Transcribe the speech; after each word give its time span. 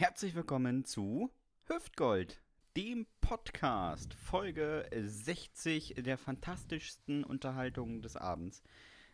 Herzlich 0.00 0.36
willkommen 0.36 0.84
zu 0.84 1.28
Hüftgold, 1.64 2.40
dem 2.76 3.08
Podcast, 3.20 4.14
Folge 4.14 4.88
60 4.94 5.96
der 5.98 6.16
fantastischsten 6.16 7.24
Unterhaltungen 7.24 8.00
des 8.00 8.16
Abends. 8.16 8.62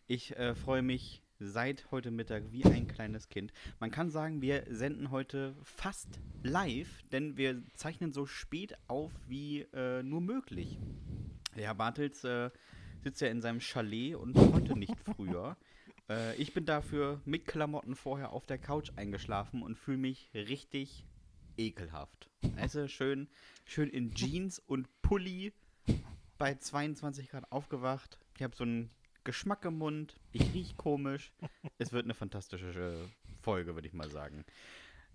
Ich 0.06 0.36
äh, 0.36 0.54
freue 0.54 0.82
mich 0.82 1.22
seit 1.38 1.90
heute 1.90 2.10
Mittag 2.10 2.52
wie 2.52 2.66
ein 2.66 2.86
kleines 2.86 3.30
Kind. 3.30 3.54
Man 3.80 3.90
kann 3.90 4.10
sagen, 4.10 4.42
wir 4.42 4.66
senden 4.68 5.10
heute 5.10 5.56
fast 5.62 6.20
live, 6.42 7.02
denn 7.12 7.38
wir 7.38 7.62
zeichnen 7.72 8.12
so 8.12 8.26
spät 8.26 8.76
auf 8.86 9.10
wie 9.26 9.62
äh, 9.72 10.02
nur 10.02 10.20
möglich. 10.20 10.78
Der 11.56 11.68
Herr 11.68 11.76
Bartels 11.76 12.24
äh, 12.24 12.50
sitzt 13.02 13.22
ja 13.22 13.28
in 13.28 13.40
seinem 13.40 13.60
Chalet 13.60 14.16
und 14.16 14.34
konnte 14.34 14.78
nicht 14.78 15.00
früher. 15.16 15.56
Äh, 16.08 16.36
ich 16.36 16.52
bin 16.54 16.64
dafür 16.64 17.20
mit 17.24 17.46
Klamotten 17.46 17.96
vorher 17.96 18.32
auf 18.32 18.46
der 18.46 18.58
Couch 18.58 18.90
eingeschlafen 18.96 19.62
und 19.62 19.76
fühle 19.76 19.98
mich 19.98 20.30
richtig 20.34 21.06
ekelhaft. 21.56 22.30
Also 22.56 22.88
schön, 22.88 23.28
schön 23.64 23.88
in 23.90 24.14
Jeans 24.14 24.58
und 24.58 24.88
Pulli 25.02 25.52
bei 26.38 26.54
22 26.54 27.30
Grad 27.30 27.50
aufgewacht. 27.52 28.18
Ich 28.36 28.42
habe 28.42 28.56
so 28.56 28.64
einen 28.64 28.90
Geschmack 29.24 29.64
im 29.64 29.78
Mund. 29.78 30.16
Ich 30.32 30.52
rieche 30.52 30.74
komisch. 30.74 31.32
Es 31.78 31.92
wird 31.92 32.04
eine 32.04 32.14
fantastische 32.14 33.08
Folge, 33.40 33.74
würde 33.74 33.88
ich 33.88 33.94
mal 33.94 34.10
sagen. 34.10 34.44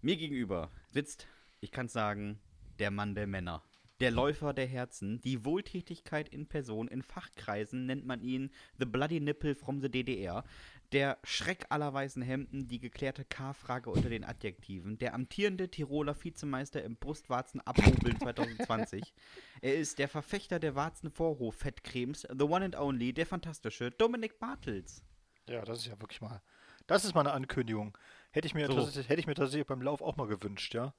Mir 0.02 0.18
gegenüber 0.18 0.72
sitzt, 0.92 1.28
ich 1.60 1.72
kann 1.72 1.90
sagen, 1.90 2.40
der 2.80 2.92
Mann 2.92 3.16
der 3.16 3.28
Männer. 3.28 3.64
Der 4.00 4.12
Läufer 4.12 4.54
der 4.54 4.66
Herzen, 4.66 5.20
die 5.20 5.44
Wohltätigkeit 5.44 6.30
in 6.30 6.48
Person, 6.48 6.88
in 6.88 7.02
Fachkreisen 7.02 7.86
nennt 7.86 8.06
man 8.06 8.22
ihn 8.22 8.50
The 8.78 8.86
Bloody 8.86 9.20
Nipple 9.20 9.56
from 9.56 9.82
the 9.82 9.90
DDR. 9.90 10.46
Der 10.92 11.20
Schreck 11.24 11.68
aller 11.70 11.94
weißen 11.94 12.22
Hemden, 12.24 12.68
die 12.68 12.80
geklärte 12.80 13.24
K-Frage 13.24 13.92
unter 13.92 14.10
den 14.10 14.24
Adjektiven. 14.24 14.98
Der 14.98 15.14
amtierende 15.14 15.70
Tiroler 15.70 16.16
Vizemeister 16.22 16.84
im 16.84 16.96
Brustwarzen 16.96 17.62
abhobeln 17.62 18.20
2020. 18.20 19.14
Er 19.62 19.76
ist 19.76 20.00
der 20.00 20.08
Verfechter 20.08 20.60
der 20.60 20.74
Warzenvorhof-Fettcremes, 20.76 22.28
the 22.36 22.44
one 22.44 22.66
and 22.66 22.76
only, 22.76 23.14
der 23.14 23.28
fantastische 23.28 23.92
Dominik 23.92 24.40
Bartels. 24.40 25.04
Ja, 25.48 25.64
das 25.64 25.80
ist 25.80 25.88
ja 25.88 26.00
wirklich 26.02 26.22
mal. 26.22 26.42
Das 26.88 27.06
ist 27.06 27.14
mal 27.14 27.22
eine 27.22 27.34
Ankündigung. 27.34 27.96
Hätte 28.32 28.48
ich 28.48 28.56
mir, 28.56 28.66
So. 28.66 28.74
tatsächlich- 28.74 29.10
hätte 29.10 29.20
ich 29.20 29.28
mir 29.28 29.36
tatsächlich 29.36 29.68
beim 29.68 29.84
Lauf 29.84 30.02
auch 30.02 30.16
mal 30.18 30.28
gewünscht, 30.28 30.74
ja. 30.74 30.94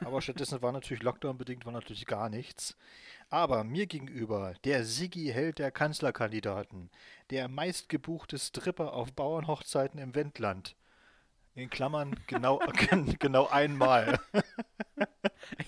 Aber 0.00 0.20
stattdessen 0.22 0.62
war 0.62 0.72
natürlich 0.72 1.02
Lockdown-bedingt, 1.02 1.66
war 1.66 1.72
natürlich 1.72 2.06
gar 2.06 2.28
nichts. 2.28 2.76
Aber 3.30 3.64
mir 3.64 3.86
gegenüber 3.86 4.54
der 4.64 4.84
Siggi 4.84 5.28
Held 5.32 5.58
der 5.58 5.70
Kanzlerkandidaten, 5.70 6.90
der 7.30 7.48
meistgebuchte 7.48 8.38
Stripper 8.38 8.92
auf 8.92 9.12
Bauernhochzeiten 9.12 9.98
im 9.98 10.14
Wendland. 10.14 10.76
In 11.54 11.70
Klammern 11.70 12.18
genau, 12.26 12.60
genau 13.18 13.48
einmal. 13.48 14.18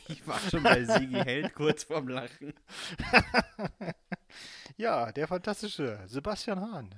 Ich 0.08 0.26
war 0.26 0.38
schon 0.38 0.62
bei 0.62 0.84
Sigi 0.84 1.14
Held 1.22 1.54
kurz 1.54 1.84
vorm 1.84 2.08
Lachen. 2.08 2.54
Ja, 4.78 5.10
der 5.10 5.26
fantastische 5.26 6.02
Sebastian 6.06 6.60
Hahn. 6.60 6.94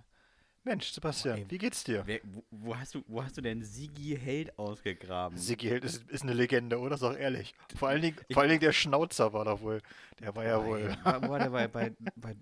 Mensch, 0.68 0.90
Sebastian, 0.92 1.38
ey. 1.38 1.46
wie 1.48 1.58
geht's 1.58 1.82
dir? 1.82 2.02
Wer, 2.06 2.20
wo, 2.24 2.44
wo, 2.50 2.76
hast 2.76 2.94
du, 2.94 3.02
wo 3.06 3.22
hast 3.22 3.36
du 3.36 3.40
denn 3.40 3.62
Sigi 3.62 4.16
Held 4.16 4.58
ausgegraben? 4.58 5.36
Siggi 5.38 5.68
Held 5.68 5.84
ist, 5.84 6.08
ist 6.10 6.22
eine 6.22 6.34
Legende, 6.34 6.78
oder? 6.78 6.98
Sag 6.98 7.18
ehrlich. 7.18 7.54
Vor 7.74 7.88
allen, 7.88 8.02
Dingen, 8.02 8.18
vor 8.30 8.42
allen 8.42 8.50
Dingen 8.50 8.60
der 8.60 8.72
Schnauzer 8.72 9.32
war 9.32 9.46
doch 9.46 9.60
wohl. 9.62 9.80
Der 10.20 10.36
war 10.36 10.44
ja 10.44 10.64
wohl. 10.64 10.96
War, 11.02 11.22
wo 11.22 11.28
war 11.30 11.38
der 11.38 11.50
bei, 11.50 11.68
bei, 11.68 11.96
bei 12.16 12.36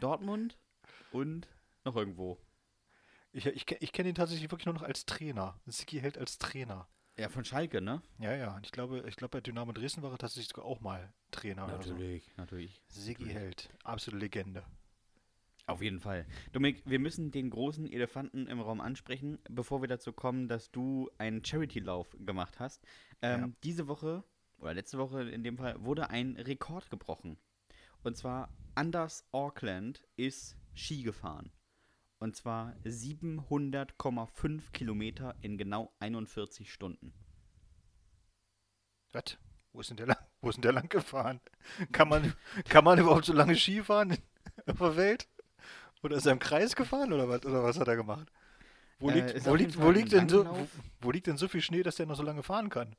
Dortmund 0.00 0.56
und 1.10 1.48
noch 1.84 1.96
irgendwo? 1.96 2.38
Ich, 3.32 3.46
ich, 3.46 3.70
ich 3.80 3.92
kenne 3.92 4.08
ihn 4.08 4.14
tatsächlich 4.14 4.50
wirklich 4.50 4.66
nur 4.66 4.74
noch 4.74 4.82
als 4.82 5.04
Trainer. 5.04 5.60
Siggi 5.66 6.00
Held 6.00 6.18
als 6.18 6.38
Trainer. 6.38 6.88
Ja, 7.18 7.28
von 7.28 7.44
Schalke, 7.44 7.80
ne? 7.80 8.00
Ja, 8.18 8.34
ja. 8.34 8.56
Und 8.56 8.64
ich 8.64 8.72
glaube, 8.72 9.04
ich 9.06 9.16
glaube, 9.16 9.32
bei 9.32 9.40
Dynamo 9.40 9.72
Dresden 9.72 10.02
war 10.02 10.10
er 10.10 10.18
tatsächlich 10.18 10.48
sogar 10.48 10.64
auch 10.64 10.80
mal 10.80 11.12
Trainer. 11.30 11.64
oder 11.64 11.82
so. 11.82 11.90
Natürlich, 11.90 12.30
natürlich. 12.36 12.80
Siggi 12.88 13.24
natürlich. 13.24 13.42
Held. 13.42 13.68
Absolute 13.84 14.20
Legende. 14.20 14.64
Auf 15.70 15.82
jeden 15.82 16.00
Fall. 16.00 16.26
Dominik, 16.52 16.82
wir 16.84 16.98
müssen 16.98 17.30
den 17.30 17.50
großen 17.50 17.86
Elefanten 17.86 18.46
im 18.46 18.60
Raum 18.60 18.80
ansprechen, 18.80 19.38
bevor 19.48 19.80
wir 19.82 19.88
dazu 19.88 20.12
kommen, 20.12 20.48
dass 20.48 20.70
du 20.70 21.10
einen 21.18 21.44
Charity-Lauf 21.44 22.16
gemacht 22.24 22.58
hast. 22.60 22.84
Ähm, 23.22 23.40
Ja. 23.40 23.48
Diese 23.64 23.88
Woche, 23.88 24.24
oder 24.58 24.74
letzte 24.74 24.98
Woche 24.98 25.22
in 25.30 25.42
dem 25.44 25.56
Fall, 25.56 25.82
wurde 25.82 26.10
ein 26.10 26.36
Rekord 26.36 26.90
gebrochen. 26.90 27.38
Und 28.02 28.16
zwar 28.16 28.52
Anders 28.74 29.24
Auckland 29.32 30.02
ist 30.16 30.56
Ski 30.74 31.02
gefahren. 31.02 31.52
Und 32.18 32.36
zwar 32.36 32.74
700,5 32.84 34.72
Kilometer 34.72 35.36
in 35.40 35.56
genau 35.56 35.92
41 36.00 36.72
Stunden. 36.72 37.14
Was? 39.12 39.38
Wo 39.72 39.80
ist 39.80 39.90
denn 39.90 39.96
der 39.96 40.06
lang, 40.06 40.18
wo 40.40 40.50
ist 40.50 40.56
denn 40.56 40.62
der 40.62 40.72
lang 40.72 40.88
gefahren? 40.88 41.40
Kann 41.92 42.08
man, 42.08 42.34
kann 42.68 42.84
man 42.84 42.98
überhaupt 42.98 43.24
so 43.24 43.32
lange 43.32 43.56
Ski 43.56 43.82
fahren 43.82 44.16
auf 44.66 44.78
der 44.78 44.96
Welt? 44.96 45.28
Oder 46.02 46.16
ist 46.16 46.26
er 46.26 46.32
im 46.32 46.38
Kreis 46.38 46.74
gefahren 46.74 47.12
oder 47.12 47.28
was, 47.28 47.44
oder 47.44 47.62
was 47.62 47.78
hat 47.78 47.88
er 47.88 47.96
gemacht? 47.96 48.30
Wo 48.98 49.10
Äh, 49.10 49.14
liegt, 49.14 49.30
ist 49.32 49.46
wo 49.46 49.54
liegt, 49.54 49.78
wo 49.80 49.90
liegt 49.90 50.12
denn 50.12 50.28
so, 50.28 50.46
wo, 50.46 50.68
wo 51.00 51.10
liegt 51.10 51.26
denn 51.26 51.36
so 51.36 51.48
viel 51.48 51.60
Schnee, 51.60 51.82
dass 51.82 51.96
der 51.96 52.06
noch 52.06 52.16
so 52.16 52.22
lange 52.22 52.42
fahren 52.42 52.68
kann? 52.68 52.96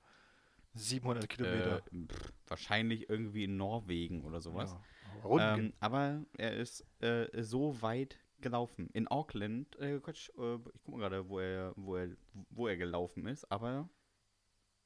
700 0.74 1.28
Kilometer. 1.30 1.78
Äh, 1.78 2.08
pff, 2.08 2.34
wahrscheinlich 2.48 3.10
irgendwie 3.10 3.44
in 3.44 3.58
Norwegen 3.58 4.24
oder 4.24 4.40
sowas. 4.42 4.76
Ja, 5.24 5.56
Ähm, 5.56 5.74
aber 5.80 6.24
er 6.38 6.56
ist 6.56 6.86
äh, 7.02 7.28
so 7.44 7.82
weit 7.82 8.18
gelaufen. 8.40 8.90
In 8.94 9.08
Auckland, 9.08 9.76
äh, 9.80 10.00
Quatsch, 10.00 10.30
äh, 10.38 10.56
ich 10.56 10.82
guck 10.84 10.96
mal 10.96 11.00
gerade, 11.00 11.28
wo 11.30 11.40
er, 11.40 11.74
wo, 11.76 11.96
er, 11.98 12.10
wo 12.50 12.68
er 12.68 12.78
gelaufen 12.78 13.28
ist, 13.28 13.52
aber 13.52 13.90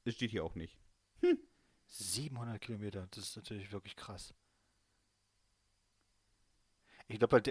es 0.04 0.14
steht 0.14 0.30
hier 0.30 0.44
auch 0.44 0.54
nicht. 0.54 0.78
700 1.86 2.60
Kilometer, 2.60 3.06
das 3.12 3.24
ist 3.24 3.36
natürlich 3.36 3.72
wirklich 3.72 3.96
krass. 3.96 4.34
Ich 7.08 7.18
glaube, 7.18 7.42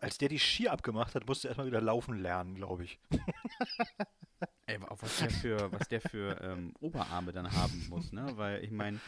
als 0.00 0.18
der 0.18 0.28
die 0.28 0.40
Ski 0.40 0.68
abgemacht 0.68 1.14
hat, 1.14 1.26
musste 1.26 1.46
er 1.46 1.50
erstmal 1.50 1.68
wieder 1.68 1.80
laufen 1.80 2.18
lernen, 2.18 2.54
glaube 2.54 2.84
ich. 2.84 2.98
Ey, 4.66 4.80
was 4.80 5.18
der 5.18 5.30
für, 5.30 5.72
was 5.72 5.88
der 5.88 6.00
für 6.00 6.40
ähm, 6.40 6.74
Oberarme 6.80 7.32
dann 7.32 7.52
haben 7.52 7.86
muss, 7.88 8.12
ne? 8.12 8.26
Weil 8.36 8.64
ich 8.64 8.70
meine, 8.70 9.00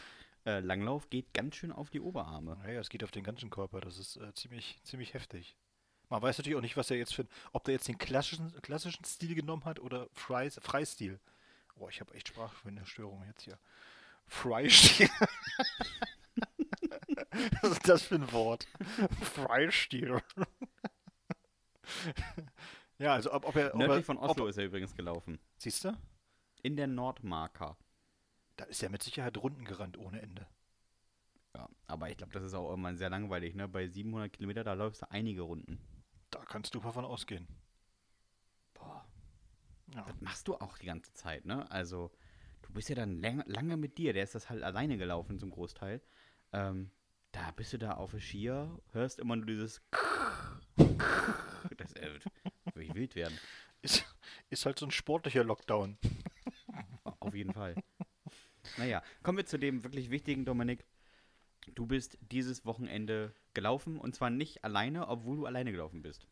äh, 0.45 0.59
Langlauf 0.59 1.09
geht 1.09 1.33
ganz 1.33 1.55
schön 1.55 1.73
auf 1.73 1.89
die 1.89 1.99
Oberarme. 1.99 2.55
Naja, 2.63 2.79
es 2.79 2.89
geht 2.89 3.03
auf 3.03 3.11
den 3.11 3.23
ganzen 3.23 3.49
Körper, 3.49 3.81
das 3.81 3.97
ist 3.97 4.15
äh, 4.17 4.33
ziemlich, 4.33 4.79
ziemlich 4.83 5.13
heftig. 5.13 5.57
Man 6.09 6.21
weiß 6.21 6.37
natürlich 6.37 6.57
auch 6.57 6.61
nicht, 6.61 6.77
was 6.77 6.89
er 6.89 6.97
jetzt 6.97 7.13
für, 7.13 7.25
ob 7.51 7.65
der 7.65 7.73
jetzt 7.73 7.89
den 7.89 7.97
klassischen, 7.97 8.53
klassischen 8.61 9.03
Stil 9.03 9.35
genommen 9.35 9.65
hat 9.65 9.79
oder 9.79 10.07
Fry, 10.13 10.49
Freistil. 10.49 11.19
Oh, 11.75 11.89
ich 11.89 11.99
habe 11.99 12.13
echt 12.13 12.29
Sprachstörung 12.29 13.25
jetzt 13.27 13.41
hier. 13.41 13.59
Freistil. 14.25 15.09
was 17.61 17.71
ist 17.71 17.87
das 17.87 18.03
für 18.03 18.15
ein 18.15 18.31
Wort? 18.31 18.67
Freistil. 19.21 20.21
ja, 22.97 23.13
also 23.13 23.33
ob, 23.33 23.45
ob 23.47 23.55
er. 23.55 23.73
Ob 23.73 23.79
Nördlich 23.79 23.99
er, 23.99 24.03
von 24.03 24.17
Oslo 24.17 24.47
ist 24.47 24.57
er 24.57 24.65
übrigens 24.65 24.95
gelaufen. 24.95 25.39
Siehst 25.57 25.85
du? 25.85 25.97
In 26.63 26.75
der 26.75 26.87
Nordmarker. 26.87 27.77
Da 28.57 28.65
ist 28.65 28.81
er 28.81 28.89
mit 28.89 29.03
Sicherheit 29.03 29.37
Runden 29.37 29.65
gerannt 29.65 29.97
ohne 29.97 30.21
Ende. 30.21 30.47
Ja, 31.55 31.69
aber 31.87 32.09
ich 32.09 32.17
glaube, 32.17 32.33
das 32.33 32.43
ist 32.43 32.53
auch 32.53 32.69
irgendwann 32.69 32.97
sehr 32.97 33.09
langweilig, 33.09 33.55
ne? 33.55 33.67
Bei 33.67 33.87
700 33.87 34.33
Kilometer, 34.33 34.63
da 34.63 34.73
läufst 34.73 35.01
du 35.01 35.11
einige 35.11 35.41
Runden. 35.41 35.79
Da 36.29 36.39
kannst 36.45 36.75
du 36.75 36.79
davon 36.79 37.05
ausgehen. 37.05 37.47
Boah. 38.73 39.05
Ja. 39.93 40.03
Das 40.05 40.21
machst 40.21 40.47
du 40.47 40.55
auch 40.55 40.77
die 40.77 40.85
ganze 40.85 41.13
Zeit, 41.13 41.45
ne? 41.45 41.69
Also, 41.71 42.11
du 42.61 42.73
bist 42.73 42.89
ja 42.89 42.95
dann 42.95 43.21
lang, 43.21 43.43
lange 43.47 43.77
mit 43.77 43.97
dir. 43.97 44.13
Der 44.13 44.23
ist 44.23 44.35
das 44.35 44.49
halt 44.49 44.63
alleine 44.63 44.97
gelaufen 44.97 45.39
zum 45.39 45.51
Großteil. 45.51 46.01
Ähm, 46.53 46.91
da 47.31 47.51
bist 47.51 47.73
du 47.73 47.77
da 47.77 47.91
auf 47.91 48.11
der 48.11 48.19
Skier, 48.19 48.79
hörst 48.93 49.19
immer 49.19 49.35
nur 49.35 49.45
dieses. 49.45 49.81
Das 51.77 51.93
äh, 51.93 52.19
würde 52.73 52.83
ich 52.83 52.95
wild 52.95 53.15
werden. 53.15 53.37
Ist, 53.81 54.05
ist 54.49 54.65
halt 54.65 54.79
so 54.79 54.85
ein 54.85 54.91
sportlicher 54.91 55.43
Lockdown. 55.43 55.97
Auf 57.19 57.35
jeden 57.35 57.53
Fall. 57.53 57.75
Naja, 58.77 59.03
kommen 59.23 59.37
wir 59.37 59.45
zu 59.45 59.57
dem 59.57 59.83
wirklich 59.83 60.09
wichtigen, 60.09 60.45
Dominik. 60.45 60.85
Du 61.75 61.85
bist 61.85 62.17
dieses 62.21 62.65
Wochenende 62.65 63.33
gelaufen 63.53 63.97
und 63.97 64.15
zwar 64.15 64.29
nicht 64.29 64.63
alleine, 64.63 65.07
obwohl 65.07 65.37
du 65.37 65.45
alleine 65.45 65.71
gelaufen 65.71 66.01
bist. 66.01 66.27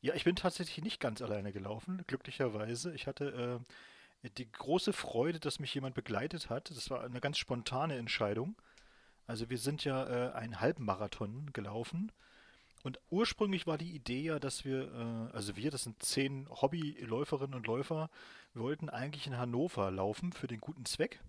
Ja, 0.00 0.14
ich 0.14 0.24
bin 0.24 0.36
tatsächlich 0.36 0.84
nicht 0.84 1.00
ganz 1.00 1.22
alleine 1.22 1.52
gelaufen, 1.52 2.04
glücklicherweise. 2.06 2.94
Ich 2.94 3.06
hatte 3.06 3.64
äh, 4.22 4.28
die 4.36 4.50
große 4.50 4.92
Freude, 4.92 5.40
dass 5.40 5.60
mich 5.60 5.74
jemand 5.74 5.94
begleitet 5.94 6.50
hat. 6.50 6.70
Das 6.70 6.90
war 6.90 7.04
eine 7.04 7.20
ganz 7.20 7.38
spontane 7.38 7.96
Entscheidung. 7.96 8.56
Also 9.26 9.48
wir 9.50 9.58
sind 9.58 9.84
ja 9.84 10.04
äh, 10.04 10.32
einen 10.32 10.60
Halbmarathon 10.60 11.52
gelaufen. 11.52 12.12
Und 12.82 13.00
ursprünglich 13.10 13.66
war 13.66 13.78
die 13.78 13.94
Idee 13.94 14.20
ja, 14.20 14.38
dass 14.38 14.64
wir, 14.64 14.92
äh, 14.92 15.34
also 15.34 15.56
wir, 15.56 15.70
das 15.70 15.84
sind 15.84 16.02
zehn 16.02 16.46
Hobbyläuferinnen 16.50 17.54
und 17.54 17.66
Läufer, 17.66 18.10
wollten 18.52 18.90
eigentlich 18.90 19.26
in 19.26 19.38
Hannover 19.38 19.90
laufen 19.90 20.32
für 20.32 20.46
den 20.46 20.60
guten 20.60 20.84
Zweck. 20.84 21.20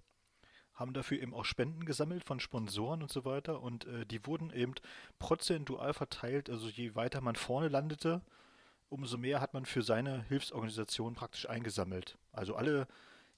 Haben 0.74 0.94
dafür 0.94 1.22
eben 1.22 1.34
auch 1.34 1.46
Spenden 1.46 1.86
gesammelt 1.86 2.26
von 2.26 2.42
Sponsoren 2.42 3.02
und 3.02 3.12
so 3.12 3.24
weiter. 3.24 3.62
Und 3.62 3.86
äh, 3.86 4.06
die 4.06 4.26
wurden 4.26 4.52
eben 4.52 4.74
prozentual 5.20 5.94
verteilt. 5.94 6.50
Also 6.50 6.68
je 6.68 6.96
weiter 6.96 7.22
man 7.22 7.38
vorne 7.38 7.70
landete, 7.70 8.22
umso 8.90 9.18
mehr 9.18 9.40
hat 9.40 9.54
man 9.54 9.66
für 9.66 9.82
seine 9.82 10.24
Hilfsorganisation 10.24 11.16
praktisch 11.16 11.48
eingesammelt. 11.48 12.18
Also 12.34 12.56
alle 12.56 12.88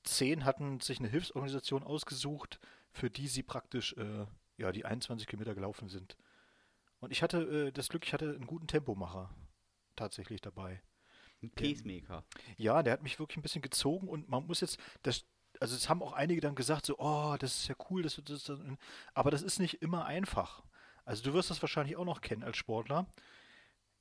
zehn 0.03 0.45
hatten 0.45 0.80
sich 0.80 0.98
eine 0.98 1.07
Hilfsorganisation 1.07 1.83
ausgesucht, 1.83 2.60
für 2.92 3.12
die 3.12 3.27
sie 3.27 3.44
praktisch 3.44 3.94
äh, 3.94 4.25
ja, 4.57 4.71
die 4.71 4.86
21 4.86 5.27
Kilometer 5.27 5.56
gelaufen 5.56 5.89
sind. 5.89 6.18
Und 7.00 7.12
ich 7.12 7.21
hatte 7.21 7.68
äh, 7.68 7.71
das 7.71 7.89
Glück, 7.89 8.06
ich 8.06 8.13
hatte 8.13 8.30
einen 8.36 8.48
guten 8.48 8.68
Tempomacher 8.68 9.30
tatsächlich 9.95 10.42
dabei. 10.42 10.81
Ein 11.44 11.51
Pacemaker. 11.51 12.24
Ja, 12.57 12.81
der 12.81 12.94
hat 12.94 13.04
mich 13.04 13.19
wirklich 13.19 13.38
ein 13.38 13.44
bisschen 13.44 13.62
gezogen 13.62 14.07
und 14.07 14.27
man 14.30 14.45
muss 14.48 14.62
jetzt, 14.62 14.80
das, 15.04 15.25
also 15.59 15.75
es 15.75 15.88
haben 15.89 16.01
auch 16.01 16.13
einige 16.13 16.42
dann 16.42 16.56
gesagt, 16.56 16.88
so, 16.88 16.98
oh, 16.98 17.36
das 17.39 17.59
ist 17.59 17.68
ja 17.68 17.75
cool, 17.89 18.01
das, 18.01 18.19
das, 18.25 18.44
das, 18.45 18.59
aber 19.13 19.30
das 19.30 19.44
ist 19.44 19.59
nicht 19.59 19.81
immer 19.83 20.06
einfach. 20.06 20.63
Also 21.06 21.24
du 21.24 21.33
wirst 21.33 21.51
das 21.51 21.62
wahrscheinlich 21.62 21.95
auch 21.95 22.06
noch 22.06 22.21
kennen 22.21 22.44
als 22.44 22.57
Sportler. 22.57 23.06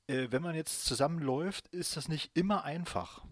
Äh, 0.07 0.27
wenn 0.31 0.41
man 0.41 0.55
jetzt 0.55 0.85
zusammenläuft, 0.85 1.67
ist 1.67 1.95
das 1.95 2.07
nicht 2.07 2.31
immer 2.35 2.63
einfach. 2.63 3.23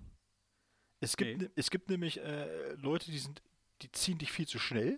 Es 0.99 1.17
gibt, 1.17 1.37
Nee. 1.39 1.45
ne- 1.45 1.51
es 1.55 1.71
gibt 1.71 1.89
nämlich 1.89 2.19
äh, 2.21 2.73
Leute, 2.75 3.09
die 3.11 3.19
sind, 3.19 3.41
die 3.81 3.91
ziehen 3.91 4.17
dich 4.19 4.31
viel 4.31 4.47
zu 4.47 4.59
schnell. 4.59 4.97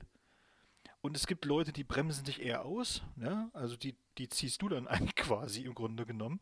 Und 1.01 1.15
es 1.15 1.27
gibt 1.27 1.45
Leute, 1.45 1.71
die 1.71 1.83
bremsen 1.83 2.25
dich 2.25 2.41
eher 2.41 2.65
aus. 2.65 3.01
Ne? 3.15 3.49
Also 3.53 3.75
die, 3.75 3.95
die 4.17 4.29
ziehst 4.29 4.61
du 4.61 4.69
dann 4.69 4.87
eigentlich 4.87 5.15
quasi 5.15 5.61
im 5.61 5.73
Grunde 5.73 6.05
genommen. 6.05 6.41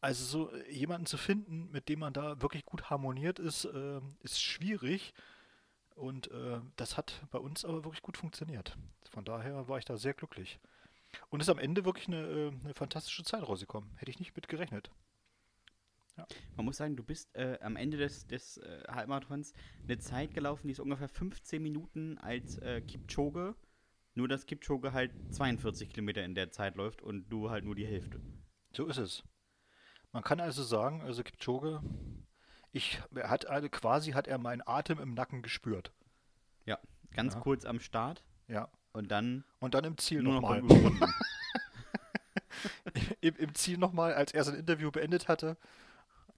Also 0.00 0.24
so 0.24 0.52
äh, 0.52 0.72
jemanden 0.72 1.06
zu 1.06 1.16
finden, 1.16 1.70
mit 1.70 1.88
dem 1.88 2.00
man 2.00 2.12
da 2.12 2.40
wirklich 2.40 2.64
gut 2.64 2.90
harmoniert 2.90 3.38
ist, 3.38 3.64
äh, 3.64 4.00
ist 4.20 4.40
schwierig. 4.40 5.14
Und 5.94 6.30
äh, 6.30 6.60
das 6.76 6.96
hat 6.96 7.26
bei 7.30 7.38
uns 7.38 7.64
aber 7.64 7.84
wirklich 7.84 8.02
gut 8.02 8.16
funktioniert. 8.16 8.76
Von 9.10 9.24
daher 9.24 9.68
war 9.68 9.78
ich 9.78 9.84
da 9.84 9.96
sehr 9.96 10.14
glücklich. 10.14 10.60
Und 11.30 11.40
ist 11.40 11.48
am 11.48 11.58
Ende 11.58 11.84
wirklich 11.84 12.06
eine, 12.06 12.22
äh, 12.22 12.52
eine 12.64 12.74
fantastische 12.74 13.24
Zeit 13.24 13.42
rausgekommen. 13.42 13.90
Hätte 13.96 14.10
ich 14.10 14.20
nicht 14.20 14.36
mit 14.36 14.48
gerechnet. 14.48 14.90
Man 16.56 16.66
muss 16.66 16.78
sagen, 16.78 16.96
du 16.96 17.04
bist 17.04 17.32
äh, 17.36 17.58
am 17.60 17.76
Ende 17.76 17.96
des, 17.96 18.26
des 18.26 18.58
äh, 18.58 18.82
Halbmarathons 18.88 19.52
eine 19.84 19.98
Zeit 19.98 20.34
gelaufen, 20.34 20.66
die 20.66 20.72
ist 20.72 20.80
ungefähr 20.80 21.08
15 21.08 21.62
Minuten 21.62 22.18
als 22.18 22.60
Kipchoge. 22.88 23.54
Nur, 24.18 24.26
dass 24.26 24.46
Kipchoge 24.46 24.92
halt 24.92 25.12
42 25.30 25.90
Kilometer 25.90 26.24
in 26.24 26.34
der 26.34 26.50
Zeit 26.50 26.74
läuft 26.74 27.02
und 27.02 27.28
du 27.28 27.50
halt 27.50 27.64
nur 27.64 27.76
die 27.76 27.86
Hälfte. 27.86 28.20
So 28.72 28.86
ist 28.86 28.96
es. 28.96 29.22
Man 30.10 30.24
kann 30.24 30.40
also 30.40 30.64
sagen, 30.64 31.02
also 31.02 31.22
Kipchoge, 31.22 31.80
ich, 32.72 33.00
er 33.14 33.30
hat 33.30 33.46
also 33.46 33.68
quasi 33.68 34.10
hat 34.10 34.26
er 34.26 34.38
meinen 34.38 34.60
Atem 34.66 34.98
im 34.98 35.14
Nacken 35.14 35.40
gespürt. 35.42 35.92
Ja, 36.66 36.80
ganz 37.12 37.34
Ja. 37.34 37.40
kurz 37.42 37.64
am 37.64 37.78
Start 37.78 38.24
Ja. 38.48 38.68
und 38.92 39.08
dann 39.12 39.44
Und 39.60 39.74
dann 39.74 39.84
im 39.84 39.96
Ziel 39.98 40.20
noch 40.20 40.40
nochmal. 40.40 40.58
Überrunden. 40.64 40.98
Im, 43.20 43.36
Im 43.36 43.54
Ziel 43.54 43.78
nochmal, 43.78 44.14
als 44.14 44.32
er 44.34 44.42
sein 44.42 44.56
Interview 44.56 44.90
beendet 44.90 45.28
hatte, 45.28 45.56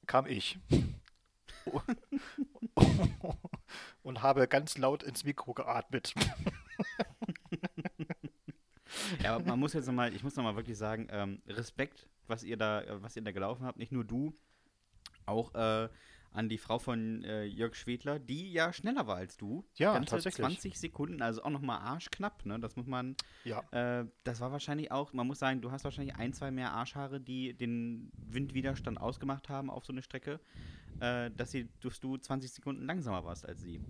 kam 0.06 0.26
ich. 0.26 0.58
Und 4.02 4.22
habe 4.22 4.48
ganz 4.48 4.78
laut 4.78 5.02
ins 5.02 5.24
Mikro 5.24 5.52
geatmet. 5.54 6.14
Ja, 9.22 9.34
aber 9.34 9.44
man 9.44 9.58
muss 9.58 9.72
jetzt 9.72 9.86
nochmal, 9.86 10.14
ich 10.14 10.22
muss 10.22 10.36
nochmal 10.36 10.56
wirklich 10.56 10.78
sagen, 10.78 11.08
ähm, 11.10 11.42
Respekt, 11.46 12.08
was 12.26 12.42
ihr 12.42 12.56
da, 12.56 12.82
äh, 12.82 13.02
was 13.02 13.16
ihr 13.16 13.22
da 13.22 13.32
gelaufen 13.32 13.64
habt, 13.64 13.78
nicht 13.78 13.92
nur 13.92 14.04
du, 14.04 14.34
auch 15.26 15.54
äh, 15.54 15.88
an 16.32 16.48
die 16.48 16.58
Frau 16.58 16.78
von 16.78 17.24
äh, 17.24 17.44
Jörg 17.44 17.74
Schwedler, 17.74 18.18
die 18.18 18.52
ja 18.52 18.72
schneller 18.72 19.06
war 19.06 19.16
als 19.16 19.36
du. 19.36 19.64
Ja, 19.76 19.94
Ganze 19.94 20.10
tatsächlich. 20.12 20.46
20 20.46 20.78
Sekunden, 20.78 21.22
also 21.22 21.42
auch 21.42 21.50
nochmal 21.50 21.80
arschknapp, 21.80 22.46
ne? 22.46 22.58
Das 22.60 22.76
muss 22.76 22.86
man, 22.86 23.16
Ja. 23.44 23.62
äh, 23.72 24.06
das 24.24 24.40
war 24.40 24.52
wahrscheinlich 24.52 24.92
auch, 24.92 25.12
man 25.12 25.26
muss 25.26 25.38
sagen, 25.40 25.60
du 25.60 25.70
hast 25.72 25.84
wahrscheinlich 25.84 26.16
ein, 26.16 26.32
zwei 26.32 26.50
mehr 26.50 26.72
Arschhaare, 26.72 27.20
die 27.20 27.54
den 27.54 28.12
Windwiderstand 28.16 29.00
ausgemacht 29.00 29.48
haben 29.48 29.70
auf 29.70 29.84
so 29.84 29.92
eine 29.92 30.02
Strecke, 30.02 30.40
äh, 31.00 31.30
dass, 31.32 31.50
sie, 31.50 31.68
dass 31.80 31.98
du 32.00 32.16
20 32.16 32.52
Sekunden 32.52 32.84
langsamer 32.86 33.24
warst 33.24 33.46
als 33.46 33.60
sie. 33.62 33.80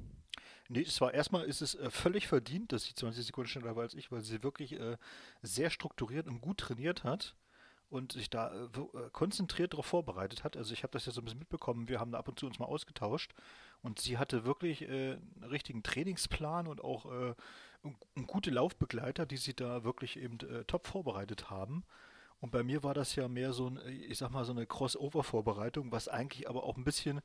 Nee, 0.73 0.83
es 0.83 1.01
war 1.01 1.13
erstmal 1.13 1.45
ist 1.47 1.63
es 1.63 1.75
äh, 1.75 1.91
völlig 1.91 2.29
verdient, 2.29 2.71
dass 2.73 2.85
sie 2.85 2.95
20 2.95 3.27
Sekunden 3.27 3.49
schneller 3.49 3.75
war 3.75 3.83
als 3.83 3.95
ich, 3.95 4.13
weil 4.13 4.21
sie 4.23 4.43
wirklich 4.45 4.79
äh, 4.79 4.97
sehr 5.43 5.69
strukturiert 5.69 6.29
und 6.29 6.41
gut 6.41 6.59
trainiert 6.59 7.03
hat 7.05 7.35
und 7.91 8.13
sich 8.13 8.31
da 8.31 8.53
äh, 8.53 8.65
äh, 8.65 9.11
konzentriert 9.13 9.73
darauf 9.73 9.87
vorbereitet 9.87 10.45
hat. 10.45 10.57
Also 10.57 10.73
ich 10.73 10.85
habe 10.85 10.93
das 10.93 11.07
ja 11.07 11.13
so 11.13 11.21
ein 11.21 11.25
bisschen 11.25 11.41
mitbekommen, 11.41 11.89
wir 11.89 12.01
haben 12.01 12.13
da 12.13 12.19
ab 12.19 12.29
und 12.29 12.39
zu 12.39 12.47
uns 12.47 12.59
mal 12.59 12.67
ausgetauscht 12.67 13.35
und 13.83 13.99
sie 13.99 14.17
hatte 14.17 14.45
wirklich 14.45 14.83
äh, 14.83 15.15
einen 15.15 15.45
richtigen 15.51 15.83
Trainingsplan 15.83 16.69
und 16.69 16.83
auch 16.83 17.11
äh, 17.11 17.35
gute 18.27 18.51
Laufbegleiter, 18.51 19.27
die 19.27 19.37
sie 19.37 19.55
da 19.55 19.85
wirklich 19.85 20.19
eben 20.19 20.39
äh, 20.41 20.65
top 20.65 20.87
vorbereitet 20.87 21.51
haben. 21.51 21.85
Und 22.41 22.53
bei 22.53 22.63
mir 22.63 22.83
war 22.83 22.95
das 22.95 23.17
ja 23.17 23.29
mehr 23.29 23.53
so 23.53 23.67
ein, 23.69 23.79
ich 23.87 24.17
sag 24.19 24.31
mal, 24.31 24.45
so 24.45 24.53
eine 24.53 24.67
Crossover-Vorbereitung, 24.67 25.93
was 25.93 26.09
eigentlich 26.09 26.49
aber 26.49 26.65
auch 26.65 26.77
ein 26.79 26.85
bisschen 26.85 27.21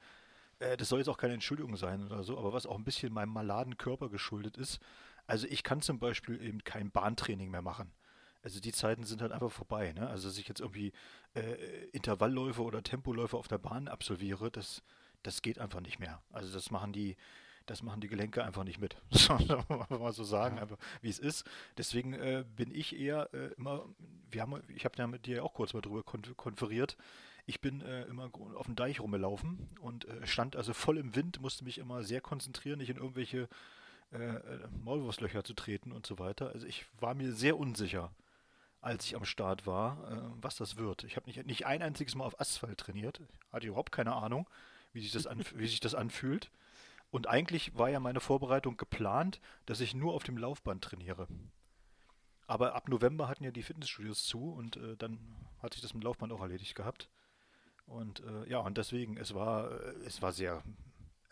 das 0.78 0.88
soll 0.88 1.00
jetzt 1.00 1.10
auch 1.10 1.18
keine 1.18 1.34
Entschuldigung 1.34 1.76
sein 1.76 2.06
oder 2.06 2.24
so, 2.24 2.38
aber 2.38 2.54
was 2.54 2.66
auch 2.66 2.78
ein 2.78 2.86
bisschen 2.86 3.12
meinem 3.12 3.34
maladen 3.34 3.78
Körper 3.78 4.08
geschuldet 4.08 4.56
ist. 4.56 4.80
Also 5.28 5.48
ich 5.48 5.64
kann 5.64 5.82
zum 5.82 6.00
Beispiel 6.00 6.42
eben 6.42 6.64
kein 6.64 6.92
Bahntraining 6.92 7.52
mehr 7.52 7.62
machen. 7.62 7.92
Also 8.46 8.60
die 8.60 8.72
Zeiten 8.72 9.04
sind 9.06 9.24
halt 9.24 9.32
einfach 9.32 9.52
vorbei. 9.52 9.92
Ne? 9.94 10.08
Also 10.08 10.28
dass 10.28 10.38
ich 10.38 10.48
jetzt 10.48 10.60
irgendwie 10.60 10.94
äh, 11.34 11.86
Intervallläufe 11.92 12.62
oder 12.62 12.84
Tempoläufe 12.84 13.36
auf 13.38 13.48
der 13.48 13.58
Bahn 13.58 13.88
absolviere, 13.88 14.52
das, 14.52 14.84
das 15.24 15.42
geht 15.42 15.58
einfach 15.58 15.82
nicht 15.82 15.98
mehr. 16.00 16.22
Also 16.32 16.54
das 16.54 16.70
machen 16.70 16.94
die, 16.94 17.18
das 17.66 17.82
machen 17.82 18.02
die 18.02 18.08
Gelenke 18.08 18.46
einfach 18.46 18.64
nicht 18.64 18.80
mit. 18.80 18.98
Mal 19.90 20.14
so 20.14 20.24
sagen, 20.24 20.60
einfach 20.60 20.78
wie 21.02 21.10
es 21.10 21.18
ist. 21.18 21.44
Deswegen 21.76 22.14
äh, 22.14 22.46
bin 22.56 22.70
ich 22.70 22.96
eher 22.96 23.34
äh, 23.34 23.48
immer, 23.58 23.84
wir 24.30 24.44
haben, 24.44 24.62
ich 24.68 24.86
habe 24.86 24.96
ja 25.00 25.08
mit 25.08 25.26
dir 25.26 25.44
auch 25.44 25.56
kurz 25.56 25.74
mal 25.74 25.82
drüber 25.82 26.04
kon 26.04 26.22
konferiert. 26.38 26.98
Ich 27.48 27.62
bin 27.62 27.82
äh, 27.82 28.04
immer 28.04 28.30
auf 28.54 28.68
dem 28.68 28.76
Deich 28.76 29.00
rumgelaufen 29.00 29.70
und 29.82 30.06
äh, 30.06 30.28
stand 30.28 30.56
also 30.56 30.74
voll 30.74 31.00
im 31.00 31.16
Wind, 31.16 31.42
musste 31.42 31.64
mich 31.64 31.80
immer 31.80 32.04
sehr 32.04 32.22
konzentrieren, 32.22 32.78
nicht 32.78 32.92
in 32.92 32.98
irgendwelche 32.98 33.50
äh, 34.14 34.18
äh, 34.18 34.68
Maulwurstlöcher 34.84 35.44
zu 35.44 35.56
treten 35.56 35.92
und 35.92 36.06
so 36.06 36.20
weiter. 36.20 36.52
Also 36.54 36.68
ich 36.68 36.86
war 37.00 37.16
mir 37.16 37.34
sehr 37.34 37.58
unsicher, 37.58 38.12
als 38.86 39.06
ich 39.06 39.16
am 39.16 39.26
Start 39.26 39.66
war, 39.66 40.12
äh, 40.12 40.42
was 40.42 40.58
das 40.58 40.78
wird. 40.78 41.04
Ich 41.06 41.16
habe 41.16 41.26
nicht, 41.26 41.44
nicht 41.46 41.66
ein 41.66 41.82
einziges 41.82 42.14
Mal 42.14 42.26
auf 42.26 42.40
Asphalt 42.40 42.78
trainiert, 42.78 43.20
hatte 43.52 43.66
überhaupt 43.66 43.92
keine 43.92 44.14
Ahnung, 44.14 44.48
wie 44.94 45.02
sich 45.02 45.12
das, 45.12 45.26
anf 45.26 45.54
wie 45.56 45.68
sich 45.68 45.80
das 45.80 45.96
anfühlt. 45.96 46.52
Und 47.10 47.28
eigentlich 47.28 47.76
war 47.76 47.90
ja 47.90 48.00
meine 48.00 48.20
Vorbereitung 48.20 48.78
geplant, 48.78 49.42
dass 49.66 49.80
ich 49.80 49.96
nur 49.96 50.14
auf 50.14 50.24
dem 50.24 50.38
Laufband 50.38 50.84
trainiere. 50.84 51.28
Aber 52.46 52.76
ab 52.76 52.88
November 52.88 53.28
hatten 53.28 53.44
ja 53.44 53.50
die 53.50 53.64
Fitnessstudios 53.64 54.24
zu 54.26 54.52
und 54.52 54.78
äh, 54.78 54.96
dann 54.98 55.20
hat 55.64 55.74
sich 55.74 55.82
das 55.82 55.96
mit 55.96 56.04
Laufband 56.04 56.32
auch 56.32 56.42
erledigt 56.42 56.76
gehabt. 56.76 57.10
Und 57.88 58.20
äh, 58.20 58.48
ja, 58.48 58.60
und 58.60 58.78
deswegen, 58.78 59.18
es 59.18 59.34
war, 59.34 59.72
äh, 59.72 59.96
es 60.06 60.22
war 60.22 60.32
sehr, 60.32 60.62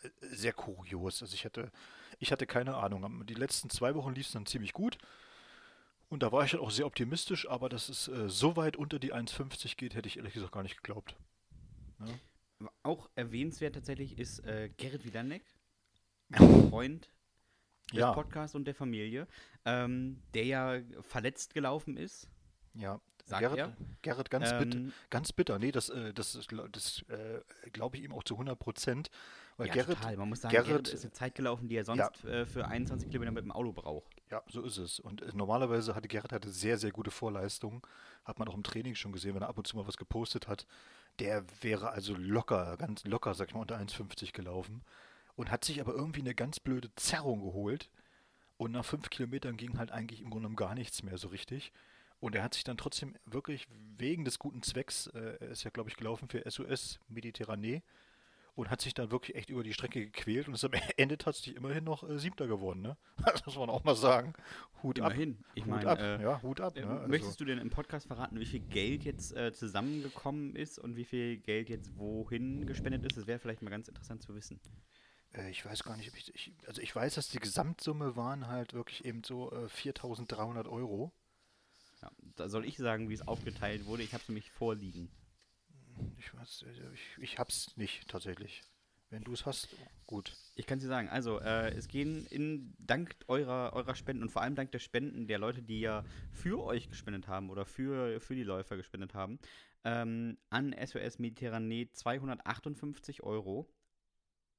äh, 0.01 0.09
sehr 0.21 0.53
kurios. 0.53 1.21
Also 1.21 1.35
ich 1.35 1.45
hatte, 1.45 1.71
ich 2.17 2.31
hatte 2.31 2.47
keine 2.47 2.77
Ahnung. 2.77 3.27
Die 3.27 3.35
letzten 3.35 3.69
zwei 3.69 3.93
Wochen 3.93 4.15
lief 4.15 4.25
es 4.25 4.31
dann 4.33 4.47
ziemlich 4.47 4.73
gut. 4.73 4.97
Und 6.13 6.21
da 6.21 6.31
war 6.31 6.45
ich 6.45 6.51
dann 6.51 6.59
auch 6.59 6.69
sehr 6.69 6.85
optimistisch, 6.85 7.49
aber 7.49 7.69
dass 7.69 7.89
es 7.89 8.07
äh, 8.07 8.29
so 8.29 8.55
weit 8.55 8.77
unter 8.77 8.99
die 8.99 9.15
1,50 9.15 9.77
geht, 9.77 9.95
hätte 9.95 10.07
ich 10.07 10.17
ehrlich 10.17 10.33
gesagt 10.35 10.51
gar 10.51 10.61
nicht 10.61 10.77
geglaubt. 10.77 11.15
Ja. 12.59 12.69
Auch 12.83 13.09
erwähnenswert 13.15 13.73
tatsächlich 13.73 14.19
ist 14.19 14.45
äh, 14.45 14.69
Gerrit 14.77 15.05
Wiederneck, 15.05 15.43
ein 16.33 16.69
Freund 16.69 17.09
des 17.91 17.99
Ja. 17.99 18.11
Podcasts 18.13 18.55
und 18.55 18.65
der 18.65 18.75
Familie, 18.75 19.27
ähm, 19.65 20.21
der 20.35 20.45
ja 20.45 20.81
verletzt 21.01 21.55
gelaufen 21.55 21.97
ist. 21.97 22.29
Ja, 22.75 23.01
Sagt 23.25 23.41
Gerrit, 23.41 23.57
er? 23.57 23.77
Gerrit 24.03 24.29
ganz, 24.29 24.51
bitter, 24.51 24.77
Ähm, 24.77 24.93
ganz 25.09 25.33
bitter. 25.33 25.57
Nee, 25.57 25.71
das, 25.71 25.89
äh, 25.89 26.13
das, 26.13 26.37
gla- 26.47 26.67
das 26.69 27.03
äh, 27.09 27.41
glaube 27.71 27.97
ich 27.97 28.03
ihm 28.03 28.11
auch 28.11 28.23
zu 28.23 28.35
100 28.35 28.59
Prozent. 28.59 29.09
Weil 29.57 29.67
ja, 29.67 29.73
Gerrit, 29.73 29.97
total. 29.97 30.17
Man 30.17 30.29
muss 30.29 30.41
sagen, 30.41 30.51
Gerrit, 30.53 30.67
Gerrit- 30.87 30.93
ist 30.93 31.03
eine 31.05 31.13
Zeit 31.13 31.33
gelaufen, 31.35 31.67
die 31.69 31.75
er 31.75 31.85
sonst 31.85 32.23
äh, 32.25 32.45
für 32.45 32.67
21 32.67 33.09
Kilometer 33.09 33.31
mit 33.31 33.43
dem 33.45 33.51
Auto 33.51 33.71
braucht. 33.71 34.11
Ja, 34.33 34.41
so 34.47 34.63
ist 34.63 34.77
es. 34.79 34.99
Und 34.99 35.21
äh, 35.21 35.29
normalerweise 35.35 35.93
hatte 35.93 36.07
Gerrit 36.07 36.31
hatte 36.33 36.49
sehr, 36.49 36.79
sehr 36.79 36.91
gute 36.91 37.11
Vorleistungen. 37.11 37.83
Hat 38.25 38.39
man 38.39 38.47
auch 38.47 38.55
im 38.55 38.63
Training 38.63 38.95
schon 38.95 39.11
gesehen, 39.11 39.35
wenn 39.35 39.43
er 39.43 39.49
ab 39.49 39.59
und 39.59 39.67
zu 39.67 39.77
mal 39.77 39.85
was 39.85 39.95
gepostet 39.95 40.47
hat. 40.47 40.65
Der 41.19 41.45
wäre 41.61 41.91
also 41.91 42.15
locker, 42.15 42.75
ganz 42.77 43.03
locker, 43.03 43.35
sag 43.35 43.49
ich 43.49 43.53
mal, 43.53 43.61
unter 43.61 43.77
1,50 43.77 44.31
gelaufen. 44.31 44.81
Und 45.35 45.51
hat 45.51 45.63
sich 45.63 45.79
aber 45.79 45.93
irgendwie 45.93 46.21
eine 46.21 46.33
ganz 46.33 46.59
blöde 46.59 46.89
Zerrung 46.95 47.41
geholt. 47.41 47.91
Und 48.57 48.71
nach 48.71 48.85
fünf 48.85 49.11
Kilometern 49.11 49.55
ging 49.55 49.77
halt 49.77 49.91
eigentlich 49.91 50.21
im 50.21 50.31
Grunde 50.31 50.47
genommen 50.47 50.55
gar 50.55 50.73
nichts 50.73 51.03
mehr 51.03 51.19
so 51.19 51.27
richtig. 51.27 51.71
Und 52.19 52.33
er 52.33 52.41
hat 52.41 52.55
sich 52.55 52.63
dann 52.63 52.77
trotzdem 52.77 53.15
wirklich 53.27 53.67
wegen 53.97 54.25
des 54.25 54.39
guten 54.39 54.63
Zwecks, 54.63 55.05
äh, 55.13 55.37
er 55.41 55.49
ist 55.49 55.63
ja, 55.63 55.69
glaube 55.69 55.91
ich, 55.91 55.95
gelaufen 55.95 56.27
für 56.27 56.49
SOS 56.49 56.99
Mediterranee, 57.07 57.83
und 58.55 58.69
hat 58.69 58.81
sich 58.81 58.93
dann 58.93 59.09
wirklich 59.11 59.35
echt 59.35 59.49
über 59.49 59.63
die 59.63 59.73
Strecke 59.73 59.99
gequält 60.05 60.47
und 60.47 60.53
ist 60.53 60.63
am 60.63 60.71
Ende 60.97 61.17
tatsächlich 61.17 61.55
immerhin 61.55 61.83
noch 61.83 62.07
äh, 62.07 62.19
Siebter 62.19 62.47
geworden. 62.47 62.81
Ne? 62.81 62.97
Das 63.25 63.45
muss 63.45 63.55
man 63.57 63.69
auch 63.69 63.83
mal 63.83 63.95
sagen. 63.95 64.33
Hut 64.83 64.97
Immerhin. 64.99 65.37
ab. 65.39 65.51
Ich 65.55 65.63
Hut 65.63 65.69
meine, 65.71 65.89
ab. 65.89 65.99
äh, 65.99 66.21
ja, 66.21 66.41
Hut 66.41 66.59
ab. 66.61 66.77
äh, 66.77 66.81
Ne? 66.81 66.89
Also, 66.91 67.07
möchtest 67.07 67.39
du 67.39 67.45
denn 67.45 67.57
im 67.57 67.69
Podcast 67.69 68.07
verraten, 68.07 68.39
wie 68.39 68.45
viel 68.45 68.59
Geld 68.59 69.03
jetzt 69.05 69.35
äh, 69.35 69.51
zusammengekommen 69.53 70.55
ist 70.55 70.77
und 70.79 70.95
wie 70.95 71.05
viel 71.05 71.37
Geld 71.37 71.69
jetzt 71.69 71.97
wohin 71.97 72.65
gespendet 72.67 73.03
ist? 73.05 73.17
Das 73.17 73.25
wäre 73.27 73.39
vielleicht 73.39 73.61
mal 73.61 73.69
ganz 73.71 73.87
interessant 73.87 74.21
zu 74.21 74.35
wissen. 74.35 74.59
äh, 75.33 75.49
ich 75.49 75.65
weiß 75.65 75.83
gar 75.83 75.97
nicht, 75.97 76.09
ob 76.11 76.17
ich, 76.17 76.33
ich. 76.35 76.53
Also, 76.67 76.81
ich 76.81 76.95
weiß, 76.95 77.15
dass 77.15 77.29
die 77.29 77.39
Gesamtsumme 77.39 78.15
waren 78.15 78.47
halt 78.47 78.73
wirklich 78.73 79.03
eben 79.05 79.23
so 79.23 79.51
äh, 79.51 79.67
4300 79.69 80.67
Euro. 80.67 81.11
Ja, 82.01 82.11
da 82.35 82.49
soll 82.49 82.65
ich 82.65 82.77
sagen, 82.77 83.09
wie 83.09 83.13
es 83.13 83.27
aufgeteilt 83.27 83.85
wurde. 83.85 84.03
Ich 84.03 84.13
habe 84.13 84.21
es 84.21 84.29
nämlich 84.29 84.51
vorliegen. 84.51 85.09
Ich 86.17 86.33
äh, 86.33 86.93
ich, 86.93 87.17
ich 87.17 87.37
hab's 87.37 87.75
nicht 87.77 88.07
tatsächlich. 88.07 88.61
Wenn 89.09 89.23
du 89.23 89.33
es 89.33 89.45
hast, 89.45 89.69
gut. 90.07 90.35
Ich 90.55 90.65
kann 90.65 90.79
dir 90.79 90.87
sagen, 90.87 91.07
also 91.07 91.39
äh, 91.39 91.69
es 91.75 91.87
gehen 91.87 92.25
in, 92.31 92.73
dank 92.79 93.15
eurer, 93.27 93.73
eurer 93.73 93.93
Spenden 93.93 94.23
und 94.23 94.31
vor 94.31 94.41
allem 94.41 94.55
dank 94.55 94.71
der 94.71 94.79
Spenden 94.79 95.27
der 95.27 95.37
Leute, 95.37 95.61
die 95.61 95.81
ja 95.81 96.03
für 96.31 96.63
euch 96.63 96.89
gespendet 96.89 97.27
haben 97.27 97.51
oder 97.51 97.63
für, 97.63 98.19
für 98.19 98.33
die 98.33 98.41
Läufer 98.41 98.75
gespendet 98.75 99.13
haben, 99.13 99.37
ähm, 99.83 100.39
an 100.49 100.73
SOS 100.73 101.19
Mediterranee 101.19 101.89
258 101.91 103.21
Euro. 103.21 103.69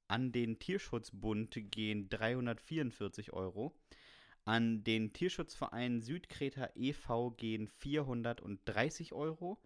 An 0.07 0.31
den 0.31 0.57
Tierschutzbund 0.57 1.57
gehen 1.71 2.07
344 2.07 3.33
Euro. 3.33 3.75
An 4.45 4.83
den 4.83 5.11
Tierschutzverein 5.11 6.01
Südkreta 6.01 6.69
e.V. 6.75 7.31
gehen 7.31 7.67
430 7.67 9.13
Euro. 9.13 9.59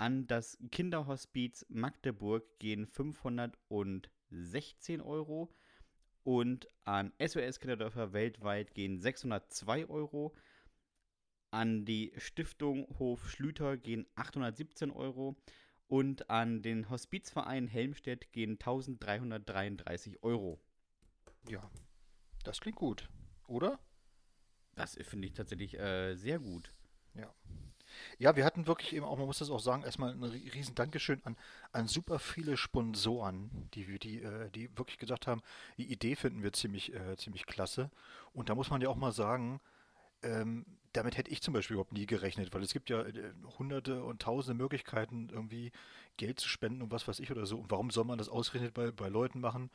An 0.00 0.26
das 0.26 0.58
Kinderhospiz 0.72 1.64
Magdeburg 1.68 2.58
gehen 2.58 2.86
516 2.86 5.02
Euro. 5.02 5.54
Und 6.22 6.68
an 6.84 7.12
SOS 7.22 7.60
Kinderdörfer 7.60 8.14
weltweit 8.14 8.72
gehen 8.72 8.98
602 8.98 9.90
Euro. 9.90 10.34
An 11.50 11.84
die 11.84 12.14
Stiftung 12.16 12.86
Hof 12.98 13.28
Schlüter 13.28 13.76
gehen 13.76 14.06
817 14.14 14.90
Euro. 14.90 15.36
Und 15.86 16.30
an 16.30 16.62
den 16.62 16.88
Hospizverein 16.88 17.66
Helmstedt 17.66 18.32
gehen 18.32 18.52
1333 18.52 20.22
Euro. 20.22 20.62
Ja, 21.46 21.70
das 22.42 22.60
klingt 22.60 22.78
gut, 22.78 23.10
oder? 23.48 23.78
Das 24.76 24.96
finde 25.02 25.28
ich 25.28 25.34
tatsächlich 25.34 25.78
äh, 25.78 26.14
sehr 26.14 26.38
gut. 26.38 26.72
Ja. 27.12 27.34
Ja, 28.18 28.36
wir 28.36 28.44
hatten 28.44 28.66
wirklich 28.66 28.94
eben 28.94 29.04
auch, 29.04 29.16
man 29.18 29.26
muss 29.26 29.38
das 29.38 29.50
auch 29.50 29.60
sagen, 29.60 29.82
erstmal 29.82 30.12
ein 30.12 30.22
riesen 30.22 30.74
Dankeschön 30.74 31.20
an, 31.24 31.36
an 31.72 31.86
super 31.88 32.18
viele 32.18 32.56
Sponsoren, 32.56 33.50
die, 33.74 33.98
die, 33.98 34.22
äh, 34.22 34.50
die 34.50 34.76
wirklich 34.76 34.98
gesagt 34.98 35.26
haben, 35.26 35.42
die 35.78 35.90
Idee 35.90 36.16
finden 36.16 36.42
wir 36.42 36.52
ziemlich, 36.52 36.94
äh, 36.94 37.16
ziemlich 37.16 37.46
klasse. 37.46 37.90
Und 38.32 38.48
da 38.48 38.54
muss 38.54 38.70
man 38.70 38.80
ja 38.80 38.88
auch 38.88 38.96
mal 38.96 39.12
sagen, 39.12 39.60
ähm, 40.22 40.64
damit 40.92 41.16
hätte 41.16 41.30
ich 41.30 41.40
zum 41.42 41.54
Beispiel 41.54 41.74
überhaupt 41.74 41.92
nie 41.92 42.06
gerechnet, 42.06 42.52
weil 42.52 42.62
es 42.62 42.72
gibt 42.72 42.90
ja 42.90 43.02
äh, 43.02 43.32
hunderte 43.58 44.02
und 44.02 44.22
tausende 44.22 44.60
Möglichkeiten, 44.60 45.28
irgendwie 45.30 45.72
Geld 46.16 46.40
zu 46.40 46.48
spenden 46.48 46.82
und 46.82 46.90
was 46.92 47.06
weiß 47.08 47.20
ich 47.20 47.30
oder 47.30 47.46
so. 47.46 47.58
Und 47.58 47.70
warum 47.70 47.90
soll 47.90 48.04
man 48.04 48.18
das 48.18 48.28
ausgerechnet 48.28 48.74
bei, 48.74 48.90
bei 48.90 49.08
Leuten 49.08 49.40
machen, 49.40 49.70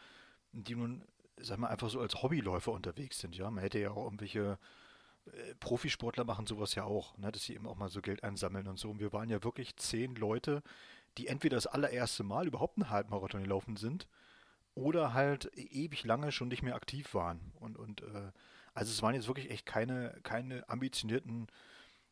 die 0.52 0.76
nun, 0.76 1.04
sag 1.38 1.60
mal, 1.60 1.68
einfach 1.70 1.90
so 1.90 2.00
als 2.00 2.22
Hobbyläufer 2.22 2.72
unterwegs 2.72 3.20
sind, 3.20 3.36
ja? 3.36 3.50
Man 3.50 3.64
hätte 3.64 3.80
ja 3.80 3.92
auch 3.92 4.06
irgendwelche 4.06 4.58
äh, 5.26 5.56
Profisportler 5.60 6.24
machen 6.24 6.48
sowas 6.48 6.76
ja 6.76 6.84
auch, 6.84 7.18
ne, 7.18 7.32
dass 7.32 7.44
sie 7.44 7.54
eben 7.54 7.68
auch 7.68 7.76
mal 7.76 7.90
so 7.90 8.02
Geld 8.02 8.24
einsammeln 8.24 8.68
und 8.68 8.80
so. 8.80 8.90
Und 8.90 9.00
wir 9.00 9.14
waren 9.14 9.30
ja 9.30 9.44
wirklich 9.44 9.76
zehn 9.78 10.16
Leute, 10.16 10.62
die 11.18 11.28
entweder 11.28 11.58
das 11.58 11.68
allererste 11.68 12.24
Mal 12.24 12.48
überhaupt 12.48 12.78
einen 12.78 12.90
Halbmarathon 12.90 13.44
gelaufen 13.44 13.78
sind 13.78 14.08
oder 14.74 15.14
halt 15.14 15.52
ewig 15.56 16.04
lange 16.04 16.32
schon 16.32 16.50
nicht 16.50 16.62
mehr 16.62 16.76
aktiv 16.76 17.14
waren. 17.14 17.40
Und, 17.56 17.78
und 17.78 18.02
äh, 18.02 18.32
also 18.74 18.92
es 18.92 19.02
waren 19.02 19.16
jetzt 19.16 19.28
wirklich 19.28 19.50
echt 19.50 19.66
keine, 19.66 20.20
keine 20.24 20.68
ambitionierten 20.68 21.48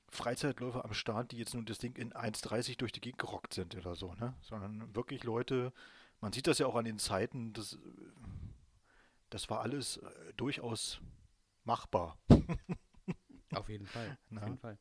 Freizeitläufer 0.10 0.86
am 0.86 0.94
Start, 0.94 1.32
die 1.32 1.38
jetzt 1.38 1.54
nun 1.54 1.66
das 1.66 1.80
Ding 1.80 1.96
in 1.98 2.14
1,30 2.14 2.78
durch 2.78 2.92
die 2.92 3.02
Gegend 3.02 3.20
gerockt 3.20 3.54
sind 3.54 3.76
oder 3.76 3.96
so, 3.96 4.14
ne? 4.14 4.34
Sondern 4.42 4.96
wirklich 4.96 5.24
Leute, 5.24 5.74
man 6.22 6.32
sieht 6.32 6.48
das 6.48 6.60
ja 6.60 6.68
auch 6.68 6.76
an 6.76 6.86
den 6.86 7.00
Zeiten, 7.00 7.52
das, 7.52 7.78
das 9.30 9.50
war 9.50 9.62
alles 9.62 9.98
äh, 9.98 10.34
durchaus 10.38 11.02
machbar. 11.66 12.18
Auf 13.58 13.70
jeden 13.70 13.86
Fall. 13.86 14.18
Auf 14.36 14.44
jeden 14.44 14.58
Fall. 14.58 14.78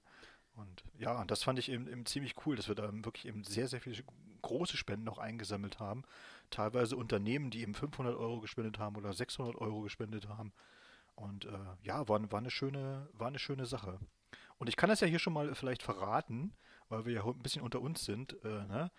Und 0.55 0.85
ja, 0.99 1.21
und 1.21 1.31
das 1.31 1.43
fand 1.43 1.59
ich 1.59 1.71
eben, 1.71 1.89
eben, 1.89 2.05
ziemlich 2.05 2.35
cool, 2.45 2.57
dass 2.57 2.69
wir 2.69 2.75
da 2.75 2.91
wirklich 2.93 3.27
eben 3.27 3.43
sehr, 3.45 3.69
sehr 3.69 3.81
viele 3.81 4.03
große 4.43 4.77
Spenden 4.77 5.05
noch 5.05 5.19
eingesammelt 5.19 5.81
haben. 5.81 6.05
Teilweise 6.51 6.97
Unternehmen, 6.97 7.51
die 7.51 7.63
eben 7.63 7.75
500 7.75 8.15
Euro 8.15 8.41
gespendet 8.41 8.79
haben 8.79 8.97
oder 8.97 9.13
600 9.13 9.57
Euro 9.57 9.81
gespendet 9.81 10.29
haben. 10.29 10.53
Und 11.15 11.47
äh, 11.47 11.59
ja, 11.83 12.07
war, 12.09 12.31
war, 12.31 12.39
eine 12.39 12.51
schöne, 12.51 13.09
war 13.13 13.29
eine 13.29 13.39
schöne 13.39 13.67
Sache. 13.67 13.99
Und 14.59 14.69
ich 14.69 14.77
kann 14.77 14.91
das 14.91 15.01
ja 15.01 15.07
hier 15.07 15.19
schon 15.19 15.33
mal 15.33 15.55
vielleicht 15.55 15.83
verraten, 15.83 16.53
weil 16.89 17.07
wir 17.07 17.13
ja 17.13 17.25
ein 17.25 17.43
bisschen 17.43 17.63
unter 17.63 17.81
uns 17.81 18.05
sind. 18.05 18.37
Äh, 18.45 18.67
ne? 18.67 18.91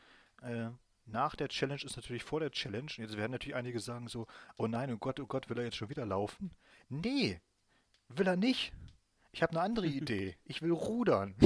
äh, 0.42 0.70
nach 1.06 1.36
der 1.36 1.50
Challenge 1.50 1.84
ist 1.84 1.96
natürlich 1.96 2.24
vor 2.24 2.40
der 2.40 2.52
Challenge. 2.52 2.84
Und 2.84 2.98
jetzt 2.98 3.18
werden 3.18 3.32
natürlich 3.32 3.56
einige 3.56 3.80
sagen 3.80 4.08
so, 4.08 4.28
oh 4.58 4.68
nein, 4.68 4.92
oh 4.92 4.98
Gott, 4.98 5.20
oh 5.20 5.26
Gott, 5.26 5.50
will 5.50 5.58
er 5.58 5.66
jetzt 5.66 5.78
schon 5.78 5.90
wieder 5.90 6.06
laufen? 6.06 6.52
Nee, 6.90 7.42
will 8.10 8.28
er 8.28 8.38
nicht. 8.38 8.74
Ich 9.34 9.42
habe 9.42 9.52
eine 9.52 9.62
andere 9.62 9.88
Idee. 10.02 10.38
Ich 10.46 10.62
will 10.62 10.72
rudern. 10.72 11.36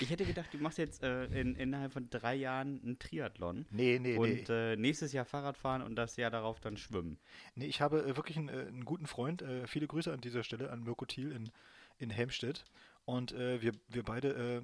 Ich 0.00 0.10
hätte 0.10 0.24
gedacht, 0.24 0.52
du 0.52 0.58
machst 0.58 0.78
jetzt 0.78 1.02
äh, 1.02 1.24
in, 1.26 1.54
innerhalb 1.56 1.92
von 1.92 2.08
drei 2.08 2.34
Jahren 2.34 2.80
einen 2.82 2.98
Triathlon. 2.98 3.66
Nee, 3.70 3.98
nee, 3.98 4.16
und, 4.16 4.28
nee. 4.28 4.40
Und 4.40 4.50
äh, 4.50 4.76
nächstes 4.76 5.12
Jahr 5.12 5.24
Fahrradfahren 5.24 5.82
und 5.82 5.96
das 5.96 6.16
Jahr 6.16 6.30
darauf 6.30 6.60
dann 6.60 6.76
schwimmen. 6.76 7.18
Nee, 7.54 7.66
ich 7.66 7.80
habe 7.80 8.02
äh, 8.02 8.16
wirklich 8.16 8.36
einen, 8.36 8.48
äh, 8.48 8.66
einen, 8.66 8.84
guten 8.84 9.06
Freund. 9.06 9.42
Äh, 9.42 9.66
viele 9.66 9.86
Grüße 9.86 10.12
an 10.12 10.20
dieser 10.20 10.44
Stelle 10.44 10.70
an 10.70 10.84
Mirko 10.84 11.04
Thiel 11.04 11.32
in, 11.32 11.50
in 11.98 12.10
Helmstedt. 12.10 12.64
Und 13.04 13.32
äh, 13.32 13.60
wir, 13.62 13.72
wir 13.88 14.02
beide 14.02 14.62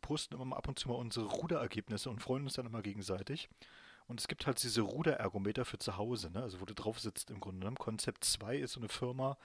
posten 0.00 0.34
immer 0.34 0.44
mal 0.44 0.56
ab 0.56 0.68
und 0.68 0.78
zu 0.78 0.88
mal 0.88 0.94
unsere 0.94 1.26
Ruderergebnisse 1.26 2.10
und 2.10 2.20
freuen 2.20 2.44
uns 2.44 2.54
dann 2.54 2.66
immer 2.66 2.82
gegenseitig. 2.82 3.48
Und 4.06 4.20
es 4.20 4.26
gibt 4.26 4.46
halt 4.46 4.62
diese 4.62 4.80
Ruderergometer 4.80 5.64
für 5.64 5.78
zu 5.78 5.96
Hause, 5.96 6.30
ne? 6.32 6.42
also 6.42 6.60
wo 6.60 6.64
du 6.64 6.74
drauf 6.74 6.98
sitzt 6.98 7.30
im 7.30 7.38
Grunde 7.38 7.60
genommen. 7.60 7.78
Konzept 7.78 8.24
2 8.24 8.56
ist 8.56 8.72
so 8.72 8.80
eine 8.80 8.88
Firma, 8.88 9.38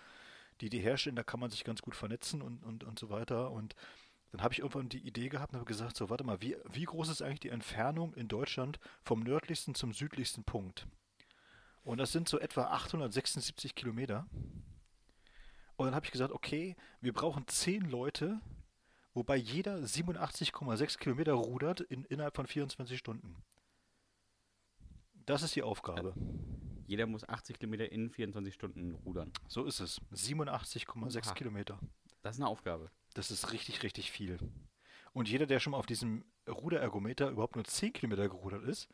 die 0.62 0.70
die 0.70 0.80
herstellen, 0.80 1.16
da 1.16 1.24
kann 1.24 1.40
man 1.40 1.50
sich 1.50 1.64
ganz 1.64 1.82
gut 1.82 1.96
vernetzen 1.96 2.42
und, 2.42 2.64
und, 2.64 2.84
und 2.84 3.00
so 3.00 3.10
weiter. 3.10 3.52
Und 3.52 3.76
dann 4.32 4.42
habe 4.42 4.54
ich 4.54 4.60
irgendwann 4.60 4.90
die 4.90 5.06
Idee 5.06 5.30
gehabt 5.30 5.54
und 5.54 5.60
habe 5.60 5.68
gesagt, 5.68 5.96
so 5.96 6.10
warte 6.10 6.24
mal, 6.24 6.42
wie, 6.42 6.58
wie 6.72 6.84
groß 6.84 7.10
ist 7.10 7.22
eigentlich 7.22 7.42
die 7.42 7.50
Entfernung 7.50 8.14
in 8.14 8.28
Deutschland 8.28 8.80
vom 9.04 9.22
nördlichsten 9.22 9.76
zum 9.76 9.94
südlichsten 9.94 10.44
Punkt? 10.44 10.88
Und 11.84 12.00
das 12.00 12.12
sind 12.12 12.28
so 12.28 12.40
etwa 12.40 12.66
876 12.66 13.76
Kilometer. 13.76 14.28
Und 15.78 15.86
dann 15.86 15.96
habe 15.96 16.06
ich 16.06 16.12
gesagt, 16.12 16.34
okay, 16.34 16.76
wir 17.02 17.14
brauchen 17.14 17.48
10 17.48 17.82
Leute, 17.82 18.40
wobei 19.14 19.36
jeder 19.36 19.78
87,6 19.78 20.98
Kilometer 20.98 21.34
rudert 21.34 21.82
in, 21.82 22.06
innerhalb 22.06 22.36
von 22.36 22.48
24 22.48 22.98
Stunden. 22.98 23.36
Das 25.26 25.44
ist 25.44 25.56
die 25.56 25.64
Aufgabe. 25.64 26.14
Jeder 26.86 27.08
muss 27.08 27.28
80 27.28 27.60
Kilometer 27.60 27.92
in 27.92 28.10
24 28.10 28.54
Stunden 28.54 28.94
rudern. 29.06 29.32
So 29.48 29.66
ist 29.66 29.80
es. 29.80 30.02
87,6 30.14 31.34
Kilometer. 31.34 31.80
Das 32.22 32.36
ist 32.36 32.42
eine 32.42 32.50
Aufgabe. 32.50 32.92
Das 33.14 33.32
ist 33.32 33.52
richtig, 33.52 33.84
richtig 33.84 34.12
viel. 34.12 34.40
Und 35.14 35.30
jeder, 35.30 35.46
der 35.46 35.60
schon 35.60 35.72
mal 35.72 35.78
auf 35.78 35.86
diesem 35.86 36.26
Ruderergometer 36.48 37.30
überhaupt 37.30 37.56
nur 37.56 37.66
10 37.66 37.94
Kilometer 37.94 38.28
gerudert 38.30 38.64
ist, 38.64 38.90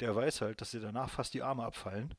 der 0.00 0.14
weiß 0.14 0.40
halt, 0.40 0.60
dass 0.60 0.70
dir 0.70 0.80
danach 0.80 1.10
fast 1.10 1.34
die 1.34 1.42
Arme 1.42 1.64
abfallen. 1.64 2.14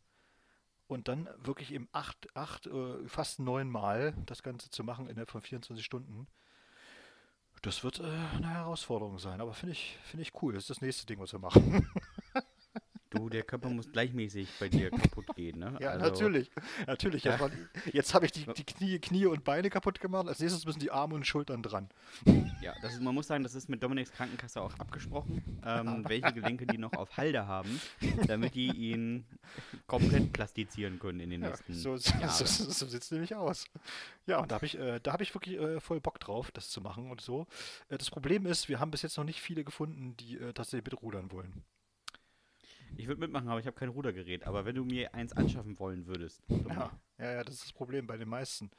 Und 0.88 1.08
dann 1.08 1.30
wirklich 1.38 1.72
im 1.72 1.88
8, 1.92 2.36
8 2.36 2.68
äh, 2.68 3.08
fast 3.08 3.40
9 3.40 3.70
Mal 3.70 4.14
das 4.26 4.44
Ganze 4.44 4.70
zu 4.70 4.84
machen 4.84 5.08
innerhalb 5.08 5.32
von 5.32 5.42
24 5.42 5.84
Stunden, 5.84 6.28
das 7.64 7.84
wird 7.84 8.00
äh, 8.00 8.04
eine 8.04 8.50
Herausforderung 8.50 9.20
sein. 9.20 9.42
Aber 9.42 9.54
finde 9.54 9.72
ich, 9.74 9.98
find 10.04 10.22
ich 10.22 10.34
cool. 10.42 10.54
Das 10.54 10.64
ist 10.64 10.70
das 10.70 10.82
nächste 10.82 11.06
Ding, 11.06 11.20
was 11.20 11.32
wir 11.32 11.40
machen. 11.40 11.90
Du, 13.24 13.30
der 13.30 13.44
Körper 13.44 13.70
muss 13.70 13.90
gleichmäßig 13.90 14.50
bei 14.60 14.68
dir 14.68 14.90
kaputt 14.92 15.34
gehen, 15.38 15.58
ne? 15.58 15.78
Ja, 15.80 15.92
also, 15.92 16.08
natürlich. 16.08 16.52
Natürlich. 16.88 17.24
Ja. 17.24 17.40
Jetzt, 17.94 18.14
habe 18.14 18.26
ich 18.26 18.34
die, 18.34 18.46
die 18.46 18.66
Knie, 18.66 19.00
Knie 19.00 19.28
und 19.28 19.46
Beine 19.46 19.70
kaputt 19.70 20.02
gemacht. 20.02 20.28
Als 20.28 20.40
nächstes 20.40 20.66
müssen 20.66 20.80
die 20.80 20.92
Arme 20.92 21.16
und 21.16 21.26
Schultern 21.26 21.64
dran. 21.64 21.88
Ja, 22.62 22.74
das 22.82 22.96
ist, 22.96 23.02
man 23.02 23.16
muss 23.16 23.28
sagen, 23.28 23.44
das 23.44 23.56
ist 23.56 23.70
mit 23.70 23.82
Dominiks 23.82 24.12
Krankenkasse 24.12 24.62
auch 24.62 24.78
abgesprochen, 24.78 25.42
ähm, 25.66 26.04
welche 26.10 26.34
Gelenke 26.34 26.66
die 26.66 26.78
noch 26.78 26.92
auf 26.92 27.16
Halde 27.16 27.48
haben, 27.48 27.80
damit 28.28 28.56
die 28.56 28.72
ihn 28.72 29.26
komplett 29.88 30.34
plastizieren 30.34 31.00
können 31.00 31.22
in 31.22 31.30
den 31.30 31.42
nächsten 31.42 31.72
ja, 31.72 31.80
so, 31.80 31.96
so, 31.96 32.12
Jahren. 32.20 32.30
So, 32.30 32.46
so 32.46 32.88
sieht 32.88 33.04
es 33.04 33.12
nämlich 33.12 33.36
aus. 33.36 33.64
Ja, 34.28 34.40
und 34.40 34.52
da 34.52 34.56
habe 34.56 34.66
ich, 34.66 34.78
äh, 34.78 35.00
hab 35.08 35.22
ich 35.22 35.34
wirklich 35.34 35.58
äh, 35.58 35.80
voll 35.80 36.02
Bock 36.02 36.20
drauf, 36.20 36.52
das 36.52 36.70
zu 36.70 36.82
machen 36.82 37.10
und 37.10 37.22
so. 37.22 37.48
Äh, 37.88 37.98
das 37.98 38.12
Problem 38.12 38.46
ist, 38.46 38.68
wir 38.68 38.82
haben 38.82 38.92
bis 38.92 39.02
jetzt 39.02 39.18
noch 39.18 39.24
nicht 39.24 39.40
viele 39.40 39.64
gefunden, 39.64 40.18
die 40.18 40.38
äh, 40.38 40.52
tatsächlich 40.52 40.92
mitrudern 40.92 41.32
wollen. 41.32 41.64
Ich 42.96 43.08
würde 43.08 43.20
mitmachen, 43.20 43.48
aber 43.50 43.60
ich 43.60 43.66
habe 43.66 43.78
kein 43.78 43.90
Rudergerät. 43.90 44.46
Aber 44.46 44.66
wenn 44.66 44.76
du 44.76 44.86
mir 44.86 45.14
eins 45.14 45.34
anschaffen 45.34 45.80
wollen 45.80 46.06
würdest. 46.08 46.42
Ja, 46.50 46.92
ja, 47.18 47.32
ja, 47.32 47.44
das 47.44 47.56
ist 47.56 47.66
das 47.66 47.74
Problem 47.74 48.08
bei 48.08 48.18
den 48.18 48.30
meisten. 48.30 48.72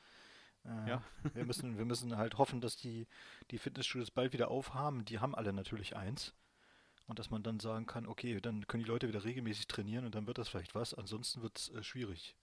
Äh, 0.64 0.88
ja. 0.88 1.02
wir, 1.34 1.44
müssen, 1.44 1.76
wir 1.78 1.84
müssen 1.84 2.16
halt 2.16 2.38
hoffen, 2.38 2.60
dass 2.60 2.76
die, 2.76 3.06
die 3.50 3.58
Fitnessstudios 3.58 4.10
bald 4.10 4.32
wieder 4.32 4.50
aufhaben. 4.50 5.04
Die 5.04 5.18
haben 5.18 5.34
alle 5.34 5.52
natürlich 5.52 5.96
eins. 5.96 6.34
Und 7.06 7.18
dass 7.18 7.30
man 7.30 7.42
dann 7.42 7.60
sagen 7.60 7.86
kann, 7.86 8.06
okay, 8.06 8.40
dann 8.40 8.66
können 8.66 8.82
die 8.82 8.88
Leute 8.88 9.08
wieder 9.08 9.24
regelmäßig 9.24 9.66
trainieren 9.66 10.06
und 10.06 10.14
dann 10.14 10.26
wird 10.26 10.38
das 10.38 10.48
vielleicht 10.48 10.74
was. 10.74 10.94
Ansonsten 10.94 11.42
wird 11.42 11.58
es 11.58 11.68
äh, 11.70 11.82
schwierig. 11.82 12.34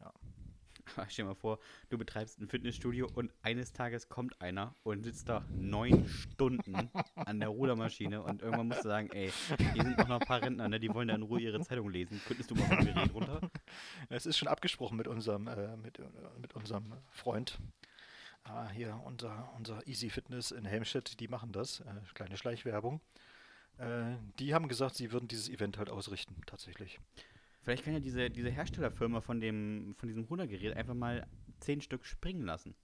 Ja. 0.00 0.12
Stell 1.08 1.24
dir 1.24 1.30
mal 1.30 1.34
vor, 1.34 1.58
du 1.90 1.98
betreibst 1.98 2.40
ein 2.40 2.48
Fitnessstudio 2.48 3.08
und 3.14 3.32
eines 3.42 3.72
Tages 3.72 4.08
kommt 4.08 4.40
einer 4.40 4.74
und 4.82 5.04
sitzt 5.04 5.28
da 5.28 5.44
neun 5.50 6.08
Stunden 6.08 6.90
an 7.14 7.40
der 7.40 7.48
Rudermaschine 7.48 8.22
und 8.22 8.42
irgendwann 8.42 8.68
musst 8.68 8.84
du 8.84 8.88
sagen, 8.88 9.10
ey, 9.12 9.32
hier 9.74 9.82
sind 9.82 9.98
noch 9.98 10.20
ein 10.20 10.26
paar 10.26 10.42
Rentner, 10.42 10.68
ne, 10.68 10.80
die 10.80 10.92
wollen 10.92 11.08
da 11.08 11.14
in 11.14 11.22
Ruhe 11.22 11.40
ihre 11.40 11.60
Zeitung 11.60 11.90
lesen. 11.90 12.20
Könntest 12.26 12.50
du 12.50 12.54
mal 12.54 12.66
vom 12.66 12.84
Gerät 12.84 13.14
runter? 13.14 13.40
Es 14.08 14.26
ist 14.26 14.38
schon 14.38 14.48
abgesprochen 14.48 14.96
mit 14.96 15.06
unserem, 15.06 15.46
äh, 15.48 15.76
mit, 15.76 16.00
mit 16.40 16.54
unserem 16.54 16.94
Freund. 17.10 17.58
Ah, 18.44 18.68
hier, 18.70 19.00
unser, 19.04 19.52
unser 19.56 19.86
Easy 19.86 20.08
Fitness 20.08 20.50
in 20.50 20.64
Helmstedt, 20.64 21.20
die 21.20 21.28
machen 21.28 21.52
das. 21.52 21.80
Äh, 21.80 21.84
kleine 22.14 22.36
Schleichwerbung. 22.36 23.00
Äh, 23.78 24.16
die 24.38 24.54
haben 24.54 24.68
gesagt, 24.68 24.96
sie 24.96 25.12
würden 25.12 25.28
dieses 25.28 25.48
Event 25.48 25.78
halt 25.78 25.90
ausrichten, 25.90 26.40
tatsächlich. 26.46 26.98
Vielleicht 27.68 27.84
kann 27.84 27.92
ja 27.92 28.00
diese, 28.00 28.30
diese 28.30 28.48
Herstellerfirma 28.48 29.20
von, 29.20 29.40
dem, 29.40 29.94
von 29.98 30.08
diesem 30.08 30.24
Rudergerät 30.24 30.74
einfach 30.74 30.94
mal 30.94 31.26
zehn 31.60 31.82
Stück 31.82 32.06
springen 32.06 32.40
lassen. 32.40 32.74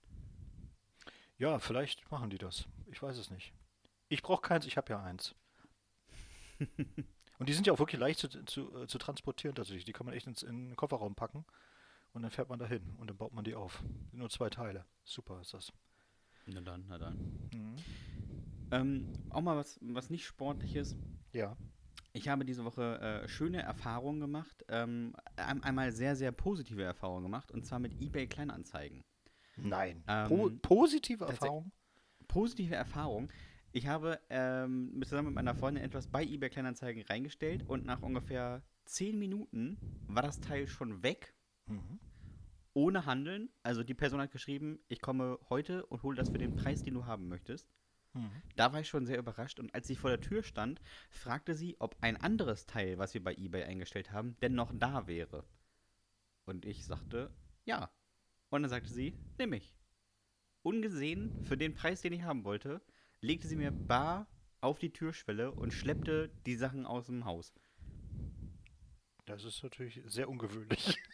Ja, 1.38 1.58
vielleicht 1.58 2.10
machen 2.10 2.28
die 2.28 2.36
das. 2.36 2.68
Ich 2.92 3.02
weiß 3.02 3.16
es 3.16 3.30
nicht. 3.30 3.54
Ich 4.10 4.20
brauche 4.20 4.42
keins, 4.42 4.66
ich 4.66 4.76
habe 4.76 4.90
ja 4.90 5.02
eins. 5.02 5.34
und 7.38 7.48
die 7.48 7.54
sind 7.54 7.66
ja 7.66 7.72
auch 7.72 7.78
wirklich 7.78 7.98
leicht 7.98 8.18
zu, 8.18 8.28
zu, 8.44 8.76
äh, 8.76 8.86
zu 8.86 8.98
transportieren 8.98 9.54
tatsächlich. 9.54 9.86
Die 9.86 9.94
kann 9.94 10.04
man 10.04 10.14
echt 10.14 10.26
ins, 10.26 10.42
in 10.42 10.68
den 10.68 10.76
Kofferraum 10.76 11.14
packen 11.14 11.46
und 12.12 12.20
dann 12.20 12.30
fährt 12.30 12.50
man 12.50 12.58
dahin 12.58 12.82
und 12.98 13.08
dann 13.08 13.16
baut 13.16 13.32
man 13.32 13.42
die 13.42 13.54
auf. 13.54 13.82
Nur 14.12 14.28
zwei 14.28 14.50
Teile. 14.50 14.84
Super 15.02 15.40
ist 15.40 15.54
das. 15.54 15.72
Na 16.44 16.60
dann, 16.60 16.84
na 16.88 16.98
dann. 16.98 17.16
Mhm. 17.54 17.76
Ähm, 18.70 19.12
auch 19.30 19.40
mal 19.40 19.56
was, 19.56 19.78
was 19.80 20.10
nicht 20.10 20.26
sportliches. 20.26 20.94
Ja. 21.32 21.56
Ich 22.16 22.28
habe 22.28 22.44
diese 22.44 22.64
Woche 22.64 23.00
äh, 23.00 23.28
schöne 23.28 23.60
Erfahrungen 23.60 24.20
gemacht. 24.20 24.64
Ähm, 24.68 25.14
einmal 25.36 25.90
sehr, 25.90 26.14
sehr 26.14 26.30
positive 26.30 26.82
Erfahrungen 26.82 27.24
gemacht 27.24 27.50
und 27.50 27.66
zwar 27.66 27.80
mit 27.80 28.00
eBay 28.00 28.28
Kleinanzeigen. 28.28 29.02
Nein. 29.56 30.04
Ähm, 30.06 30.28
po 30.28 30.50
positive 30.62 31.24
Erfahrungen? 31.24 31.72
Positive 32.28 32.74
Erfahrungen. 32.74 33.32
Ich 33.72 33.88
habe 33.88 34.20
ähm, 34.30 35.02
zusammen 35.04 35.26
mit 35.26 35.34
meiner 35.34 35.56
Freundin 35.56 35.82
etwas 35.82 36.06
bei 36.06 36.22
eBay 36.22 36.50
Kleinanzeigen 36.50 37.02
reingestellt 37.02 37.68
und 37.68 37.84
nach 37.84 38.00
ungefähr 38.00 38.62
zehn 38.84 39.18
Minuten 39.18 39.76
war 40.06 40.22
das 40.22 40.40
Teil 40.40 40.68
schon 40.68 41.02
weg. 41.02 41.34
Mhm. 41.66 41.98
Ohne 42.74 43.06
Handeln. 43.06 43.50
Also 43.64 43.82
die 43.82 43.94
Person 43.94 44.20
hat 44.20 44.30
geschrieben, 44.30 44.78
ich 44.86 45.00
komme 45.00 45.40
heute 45.50 45.84
und 45.86 46.04
hole 46.04 46.16
das 46.16 46.30
für 46.30 46.38
den 46.38 46.54
Preis, 46.54 46.84
den 46.84 46.94
du 46.94 47.06
haben 47.06 47.26
möchtest. 47.26 47.68
Mhm. 48.14 48.42
Da 48.56 48.72
war 48.72 48.80
ich 48.80 48.88
schon 48.88 49.06
sehr 49.06 49.18
überrascht 49.18 49.60
und 49.60 49.74
als 49.74 49.86
sie 49.86 49.96
vor 49.96 50.10
der 50.10 50.20
Tür 50.20 50.42
stand, 50.42 50.80
fragte 51.10 51.54
sie, 51.54 51.76
ob 51.80 51.96
ein 52.00 52.16
anderes 52.16 52.66
Teil, 52.66 52.98
was 52.98 53.14
wir 53.14 53.22
bei 53.22 53.34
eBay 53.34 53.64
eingestellt 53.64 54.12
haben, 54.12 54.36
denn 54.40 54.54
noch 54.54 54.72
da 54.74 55.06
wäre. 55.06 55.44
Und 56.46 56.64
ich 56.64 56.84
sagte, 56.84 57.30
ja. 57.64 57.90
Und 58.50 58.62
dann 58.62 58.70
sagte 58.70 58.92
sie, 58.92 59.18
nimm 59.38 59.52
ich. 59.52 59.74
Ungesehen, 60.62 61.44
für 61.44 61.56
den 61.56 61.74
Preis, 61.74 62.00
den 62.00 62.12
ich 62.12 62.22
haben 62.22 62.44
wollte, 62.44 62.80
legte 63.20 63.48
sie 63.48 63.56
mir 63.56 63.72
bar 63.72 64.28
auf 64.60 64.78
die 64.78 64.92
Türschwelle 64.92 65.52
und 65.52 65.72
schleppte 65.72 66.30
die 66.46 66.56
Sachen 66.56 66.86
aus 66.86 67.06
dem 67.06 67.24
Haus. 67.24 67.52
Das 69.26 69.44
ist 69.44 69.62
natürlich 69.62 70.02
sehr 70.06 70.28
ungewöhnlich. 70.28 70.96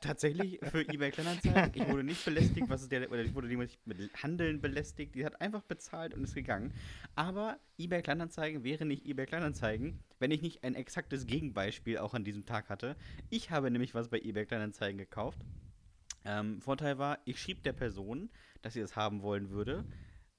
Tatsächlich 0.00 0.58
für 0.62 0.88
eBay 0.88 1.10
Kleinanzeigen. 1.10 1.72
Ich 1.74 1.88
wurde 1.88 2.04
nicht 2.04 2.24
belästigt, 2.24 2.68
was 2.68 2.82
ist 2.82 2.92
der, 2.92 3.10
oder 3.10 3.22
ich 3.22 3.34
wurde 3.34 3.48
nicht 3.48 3.86
mit 3.86 4.10
Handeln 4.22 4.60
belästigt. 4.60 5.14
Die 5.14 5.24
hat 5.24 5.40
einfach 5.40 5.62
bezahlt 5.62 6.14
und 6.14 6.24
ist 6.24 6.34
gegangen. 6.34 6.72
Aber 7.14 7.58
eBay 7.78 8.02
Kleinanzeigen 8.02 8.64
wäre 8.64 8.84
nicht 8.84 9.06
eBay 9.06 9.26
Kleinanzeigen, 9.26 10.02
wenn 10.18 10.30
ich 10.30 10.42
nicht 10.42 10.64
ein 10.64 10.74
exaktes 10.74 11.26
Gegenbeispiel 11.26 11.98
auch 11.98 12.14
an 12.14 12.24
diesem 12.24 12.46
Tag 12.46 12.68
hatte. 12.68 12.96
Ich 13.28 13.50
habe 13.50 13.70
nämlich 13.70 13.94
was 13.94 14.08
bei 14.08 14.18
eBay 14.20 14.46
Kleinanzeigen 14.46 14.98
gekauft. 14.98 15.38
Ähm, 16.24 16.60
Vorteil 16.60 16.98
war, 16.98 17.18
ich 17.24 17.40
schrieb 17.40 17.62
der 17.62 17.72
Person, 17.72 18.30
dass 18.62 18.74
sie 18.74 18.80
es 18.80 18.96
haben 18.96 19.22
wollen 19.22 19.50
würde. 19.50 19.84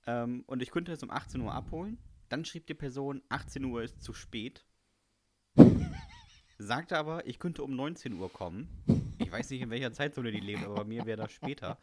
Ähm, 0.06 0.44
und 0.48 0.62
ich 0.62 0.72
könnte 0.72 0.92
es 0.92 1.04
um 1.04 1.10
18 1.12 1.42
Uhr 1.42 1.54
abholen. 1.54 1.98
Dann 2.30 2.46
schrieb 2.46 2.68
die 2.68 2.74
Person, 2.74 3.22
18 3.30 3.66
Uhr 3.66 3.84
ist 3.84 4.02
zu 4.02 4.14
spät 4.14 4.66
sagte 6.62 6.98
aber, 6.98 7.26
ich 7.28 7.40
könnte 7.40 7.64
um 7.64 7.76
19 7.76 8.14
Uhr 8.14 8.32
kommen. 8.32 8.70
Ich 9.18 9.32
weiß 9.32 9.50
nicht, 9.50 9.62
in 9.62 9.70
welcher 9.70 9.94
Zeitzone 9.94 10.32
die 10.32 10.40
leben, 10.40 10.64
aber 10.64 10.76
bei 10.76 10.84
mir 10.84 11.06
wäre 11.06 11.18
das 11.18 11.32
später. 11.32 11.78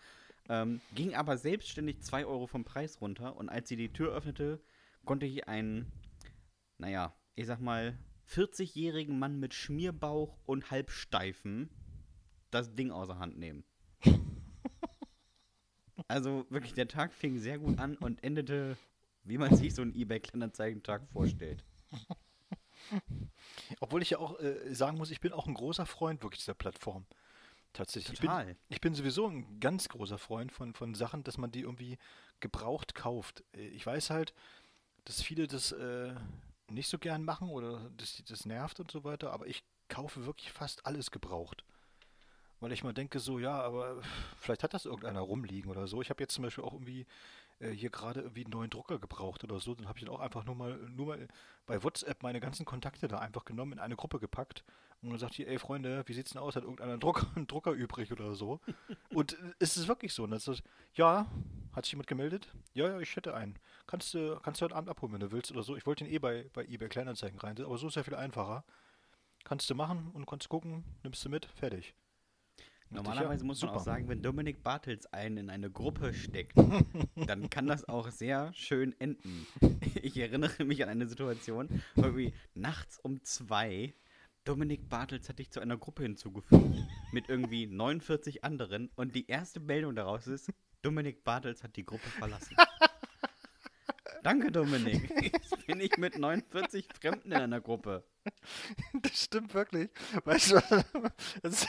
Ähm, 0.48 0.80
ging 0.94 1.14
aber 1.14 1.36
selbstständig 1.36 2.00
2 2.00 2.24
Euro 2.24 2.46
vom 2.46 2.64
Preis 2.64 3.00
runter 3.00 3.36
und 3.36 3.48
als 3.48 3.68
sie 3.68 3.76
die 3.76 3.92
Tür 3.92 4.14
öffnete, 4.14 4.60
konnte 5.04 5.26
ich 5.26 5.46
einen, 5.46 5.92
naja, 6.78 7.14
ich 7.34 7.46
sag 7.46 7.60
mal, 7.60 7.98
40-jährigen 8.30 9.18
Mann 9.18 9.40
mit 9.40 9.52
Schmierbauch 9.52 10.38
und 10.46 10.70
Halbsteifen 10.70 11.68
das 12.50 12.74
Ding 12.74 12.90
außer 12.90 13.18
Hand 13.18 13.38
nehmen. 13.38 13.64
Also 16.06 16.46
wirklich, 16.48 16.72
der 16.72 16.88
Tag 16.88 17.12
fing 17.12 17.38
sehr 17.38 17.58
gut 17.58 17.78
an 17.78 17.96
und 17.96 18.22
endete, 18.24 18.78
wie 19.24 19.36
man 19.36 19.54
sich 19.54 19.74
so 19.74 19.82
einen 19.82 19.94
eBay-Kleinanzeigen-Tag 19.94 21.06
vorstellt. 21.08 21.64
Obwohl 23.80 24.02
ich 24.02 24.10
ja 24.10 24.18
auch 24.18 24.38
äh, 24.40 24.74
sagen 24.74 24.98
muss, 24.98 25.10
ich 25.10 25.20
bin 25.20 25.32
auch 25.32 25.46
ein 25.46 25.54
großer 25.54 25.86
Freund 25.86 26.22
wirklich 26.22 26.40
dieser 26.40 26.54
Plattform. 26.54 27.06
Tatsächlich. 27.72 28.18
Total. 28.18 28.42
Ich 28.42 28.46
bin, 28.46 28.56
ich 28.68 28.80
bin 28.80 28.94
sowieso 28.94 29.26
ein 29.28 29.60
ganz 29.60 29.88
großer 29.88 30.18
Freund 30.18 30.52
von, 30.52 30.74
von 30.74 30.94
Sachen, 30.94 31.22
dass 31.24 31.38
man 31.38 31.50
die 31.50 31.60
irgendwie 31.60 31.98
gebraucht 32.40 32.94
kauft. 32.94 33.44
Äh, 33.54 33.68
ich 33.68 33.86
weiß 33.86 34.10
halt, 34.10 34.32
dass 35.04 35.22
viele 35.22 35.46
das 35.46 35.72
äh, 35.72 36.14
nicht 36.70 36.88
so 36.88 36.98
gern 36.98 37.24
machen 37.24 37.48
oder 37.50 37.90
das, 37.96 38.22
das 38.28 38.46
nervt 38.46 38.80
und 38.80 38.90
so 38.90 39.04
weiter, 39.04 39.32
aber 39.32 39.46
ich 39.46 39.64
kaufe 39.88 40.26
wirklich 40.26 40.52
fast 40.52 40.84
alles 40.86 41.10
gebraucht. 41.10 41.64
Weil 42.60 42.72
ich 42.72 42.82
mal 42.82 42.92
denke, 42.92 43.20
so, 43.20 43.38
ja, 43.38 43.60
aber 43.60 44.02
vielleicht 44.40 44.64
hat 44.64 44.74
das 44.74 44.84
irgendeiner 44.84 45.20
rumliegen 45.20 45.70
oder 45.70 45.86
so. 45.86 46.02
Ich 46.02 46.10
habe 46.10 46.22
jetzt 46.22 46.34
zum 46.34 46.42
Beispiel 46.42 46.64
auch 46.64 46.72
irgendwie 46.72 47.06
äh, 47.60 47.70
hier 47.70 47.90
gerade 47.90 48.20
irgendwie 48.20 48.44
einen 48.44 48.52
neuen 48.52 48.70
Drucker 48.70 48.98
gebraucht 48.98 49.44
oder 49.44 49.60
so, 49.60 49.74
dann 49.74 49.88
habe 49.88 49.98
ich 49.98 50.04
dann 50.04 50.14
auch 50.14 50.20
einfach 50.20 50.44
nur 50.44 50.54
mal, 50.54 50.76
nur 50.90 51.06
mal 51.06 51.28
bei 51.66 51.82
WhatsApp 51.82 52.22
meine 52.22 52.40
ganzen 52.40 52.64
Kontakte 52.64 53.08
da 53.08 53.18
einfach 53.18 53.44
genommen, 53.44 53.72
in 53.72 53.78
eine 53.78 53.96
Gruppe 53.96 54.18
gepackt 54.18 54.64
und 55.02 55.10
dann 55.10 55.18
sagt 55.18 55.34
hier, 55.34 55.48
ey 55.48 55.58
Freunde, 55.58 56.02
wie 56.06 56.12
sieht's 56.12 56.30
denn 56.30 56.40
aus? 56.40 56.56
Hat 56.56 56.64
irgendeiner 56.64 56.92
einen 56.92 57.00
Drucker, 57.00 57.26
einen 57.36 57.46
Drucker 57.46 57.72
übrig 57.72 58.12
oder 58.12 58.34
so? 58.34 58.60
und 59.14 59.34
äh, 59.34 59.54
ist 59.58 59.76
es 59.76 59.88
wirklich 59.88 60.12
so? 60.12 60.24
Und 60.24 60.30
das 60.30 60.48
ist, 60.48 60.62
ja, 60.94 61.30
hat 61.72 61.84
sich 61.84 61.92
jemand 61.92 62.08
gemeldet? 62.08 62.48
Ja, 62.74 62.88
ja, 62.88 63.00
ich 63.00 63.14
hätte 63.14 63.34
einen. 63.34 63.58
Kannst 63.86 64.14
du, 64.14 64.38
kannst 64.40 64.60
du 64.60 64.64
heute 64.64 64.74
Abend 64.74 64.90
abholen, 64.90 65.12
wenn 65.12 65.20
du 65.20 65.32
willst 65.32 65.50
oder 65.52 65.62
so. 65.62 65.76
Ich 65.76 65.86
wollte 65.86 66.04
ihn 66.04 66.12
eh 66.12 66.18
bei, 66.18 66.50
bei 66.52 66.64
eBay 66.64 66.88
Kleinanzeigen 66.88 67.38
rein, 67.38 67.60
aber 67.62 67.78
so 67.78 67.88
ist 67.88 67.96
ja 67.96 68.02
viel 68.02 68.16
einfacher. 68.16 68.64
Kannst 69.44 69.70
du 69.70 69.74
machen 69.74 70.10
und 70.12 70.26
kannst 70.26 70.48
gucken, 70.48 70.84
nimmst 71.02 71.24
du 71.24 71.28
mit, 71.28 71.46
fertig. 71.46 71.94
Normalerweise 72.90 73.44
muss 73.44 73.60
man 73.60 73.70
Super. 73.70 73.80
auch 73.80 73.84
sagen, 73.84 74.08
wenn 74.08 74.22
Dominik 74.22 74.62
Bartels 74.62 75.06
einen 75.12 75.36
in 75.36 75.50
eine 75.50 75.70
Gruppe 75.70 76.14
steckt, 76.14 76.56
dann 77.26 77.50
kann 77.50 77.66
das 77.66 77.88
auch 77.88 78.10
sehr 78.10 78.52
schön 78.54 78.94
enden. 78.98 79.46
Ich 80.00 80.16
erinnere 80.16 80.64
mich 80.64 80.82
an 80.82 80.88
eine 80.88 81.08
Situation, 81.08 81.82
irgendwie 81.96 82.32
nachts 82.54 82.98
um 83.00 83.22
zwei 83.24 83.94
Dominik 84.44 84.88
Bartels 84.88 85.28
hat 85.28 85.40
dich 85.40 85.50
zu 85.50 85.60
einer 85.60 85.76
Gruppe 85.76 86.04
hinzugefügt 86.04 86.64
mit 87.12 87.28
irgendwie 87.28 87.66
49 87.66 88.44
anderen 88.44 88.90
und 88.96 89.14
die 89.14 89.26
erste 89.26 89.60
Meldung 89.60 89.94
daraus 89.94 90.26
ist, 90.26 90.50
Dominik 90.80 91.24
Bartels 91.24 91.62
hat 91.62 91.76
die 91.76 91.84
Gruppe 91.84 92.08
verlassen. 92.08 92.56
Danke, 94.22 94.50
Dominik. 94.50 95.10
Jetzt 95.20 95.66
bin 95.66 95.80
ich 95.80 95.96
mit 95.98 96.18
49 96.18 96.88
Fremden 96.98 97.32
in 97.32 97.38
einer 97.38 97.60
Gruppe. 97.60 98.04
Das 99.02 99.24
stimmt 99.24 99.52
wirklich. 99.52 99.90
Weißt 100.24 100.52
du, 100.52 100.60
das 101.42 101.66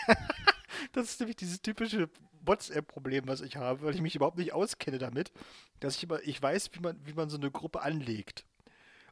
das 0.92 1.12
ist 1.12 1.20
nämlich 1.20 1.36
dieses 1.36 1.62
typische 1.62 2.10
WhatsApp-Problem, 2.42 3.28
was 3.28 3.42
ich 3.42 3.58
habe, 3.58 3.82
weil 3.82 3.96
ich 3.96 4.02
mich 4.02 4.16
überhaupt 4.16 4.38
nicht 4.38 4.54
auskenne 4.54 4.98
damit, 4.98 5.32
dass 5.80 5.98
ich 5.98 6.04
immer, 6.04 6.22
ich 6.24 6.42
weiß, 6.42 6.72
wie 6.74 6.80
man, 6.80 7.00
wie 7.06 7.14
man 7.14 7.30
so 7.30 7.38
eine 7.38 7.52
Gruppe 7.52 7.82
anlegt. 7.82 8.46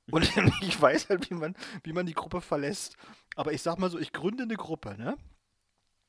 Und 0.10 0.24
ich 0.62 0.82
weiß 0.82 1.10
halt, 1.10 1.30
wie 1.30 1.36
man, 1.36 1.56
wie 1.84 1.94
man 1.94 2.06
die 2.06 2.14
Gruppe 2.14 2.42
verlässt. 2.42 2.96
Aber 3.36 3.52
ich 3.54 3.62
sag 3.62 3.78
mal 3.78 3.90
so, 3.90 4.00
ich 4.00 4.14
gründe 4.14 4.44
eine 4.44 4.56
Gruppe, 4.56 4.98
ne? 4.98 5.18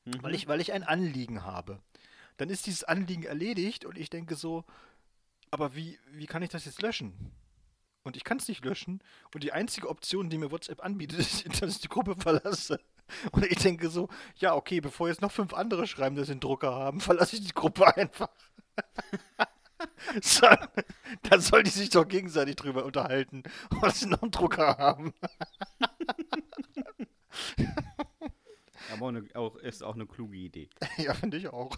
Mhm. 0.05 0.23
Weil, 0.23 0.35
ich, 0.35 0.47
weil 0.47 0.61
ich 0.61 0.73
ein 0.73 0.83
Anliegen 0.83 1.43
habe. 1.43 1.79
Dann 2.37 2.49
ist 2.49 2.65
dieses 2.67 2.85
Anliegen 2.85 3.23
erledigt 3.23 3.85
und 3.85 3.97
ich 3.97 4.09
denke 4.09 4.35
so, 4.35 4.63
aber 5.51 5.75
wie, 5.75 5.99
wie 6.11 6.25
kann 6.25 6.41
ich 6.41 6.49
das 6.49 6.65
jetzt 6.65 6.81
löschen? 6.81 7.33
Und 8.03 8.15
ich 8.15 8.23
kann 8.23 8.37
es 8.37 8.47
nicht 8.47 8.63
löschen. 8.63 9.03
Und 9.33 9.43
die 9.43 9.51
einzige 9.51 9.89
Option, 9.89 10.29
die 10.29 10.37
mir 10.37 10.51
WhatsApp 10.51 10.83
anbietet, 10.83 11.19
ist, 11.45 11.61
dass 11.61 11.75
ich 11.75 11.81
die 11.81 11.89
Gruppe 11.89 12.15
verlasse. 12.15 12.79
Und 13.31 13.45
ich 13.45 13.59
denke 13.59 13.89
so, 13.89 14.09
ja, 14.37 14.55
okay, 14.55 14.81
bevor 14.81 15.07
jetzt 15.07 15.21
noch 15.21 15.31
fünf 15.31 15.53
andere 15.53 15.87
schreiben, 15.87 16.15
dass 16.15 16.27
sie 16.27 16.33
einen 16.33 16.41
Drucker 16.41 16.73
haben, 16.73 16.99
verlasse 17.01 17.35
ich 17.35 17.45
die 17.45 17.53
Gruppe 17.53 17.95
einfach. 17.95 18.29
so, 20.21 20.47
dann 21.23 21.41
soll 21.41 21.63
die 21.63 21.71
sich 21.71 21.89
doch 21.89 22.07
gegenseitig 22.07 22.55
drüber 22.55 22.85
unterhalten, 22.85 23.43
dass 23.81 23.99
sie 23.99 24.07
noch 24.07 24.21
einen 24.21 24.31
Drucker 24.31 24.77
haben. 24.77 25.13
Aber 28.91 29.05
auch, 29.05 29.09
eine, 29.09 29.27
auch, 29.35 29.55
ist 29.57 29.83
auch 29.83 29.95
eine 29.95 30.07
kluge 30.07 30.37
Idee. 30.37 30.69
Ja, 30.97 31.13
finde 31.13 31.37
ich 31.37 31.47
auch. 31.49 31.75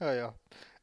ja, 0.00 0.14
ja. 0.14 0.34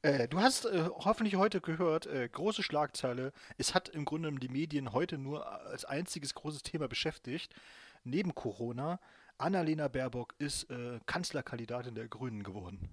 Äh, 0.02 0.30
du 0.30 0.40
hast 0.40 0.66
äh, 0.66 0.90
hoffentlich 0.96 1.36
heute 1.36 1.60
gehört, 1.60 2.06
äh, 2.06 2.30
große 2.30 2.64
Schlagzeile. 2.64 3.34
Es 3.58 3.74
hat 3.74 3.90
im 3.90 4.06
Grunde 4.06 4.32
die 4.32 4.48
Medien 4.48 4.94
heute 4.94 5.18
nur 5.18 5.46
als 5.68 5.84
einziges 5.84 6.34
großes 6.36 6.64
Thema 6.64 6.88
beschäftigt. 6.88 7.54
Neben 8.06 8.34
Corona, 8.34 9.00
Annalena 9.38 9.90
Baerbock 9.90 10.36
ist 10.38 10.70
äh, 10.70 11.00
Kanzlerkandidatin 11.06 11.96
der 11.96 12.08
Grünen 12.08 12.44
geworden. 12.44 12.90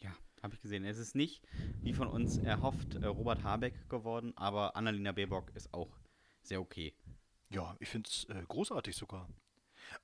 Ja, 0.00 0.10
habe 0.42 0.54
ich 0.54 0.60
gesehen. 0.60 0.84
Es 0.84 0.98
ist 0.98 1.14
nicht, 1.14 1.44
wie 1.82 1.92
von 1.92 2.08
uns 2.08 2.38
erhofft, 2.38 2.96
äh, 2.96 3.06
Robert 3.06 3.44
Habeck 3.44 3.88
geworden, 3.88 4.32
aber 4.36 4.74
Annalena 4.74 5.12
Baerbock 5.12 5.54
ist 5.54 5.72
auch 5.72 5.90
sehr 6.42 6.60
okay. 6.60 6.92
Ja, 7.50 7.76
ich 7.78 7.88
finde 7.88 8.08
es 8.08 8.24
äh, 8.24 8.42
großartig 8.48 8.96
sogar. 8.96 9.28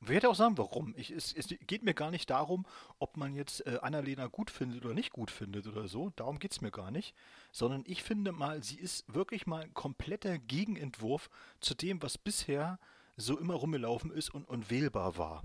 Ich 0.00 0.08
werde 0.08 0.28
auch 0.28 0.34
sagen, 0.34 0.58
warum. 0.58 0.94
Ich, 0.96 1.10
es, 1.10 1.32
es 1.32 1.48
geht 1.66 1.82
mir 1.82 1.94
gar 1.94 2.10
nicht 2.10 2.30
darum, 2.30 2.66
ob 2.98 3.16
man 3.16 3.34
jetzt 3.34 3.66
äh, 3.66 3.78
Annalena 3.82 4.26
gut 4.26 4.50
findet 4.50 4.84
oder 4.84 4.94
nicht 4.94 5.12
gut 5.12 5.30
findet 5.30 5.66
oder 5.66 5.88
so. 5.88 6.10
Darum 6.16 6.38
geht 6.38 6.52
es 6.52 6.60
mir 6.60 6.70
gar 6.70 6.90
nicht. 6.90 7.14
Sondern 7.52 7.84
ich 7.86 8.02
finde 8.02 8.32
mal, 8.32 8.62
sie 8.62 8.78
ist 8.78 9.12
wirklich 9.12 9.46
mal 9.46 9.62
ein 9.62 9.74
kompletter 9.74 10.38
Gegenentwurf 10.38 11.30
zu 11.60 11.74
dem, 11.74 12.02
was 12.02 12.18
bisher 12.18 12.78
so 13.16 13.38
immer 13.38 13.54
rumgelaufen 13.54 14.10
ist 14.10 14.30
und, 14.30 14.48
und 14.48 14.70
wählbar 14.70 15.16
war. 15.16 15.42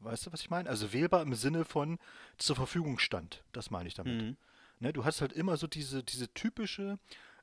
Weißt 0.00 0.26
du, 0.26 0.32
was 0.32 0.40
ich 0.40 0.50
meine? 0.50 0.68
Also 0.68 0.92
wählbar 0.92 1.22
im 1.22 1.34
Sinne 1.34 1.64
von 1.64 1.98
zur 2.36 2.56
Verfügung 2.56 2.98
stand. 2.98 3.44
Das 3.52 3.70
meine 3.70 3.88
ich 3.88 3.94
damit. 3.94 4.20
Mhm. 4.20 4.36
Ne, 4.80 4.92
du 4.92 5.04
hast 5.04 5.20
halt 5.20 5.32
immer 5.32 5.56
so 5.56 5.68
diese, 5.68 6.02
diese 6.02 6.32
typische 6.34 6.98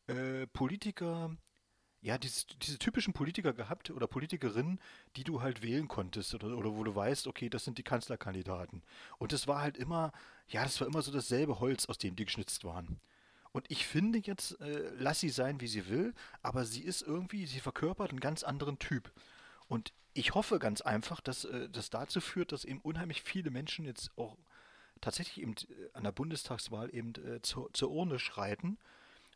äh, 0.08 0.46
Politiker, 0.48 1.36
ja, 2.02 2.18
diese, 2.18 2.46
diese 2.62 2.80
typischen 2.80 3.14
Politiker 3.14 3.54
gehabt 3.54 3.90
oder 3.92 4.08
Politikerinnen, 4.08 4.80
die 5.16 5.24
du 5.24 5.42
halt 5.42 5.62
wählen 5.62 5.88
konntest 5.88 6.34
oder, 6.34 6.58
oder 6.58 6.74
wo 6.74 6.84
du 6.84 6.96
weißt, 6.96 7.28
okay, 7.28 7.50
das 7.50 7.66
sind 7.66 7.78
die 7.78 7.84
Kanzlerkandidaten. 7.84 8.84
Und 9.18 9.34
das 9.34 9.48
war 9.48 9.62
halt 9.62 9.78
immer, 9.78 10.12
ja, 10.48 10.64
das 10.64 10.80
war 10.80 10.88
immer 10.88 11.02
so 11.02 11.12
dasselbe 11.12 11.60
Holz, 11.60 11.88
aus 11.88 11.98
dem 11.98 12.16
die 12.16 12.26
geschnitzt 12.26 12.64
waren. 12.64 13.00
Und 13.52 13.66
ich 13.70 13.86
finde 13.86 14.20
jetzt, 14.20 14.60
äh, 14.62 14.92
lass 14.98 15.20
sie 15.20 15.30
sein, 15.30 15.60
wie 15.60 15.68
sie 15.68 15.90
will, 15.90 16.14
aber 16.42 16.66
sie 16.66 16.84
ist 16.84 17.02
irgendwie, 17.02 17.46
sie 17.48 17.60
verkörpert 17.60 18.12
einen 18.12 18.20
ganz 18.20 18.44
anderen 18.44 18.80
Typ. 18.80 19.12
Und 19.68 19.92
ich 20.14 20.36
hoffe 20.36 20.60
ganz 20.60 20.82
einfach, 20.82 21.20
dass 21.20 21.46
äh, 21.46 21.70
das 21.70 21.90
dazu 21.90 22.22
führt, 22.22 22.52
dass 22.52 22.64
eben 22.64 22.80
unheimlich 22.82 23.24
viele 23.24 23.52
Menschen 23.52 23.86
jetzt 23.86 24.12
auch 24.18 24.38
tatsächlich 25.02 25.42
eben 25.42 25.54
äh, 25.54 25.90
an 25.94 26.04
der 26.04 26.12
Bundestagswahl 26.12 26.94
eben 26.94 27.14
äh, 27.16 27.42
zur, 27.42 27.74
zur 27.74 27.92
Urne 27.92 28.20
schreiten 28.20 28.78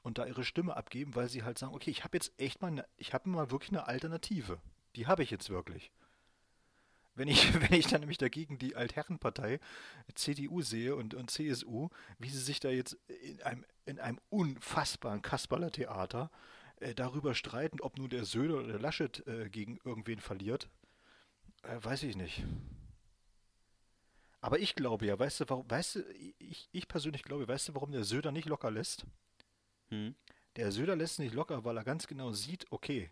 und 0.03 0.17
da 0.17 0.25
ihre 0.25 0.43
Stimme 0.43 0.75
abgeben, 0.75 1.15
weil 1.15 1.29
sie 1.29 1.43
halt 1.43 1.57
sagen, 1.57 1.73
okay, 1.73 1.89
ich 1.89 2.03
habe 2.03 2.17
jetzt 2.17 2.33
echt 2.37 2.61
mal, 2.61 2.67
eine, 2.67 2.85
ich 2.97 3.13
habe 3.13 3.29
mal 3.29 3.49
wirklich 3.49 3.71
eine 3.71 3.87
Alternative. 3.87 4.59
Die 4.95 5.07
habe 5.07 5.23
ich 5.23 5.31
jetzt 5.31 5.49
wirklich. 5.49 5.91
Wenn 7.15 7.27
ich, 7.27 7.53
wenn 7.61 7.73
ich 7.73 7.87
dann 7.87 8.01
nämlich 8.01 8.17
dagegen 8.17 8.59
die 8.59 8.75
Altherrenpartei 8.75 9.59
CDU 10.13 10.61
sehe 10.61 10.95
und, 10.95 11.13
und 11.13 11.31
CSU, 11.31 11.89
wie 12.19 12.29
sie 12.29 12.39
sich 12.39 12.59
da 12.59 12.69
jetzt 12.69 12.97
in 13.07 13.41
einem, 13.41 13.65
in 13.85 13.99
einem 13.99 14.19
unfassbaren 14.29 15.21
Kasperler-Theater 15.21 16.29
äh, 16.81 16.93
darüber 16.93 17.33
streiten, 17.33 17.79
ob 17.79 17.97
nun 17.97 18.09
der 18.09 18.25
Söder 18.25 18.55
oder 18.55 18.67
der 18.67 18.79
Laschet 18.79 19.25
äh, 19.25 19.49
gegen 19.49 19.79
irgendwen 19.85 20.19
verliert, 20.19 20.69
äh, 21.63 21.77
weiß 21.81 22.03
ich 22.03 22.17
nicht. 22.17 22.43
Aber 24.41 24.59
ich 24.59 24.75
glaube 24.75 25.05
ja, 25.05 25.17
weißt 25.17 25.39
du, 25.39 25.45
warum, 25.47 25.71
weißt 25.71 25.95
du, 25.95 25.99
ich, 26.39 26.67
ich 26.73 26.89
persönlich 26.89 27.23
glaube, 27.23 27.47
weißt 27.47 27.69
du, 27.69 27.75
warum 27.75 27.93
der 27.93 28.03
Söder 28.03 28.33
nicht 28.33 28.49
locker 28.49 28.69
lässt? 28.69 29.05
Hm. 29.93 30.15
Der 30.55 30.71
Söder 30.71 30.95
lässt 30.95 31.19
nicht 31.19 31.33
locker, 31.33 31.63
weil 31.63 31.77
er 31.77 31.83
ganz 31.83 32.07
genau 32.07 32.31
sieht, 32.31 32.71
okay, 32.71 33.09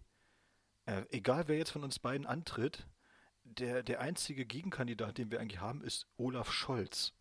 äh, 0.86 1.04
egal 1.10 1.48
wer 1.48 1.58
jetzt 1.58 1.72
von 1.72 1.84
uns 1.84 2.00
beiden 2.00 2.26
antritt, 2.26 2.88
der, 3.44 3.84
der 3.84 4.00
einzige 4.00 4.46
Gegenkandidat, 4.46 5.18
den 5.18 5.32
wir 5.32 5.40
eigentlich 5.40 5.60
haben, 5.60 5.82
ist 5.82 6.08
Olaf 6.18 6.52
Scholz. 6.52 7.14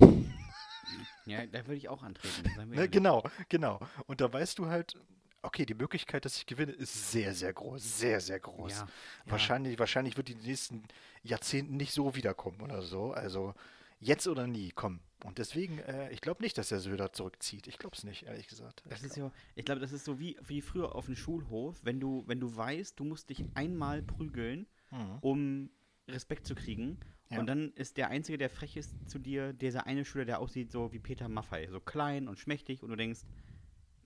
Ja, 1.24 1.46
da 1.46 1.66
würde 1.66 1.76
ich 1.76 1.88
auch 1.88 2.02
antreten. 2.02 2.70
Ne, 2.70 2.88
genau, 2.88 3.22
genau. 3.48 3.80
Und 4.06 4.20
da 4.20 4.32
weißt 4.32 4.58
du 4.58 4.66
halt, 4.66 4.94
okay, 5.42 5.64
die 5.64 5.74
Möglichkeit, 5.74 6.24
dass 6.24 6.36
ich 6.36 6.46
gewinne, 6.46 6.72
ist 6.72 7.12
sehr, 7.12 7.34
sehr 7.34 7.52
groß. 7.52 7.98
Sehr, 7.98 8.20
sehr 8.20 8.40
groß. 8.40 8.72
Ja, 8.72 8.78
ja. 8.78 8.88
Wahrscheinlich, 9.26 9.78
wahrscheinlich 9.78 10.16
wird 10.16 10.28
die 10.28 10.32
in 10.32 10.38
den 10.38 10.48
nächsten 10.48 10.82
Jahrzehnten 11.22 11.76
nicht 11.76 11.92
so 11.92 12.14
wiederkommen 12.14 12.60
oder 12.60 12.82
so. 12.82 13.12
Also 13.12 13.54
jetzt 14.00 14.26
oder 14.26 14.46
nie, 14.46 14.70
komm. 14.74 15.00
Und 15.24 15.38
deswegen, 15.38 15.78
äh, 15.80 16.10
ich 16.12 16.20
glaube 16.22 16.42
nicht, 16.42 16.56
dass 16.58 16.70
der 16.70 16.80
Söder 16.80 17.12
zurückzieht. 17.12 17.66
Ich 17.66 17.78
glaube 17.78 17.94
es 17.94 18.04
nicht, 18.04 18.22
ehrlich 18.24 18.48
gesagt. 18.48 18.82
Das 18.88 19.00
Ich 19.00 19.06
ist 19.08 19.14
glaub- 19.14 19.32
ja, 19.32 19.38
ich 19.54 19.64
glaube, 19.66 19.80
das 19.80 19.92
ist 19.92 20.04
so 20.06 20.18
wie, 20.18 20.36
wie 20.46 20.62
früher 20.62 20.94
auf 20.94 21.06
dem 21.06 21.14
Schulhof, 21.16 21.78
wenn 21.84 22.00
du, 22.00 22.24
wenn 22.26 22.40
du 22.40 22.56
weißt, 22.56 22.98
du 22.98 23.04
musst 23.04 23.28
dich 23.30 23.44
einmal 23.54 24.02
prügeln, 24.02 24.66
Mhm. 24.90 25.18
um 25.20 25.70
Respekt 26.08 26.46
zu 26.46 26.54
kriegen. 26.54 26.98
Ja. 27.30 27.38
Und 27.38 27.46
dann 27.46 27.70
ist 27.74 27.96
der 27.98 28.08
Einzige, 28.08 28.38
der 28.38 28.50
frech 28.50 28.76
ist 28.76 28.94
zu 29.08 29.18
dir, 29.20 29.52
dieser 29.52 29.86
eine 29.86 30.04
Schüler, 30.04 30.24
der 30.24 30.40
aussieht 30.40 30.72
so 30.72 30.92
wie 30.92 30.98
Peter 30.98 31.28
Maffei, 31.28 31.68
so 31.70 31.78
klein 31.78 32.26
und 32.26 32.38
schmächtig 32.40 32.82
und 32.82 32.88
du 32.88 32.96
denkst, 32.96 33.20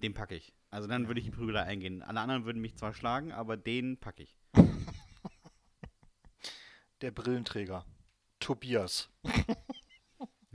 den 0.02 0.12
packe 0.12 0.34
ich. 0.34 0.52
Also 0.70 0.88
dann 0.88 1.06
würde 1.06 1.20
ich 1.20 1.24
die 1.26 1.30
Prügelei 1.32 1.62
eingehen. 1.62 2.02
Alle 2.02 2.20
anderen 2.20 2.44
würden 2.44 2.60
mich 2.60 2.74
zwar 2.76 2.92
schlagen, 2.92 3.32
aber 3.32 3.56
den 3.56 3.96
packe 3.98 4.24
ich. 4.24 4.36
Der 7.00 7.10
Brillenträger. 7.12 7.86
Tobias. 8.40 9.08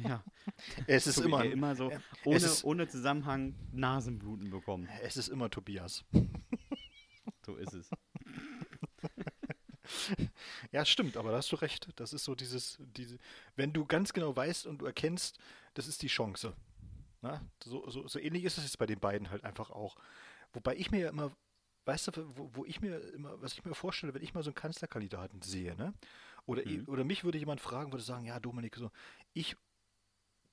Ja. 0.03 0.23
Es 0.87 1.07
ist 1.07 1.19
wie 1.21 1.25
immer, 1.25 1.43
immer 1.45 1.75
so 1.75 1.89
äh, 1.91 1.99
ohne, 2.25 2.37
ist- 2.37 2.63
ohne 2.63 2.87
Zusammenhang 2.87 3.53
Nasenbluten 3.71 4.49
bekommen. 4.49 4.87
es 5.03 5.17
ist 5.17 5.27
immer 5.29 5.49
Tobias. 5.49 6.03
So 7.45 7.55
ist 7.55 7.73
es. 7.73 7.89
Ja, 10.71 10.85
stimmt, 10.85 11.17
aber 11.17 11.31
da 11.31 11.37
hast 11.37 11.51
du 11.51 11.55
recht. 11.55 11.89
Das 11.95 12.13
ist 12.13 12.23
so 12.23 12.35
dieses, 12.35 12.77
diese, 12.95 13.17
wenn 13.55 13.73
du 13.73 13.85
ganz 13.85 14.13
genau 14.13 14.35
weißt 14.35 14.67
und 14.67 14.79
du 14.81 14.85
erkennst, 14.85 15.39
das 15.73 15.87
ist 15.87 16.01
die 16.03 16.07
Chance. 16.07 16.55
Na? 17.21 17.41
So, 17.63 17.89
so, 17.89 18.07
so 18.07 18.19
ähnlich 18.19 18.43
ist 18.43 18.57
es 18.59 18.65
jetzt 18.65 18.77
bei 18.77 18.85
den 18.85 18.99
beiden 18.99 19.31
halt 19.31 19.43
einfach 19.43 19.71
auch. 19.71 19.97
Wobei 20.53 20.75
ich 20.75 20.91
mir 20.91 20.99
ja 21.01 21.09
immer, 21.09 21.31
weißt 21.85 22.15
du, 22.15 22.37
wo, 22.37 22.49
wo 22.53 22.65
ich 22.65 22.81
mir 22.81 22.99
immer, 23.13 23.41
was 23.41 23.53
ich 23.53 23.65
mir 23.65 23.73
vorstelle, 23.73 24.13
wenn 24.13 24.21
ich 24.21 24.33
mal 24.35 24.43
so 24.43 24.49
einen 24.51 24.55
Kanzlerkandidaten 24.55 25.41
sehe, 25.41 25.75
ne? 25.75 25.93
Oder, 26.45 26.63
Mhm. 26.65 26.85
oder 26.87 27.03
mich 27.03 27.23
würde 27.23 27.37
jemand 27.39 27.59
fragen, 27.61 27.91
würde 27.91 28.03
sagen, 28.03 28.25
ja, 28.25 28.39
Dominik, 28.39 28.75
so, 28.75 28.91
ich, 29.33 29.55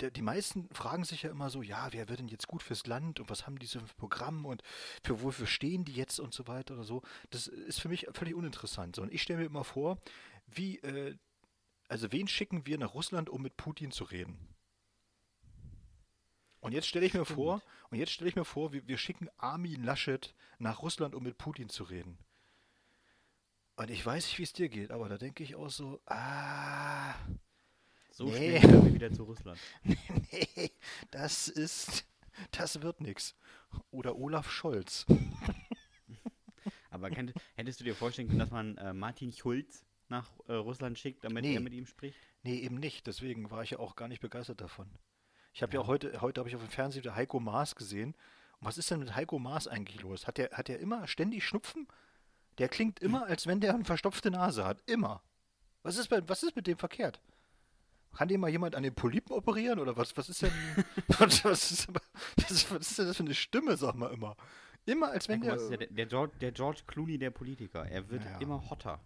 der, 0.01 0.11
die 0.11 0.23
meisten 0.23 0.69
fragen 0.73 1.05
sich 1.05 1.23
ja 1.23 1.31
immer 1.31 1.51
so, 1.51 1.63
ja, 1.63 1.89
wer 1.93 2.09
wird 2.09 2.19
denn 2.19 2.29
jetzt 2.29 2.47
gut 2.47 2.63
fürs 2.63 2.87
Land 2.87 3.21
und 3.21 3.31
was 3.31 3.47
haben 3.47 3.59
diese 3.59 3.81
für 3.81 3.95
Programme 3.95 4.47
und 4.47 4.63
für 5.03 5.23
wofür 5.23 5.47
stehen 5.47 5.85
die 5.85 5.93
jetzt 5.95 6.21
und 6.21 6.35
so 6.35 6.47
weiter 6.47 6.75
oder 6.75 6.85
so. 6.85 7.03
Das 7.31 7.47
ist 7.47 7.81
für 7.81 7.89
mich 7.89 8.07
völlig 8.13 8.35
uninteressant. 8.35 8.97
Sondern 8.97 9.15
ich 9.15 9.23
stelle 9.23 9.41
mir 9.41 9.47
immer 9.47 9.65
vor, 9.65 9.99
wie, 10.47 10.79
äh, 10.79 11.17
also 11.89 12.13
wen 12.13 12.29
schicken 12.29 12.67
wir 12.67 12.79
nach 12.79 12.95
Russland, 12.95 13.31
um 13.31 13.43
mit 13.43 13.57
Putin 13.57 13.91
zu 13.91 14.05
reden? 14.05 14.39
Und 16.61 16.73
jetzt 16.73 16.89
stelle 16.89 17.07
ich 17.07 17.15
mir 17.15 17.25
Stimmt. 17.25 17.37
vor, 17.37 17.63
und 17.91 17.99
jetzt 17.99 18.13
stelle 18.13 18.29
ich 18.29 18.37
mir 18.37 18.45
vor, 18.45 18.73
wir, 18.73 18.87
wir 18.89 18.99
schicken 18.99 19.29
Armin 19.37 19.85
Laschet 19.85 20.35
nach 20.59 20.83
Russland, 20.83 21.15
um 21.15 21.23
mit 21.23 21.39
Putin 21.39 21.69
zu 21.69 21.85
reden. 21.85 22.19
Und 23.77 23.91
ich 23.91 24.05
weiß 24.05 24.25
nicht, 24.25 24.39
wie 24.39 24.43
es 24.43 24.53
dir 24.53 24.69
geht, 24.69 24.91
aber 24.91 25.09
da 25.09 25.19
denke 25.19 25.45
ich 25.45 25.55
auch 25.55 25.69
so, 25.69 26.01
ah, 26.07 27.15
So 28.17 28.25
Nee. 28.25 28.59
schnell 28.59 28.61
können 28.63 28.85
wir 28.87 28.95
wieder 28.95 29.13
zu 29.13 29.25
Russland. 29.25 29.59
nee, 29.85 30.71
das 31.11 31.49
ist, 31.49 32.07
das 32.51 32.81
wird 32.81 33.03
nix. 33.03 33.35
Oder 33.91 34.17
Olaf 34.17 34.51
Scholz. 34.51 35.05
Aber 36.91 37.11
könnt, 37.11 37.35
hättest 37.57 37.81
du 37.81 37.85
dir 37.85 37.95
vorstellen 37.95 38.29
können, 38.29 38.39
dass 38.39 38.51
man 38.51 38.79
äh, 38.79 38.95
Martin 38.95 39.33
Schulz 39.33 39.85
nach 40.09 40.31
äh, 40.49 40.55
Russland 40.55 40.99
schickt, 40.99 41.25
damit 41.25 41.45
Nee. 41.45 41.57
er 41.57 41.61
mit 41.61 41.75
ihm 41.75 41.85
spricht? 41.85 42.17
Nee, 42.43 42.61
eben 42.61 42.77
nicht. 42.77 43.07
Deswegen 43.07 43.51
war 43.51 43.63
ich 43.63 43.71
ja 43.73 43.81
auch 43.81 43.97
gar 43.97 44.09
nicht 44.09 44.21
begeistert 44.23 44.63
davon. 44.63 44.89
Ich 45.53 45.63
habe 45.63 45.75
ja. 45.75 45.81
Ja. 45.81 45.85
auch 45.85 45.89
heute, 45.89 46.23
heute 46.23 46.41
habe 46.41 46.49
ich 46.49 46.57
auf 46.57 46.63
dem 46.63 46.71
Fernsehen 46.71 47.03
wieder 47.05 47.17
Heiko 47.17 47.39
Maas 47.39 47.75
gesehen. 47.75 48.15
Und 48.61 48.67
was 48.67 48.79
ist 48.79 48.91
denn 48.91 49.01
mit 49.01 49.15
Heiko 49.15 49.39
Maas 49.39 49.69
eigentlich 49.69 50.01
los? 50.01 50.27
Hat 50.27 50.39
der, 50.39 50.53
hat 50.53 50.69
der 50.69 50.81
immer 50.81 51.07
ständig 51.07 51.45
Schnupfen? 51.45 51.87
Der 52.57 52.71
klingt 52.71 52.99
immer, 53.01 53.27
als 53.27 53.47
wenn 53.47 53.61
der 53.61 53.75
eine 53.75 53.85
verstopfte 53.85 54.31
Nase 54.31 54.65
hat. 54.65 54.83
Immer. 54.87 55.23
Was 55.83 55.99
ist, 55.99 56.09
bei, 56.09 56.27
was 56.27 56.43
ist 56.43 56.57
mit 56.57 56.67
dem 56.67 56.79
verkehrt? 56.79 57.21
Kann 58.15 58.29
dem 58.29 58.41
mal 58.41 58.49
jemand 58.51 58.75
an 58.75 58.83
den 58.83 58.95
Polypen 58.95 59.33
operieren? 59.35 59.79
Oder 59.79 59.97
was, 59.97 60.17
was 60.17 60.29
ist 60.29 60.43
denn. 60.43 60.51
was, 61.19 61.45
was, 61.45 61.71
ist, 61.71 61.89
das, 62.37 62.71
was 62.71 62.91
ist 62.91 62.99
denn 62.99 63.07
das 63.07 63.17
für 63.17 63.23
eine 63.25 63.35
Stimme, 63.35 63.77
sag 63.77 63.95
mal 63.95 64.13
immer? 64.13 64.37
Immer 64.87 65.09
als 65.11 65.29
wenn 65.29 65.43
Ja, 65.43 65.57
mal, 65.57 65.59
der. 65.59 65.71
ja 65.71 65.77
der, 65.77 65.87
der, 65.89 66.07
George, 66.07 66.33
der 66.41 66.53
George 66.53 66.83
Clooney 66.87 67.19
der 67.19 67.31
Politiker. 67.31 67.87
Er 67.87 68.09
wird 68.09 68.25
Ja. 68.25 68.39
immer 68.39 68.71
hotter. 68.71 69.01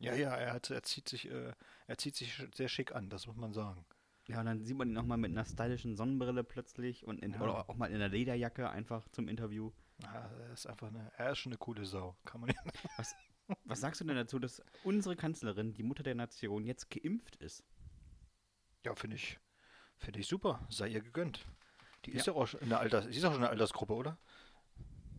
Ja, 0.00 0.14
ja, 0.14 0.34
er, 0.34 0.52
hat, 0.54 0.70
er, 0.70 0.82
zieht 0.82 1.08
sich, 1.08 1.30
äh, 1.30 1.52
er 1.86 1.98
zieht 1.98 2.14
sich 2.16 2.42
sehr 2.54 2.68
schick 2.68 2.94
an, 2.94 3.08
das 3.10 3.26
muss 3.26 3.36
man 3.36 3.52
sagen. 3.52 3.84
Ja, 4.26 4.40
und 4.40 4.46
dann 4.46 4.64
sieht 4.64 4.76
man 4.76 4.88
ihn 4.88 4.94
nochmal 4.94 5.18
mit 5.18 5.30
einer 5.30 5.44
stylischen 5.44 5.96
Sonnenbrille 5.96 6.44
plötzlich 6.44 7.06
und 7.06 7.20
in, 7.20 7.34
oder 7.36 7.68
auch 7.68 7.76
mal 7.76 7.86
in 7.90 7.96
einer 7.96 8.08
Lederjacke 8.08 8.70
einfach 8.70 9.06
zum 9.08 9.28
Interview. 9.28 9.70
Ja, 10.02 10.30
er 10.40 10.52
ist 10.52 10.66
einfach 10.66 10.88
eine, 10.88 11.12
er 11.16 11.32
ist 11.32 11.38
schon 11.38 11.52
eine 11.52 11.58
coole 11.58 11.84
Sau. 11.84 12.16
Kann 12.24 12.40
man 12.40 12.50
ja 12.50 13.04
Was 13.64 13.80
sagst 13.80 14.00
du 14.00 14.04
denn 14.04 14.16
dazu, 14.16 14.38
dass 14.38 14.62
unsere 14.82 15.16
Kanzlerin, 15.16 15.74
die 15.74 15.82
Mutter 15.82 16.02
der 16.02 16.14
Nation, 16.14 16.64
jetzt 16.64 16.90
geimpft 16.90 17.36
ist? 17.36 17.62
Ja, 18.84 18.94
finde 18.94 19.16
ich, 19.16 19.38
finde 19.98 20.20
ich 20.20 20.26
super. 20.26 20.66
Sei 20.70 20.88
ihr 20.88 21.00
gegönnt. 21.00 21.44
Die 22.04 22.12
ist 22.12 22.26
Ja. 22.26 22.34
ja 22.34 22.38
auch 22.38 22.46
schon 22.46 22.60
in 22.60 22.68
der 22.68 22.80
Alters, 22.80 23.06
sie 23.06 23.16
ist 23.16 23.24
auch 23.24 23.30
schon 23.30 23.36
in 23.36 23.42
der 23.42 23.50
Altersgruppe, 23.50 23.94
oder? 23.94 24.18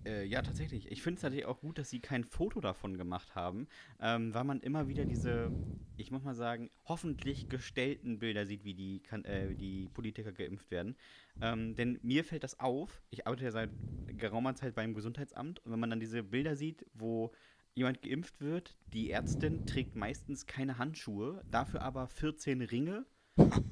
Äh, 0.05 0.23
ja, 0.25 0.43
tatsächlich. 0.43 0.91
Ich 0.91 1.01
finde 1.01 1.17
es 1.17 1.23
natürlich 1.23 1.47
auch 1.47 1.61
gut, 1.61 1.79
dass 1.79 1.89
sie 1.89 1.99
kein 1.99 2.23
Foto 2.23 2.61
davon 2.61 2.95
gemacht 2.95 3.33
haben, 3.33 3.67
ähm, 3.99 4.35
weil 4.35 4.43
man 4.43 4.59
immer 4.59 4.87
wieder 4.87 5.03
diese, 5.03 5.51
ich 5.97 6.11
muss 6.11 6.21
mal 6.23 6.35
sagen, 6.35 6.69
hoffentlich 6.83 7.49
gestellten 7.49 8.19
Bilder 8.19 8.45
sieht, 8.45 8.63
wie 8.63 8.75
die, 8.75 8.99
kan 9.01 9.25
äh, 9.25 9.55
die 9.55 9.89
Politiker 9.89 10.31
geimpft 10.31 10.69
werden. 10.69 10.95
Ähm, 11.41 11.73
denn 11.73 11.97
mir 12.03 12.23
fällt 12.23 12.43
das 12.43 12.59
auf, 12.59 13.01
ich 13.09 13.25
arbeite 13.25 13.45
ja 13.45 13.51
seit 13.51 13.71
geraumer 14.05 14.53
Zeit 14.53 14.75
beim 14.75 14.93
Gesundheitsamt 14.93 15.57
und 15.65 15.71
wenn 15.71 15.79
man 15.79 15.89
dann 15.89 15.99
diese 15.99 16.21
Bilder 16.21 16.55
sieht, 16.55 16.85
wo 16.93 17.33
jemand 17.73 18.03
geimpft 18.03 18.39
wird, 18.41 18.77
die 18.93 19.09
Ärztin 19.09 19.65
trägt 19.65 19.95
meistens 19.95 20.45
keine 20.45 20.77
Handschuhe, 20.77 21.43
dafür 21.49 21.81
aber 21.81 22.07
14 22.07 22.61
Ringe 22.61 23.07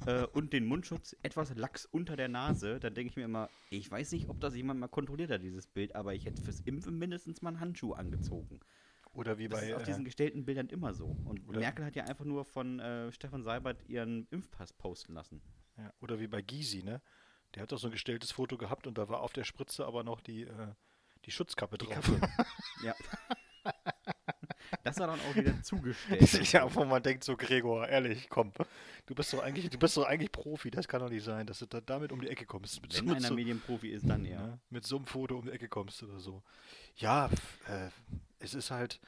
äh, 0.06 0.24
und 0.32 0.52
den 0.52 0.66
Mundschutz 0.66 1.16
etwas 1.22 1.54
Lachs 1.54 1.86
unter 1.86 2.16
der 2.16 2.28
Nase, 2.28 2.78
dann 2.80 2.94
denke 2.94 3.10
ich 3.10 3.16
mir 3.16 3.24
immer, 3.24 3.48
ich 3.70 3.90
weiß 3.90 4.12
nicht, 4.12 4.28
ob 4.28 4.40
das 4.40 4.54
jemand 4.54 4.80
mal 4.80 4.88
kontrolliert 4.88 5.30
hat, 5.30 5.42
dieses 5.42 5.66
Bild, 5.66 5.94
aber 5.94 6.14
ich 6.14 6.26
hätte 6.26 6.42
fürs 6.42 6.60
Impfen 6.60 6.98
mindestens 6.98 7.42
mal 7.42 7.50
einen 7.50 7.60
Handschuh 7.60 7.92
angezogen. 7.92 8.60
Oder 9.12 9.38
wie 9.38 9.48
Das 9.48 9.60
bei. 9.60 9.68
ist 9.68 9.74
auf 9.74 9.82
äh, 9.82 9.86
diesen 9.86 10.04
gestellten 10.04 10.44
Bildern 10.44 10.68
immer 10.68 10.92
so. 10.92 11.16
Und 11.24 11.48
Oder- 11.48 11.60
Merkel 11.60 11.84
hat 11.84 11.94
ja 11.96 12.04
einfach 12.04 12.24
nur 12.24 12.44
von 12.44 12.80
äh, 12.80 13.12
Stefan 13.12 13.42
Seibert 13.44 13.88
ihren 13.88 14.26
Impfpass 14.30 14.72
posten 14.72 15.14
lassen. 15.14 15.40
Ja, 15.78 15.92
oder 16.00 16.18
wie 16.20 16.26
bei 16.26 16.42
Gysi, 16.42 16.82
ne? 16.82 17.00
Der 17.54 17.62
hat 17.62 17.70
doch 17.72 17.78
so 17.78 17.86
ein 17.88 17.92
gestelltes 17.92 18.32
Foto 18.32 18.56
gehabt 18.58 18.86
und 18.88 18.98
da 18.98 19.08
war 19.08 19.20
auf 19.20 19.32
der 19.32 19.44
Spritze 19.44 19.86
aber 19.86 20.02
noch 20.02 20.20
die, 20.20 20.42
äh, 20.42 20.74
die 21.24 21.30
Schutzkappe 21.30 21.78
Die 21.78 21.86
drauf. 21.86 21.94
Kappe. 22.04 22.20
ja. 22.84 22.94
Das 24.82 24.98
war 24.98 25.06
dann 25.06 25.20
auch 25.20 25.34
wieder 25.34 25.62
zugestellt. 25.62 26.52
ja, 26.52 26.74
wo 26.74 26.84
man 26.84 27.02
denkt 27.02 27.24
so, 27.24 27.36
Gregor, 27.36 27.88
ehrlich, 27.88 28.28
komm. 28.28 28.52
Du 29.06 29.14
bist 29.14 29.32
doch 29.32 29.40
eigentlich, 29.42 29.68
du 29.70 29.78
bist 29.78 29.96
doch 29.96 30.04
eigentlich 30.04 30.32
Profi, 30.32 30.70
das 30.70 30.88
kann 30.88 31.00
doch 31.00 31.10
nicht 31.10 31.24
sein, 31.24 31.46
dass 31.46 31.58
du 31.60 31.66
da, 31.66 31.80
damit 31.80 32.12
um 32.12 32.20
die 32.20 32.28
Ecke 32.28 32.46
kommst. 32.46 32.80
Mit, 32.82 32.94
Wenn 32.94 33.04
mit 33.06 33.16
einer 33.16 33.28
so, 33.28 33.34
Medienprofi 33.34 33.90
ist, 33.90 34.08
dann 34.08 34.24
eher. 34.24 34.40
ne, 34.40 34.60
mit 34.70 34.86
so 34.86 34.96
einem 34.96 35.06
Foto 35.06 35.38
um 35.38 35.46
die 35.46 35.52
Ecke 35.52 35.68
kommst 35.68 36.02
oder 36.02 36.18
so. 36.20 36.42
Ja, 36.96 37.26
äh, 37.68 37.90
es 38.38 38.54
ist 38.54 38.70
halt, 38.70 39.00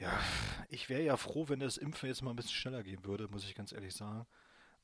ja, 0.00 0.18
ich 0.68 0.88
wäre 0.88 1.02
ja 1.02 1.16
froh, 1.16 1.48
wenn 1.48 1.60
das 1.60 1.76
Impfen 1.76 2.08
jetzt 2.08 2.22
mal 2.22 2.30
ein 2.30 2.36
bisschen 2.36 2.52
schneller 2.54 2.82
gehen 2.82 3.04
würde, 3.04 3.28
muss 3.28 3.44
ich 3.44 3.54
ganz 3.54 3.72
ehrlich 3.72 3.94
sagen. 3.94 4.26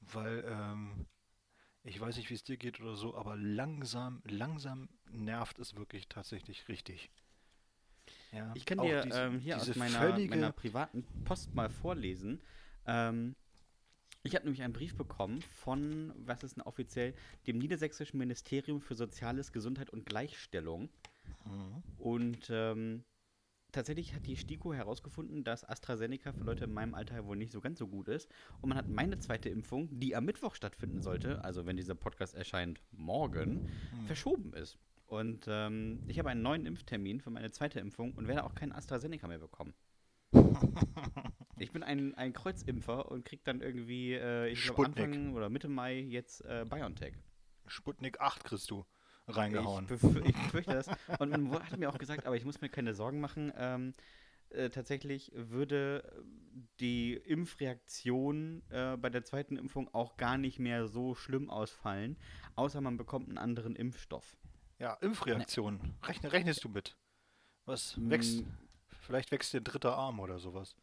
Weil, 0.01 0.45
ähm, 0.47 1.07
ich 1.83 2.01
weiß 2.01 2.17
nicht, 2.17 2.31
wie 2.31 2.35
es 2.35 2.45
dir 2.45 2.57
geht 2.57 2.81
oder 2.81 2.97
so, 2.97 3.15
aber 3.17 3.37
langsam, 3.37 4.23
langsam 4.27 4.89
nervt 5.11 5.59
es 5.59 5.77
wirklich 5.77 6.09
tatsächlich 6.09 6.69
richtig. 6.69 7.11
Ja, 8.33 8.53
Ich 8.55 8.65
kann 8.65 8.79
dir 8.79 9.03
diese- 9.03 9.21
ähm, 9.21 9.39
hier 9.41 9.57
aus 9.57 9.75
meiner, 9.77 9.99
völlige, 9.99 10.31
meiner 10.31 10.53
privaten 10.53 11.05
Post 11.25 11.55
mal 11.55 11.69
vorlesen. 11.69 12.41
Ähm, 12.87 13.35
ich 14.23 14.35
habe 14.35 14.45
nämlich 14.45 14.63
einen 14.63 14.73
Brief 14.73 14.95
bekommen 14.97 15.41
von, 15.43 16.13
was 16.17 16.43
ist 16.45 16.57
denn 16.57 16.63
offiziell, 16.63 17.15
dem 17.47 17.59
Niedersächsischen 17.59 18.19
Ministerium 18.19 18.81
für 18.81 18.95
Soziales, 18.95 19.53
Gesundheit 19.53 19.91
und 19.91 20.05
Gleichstellung. 20.07 20.91
Mhm. 21.47 21.83
Und 21.99 22.49
ähm, 22.51 23.05
tatsächlich 23.73 24.15
hat 24.15 24.27
die 24.27 24.37
STIKO 24.37 24.75
herausgefunden, 24.75 25.43
dass 25.43 25.65
AstraZeneca 25.69 26.33
für 26.33 26.45
Leute 26.45 26.65
in 26.65 26.73
meinem 26.73 26.95
Alter 26.95 27.25
wohl 27.25 27.37
nicht 27.37 27.53
so 27.53 27.61
ganz 27.61 27.79
so 27.79 27.87
gut 27.89 28.09
ist. 28.09 28.29
Und 28.61 28.69
man 28.69 28.77
hat 28.79 28.89
meine 28.89 29.19
zweite 29.19 29.49
Impfung, 29.49 29.89
die 29.99 30.15
am 30.15 30.25
Mittwoch 30.27 30.55
stattfinden 30.55 31.01
sollte, 31.03 31.43
also 31.43 31.67
wenn 31.67 31.77
dieser 31.77 31.95
Podcast 31.95 32.35
erscheint, 32.35 32.81
morgen, 32.93 33.69
Hm. 33.91 34.07
verschoben 34.07 34.53
ist. 34.53 34.77
Und 35.11 35.47
ähm, 35.49 35.99
ich 36.07 36.21
habe 36.21 36.31
einen 36.31 36.43
neuen 36.43 36.67
Impftermin 36.67 37.21
für 37.21 37.31
meine 37.31 37.51
zweite 37.51 37.81
Impfung 37.81 38.13
und 38.15 38.29
werde 38.29 38.45
auch 38.45 38.55
keinen 38.55 38.71
AstraZeneca 38.71 39.27
mehr 39.27 39.41
bekommen. 39.41 39.75
Ich 41.59 41.73
bin 41.73 41.83
ein, 41.83 42.15
ein 42.15 42.33
Kreuzimpfer 42.33 43.11
und 43.11 43.27
krieg 43.27 43.45
dann 43.45 43.61
irgendwie, 43.61 44.15
äh, 44.15 44.49
ich 44.49 44.63
glaube. 44.63 44.87
Anfang 44.87 45.35
oder 45.35 45.51
Mitte 45.51 45.69
Mai 45.69 45.99
jetzt 45.99 46.43
äh, 46.47 46.65
BioNTech. 46.67 47.13
Sputnik 47.67 48.19
8 48.19 48.45
kriegst 48.45 48.71
du 48.71 48.87
reingehauen. 49.29 49.85
Ich, 49.85 49.89
befür 49.91 50.25
ich 50.25 50.35
befürchte 50.35 50.73
das. 50.73 50.89
Und 51.19 51.31
man 51.31 51.53
hat 51.53 51.77
mir 51.77 51.91
auch 51.91 51.99
gesagt, 51.99 52.25
aber 52.25 52.35
ich 52.35 52.47
muss 52.47 52.63
mir 52.63 52.71
keine 52.71 52.95
Sorgen 52.95 53.21
machen. 53.21 53.53
Ähm, 53.59 53.93
äh, 54.49 54.71
tatsächlich 54.71 55.33
würde 55.35 56.25
die 56.81 57.13
Impfreaktion 57.13 58.63
äh, 58.71 58.97
bei 58.97 59.11
der 59.11 59.25
zweiten 59.25 59.59
Impfung 59.59 59.93
auch 59.93 60.17
gar 60.17 60.39
nicht 60.39 60.59
mehr 60.59 60.89
so 60.89 61.15
schlimm 61.15 61.51
ausfallen, 61.51 62.17
außer 62.57 62.81
man 62.81 62.97
bekommt 62.97 63.29
einen 63.29 63.37
anderen 63.37 63.77
Impfstoff. 63.77 64.35
Ja, 64.81 64.95
Impfreaktion. 64.95 65.95
Rechne, 66.03 66.33
rechnest 66.33 66.65
du 66.65 66.69
mit? 66.69 66.97
Was 67.67 67.95
wächst? 67.99 68.43
Vielleicht 69.03 69.31
wächst 69.31 69.53
dir 69.53 69.61
ein 69.61 69.65
dritter 69.65 69.95
Arm 69.97 70.19
oder 70.21 70.39
sowas. 70.39 70.75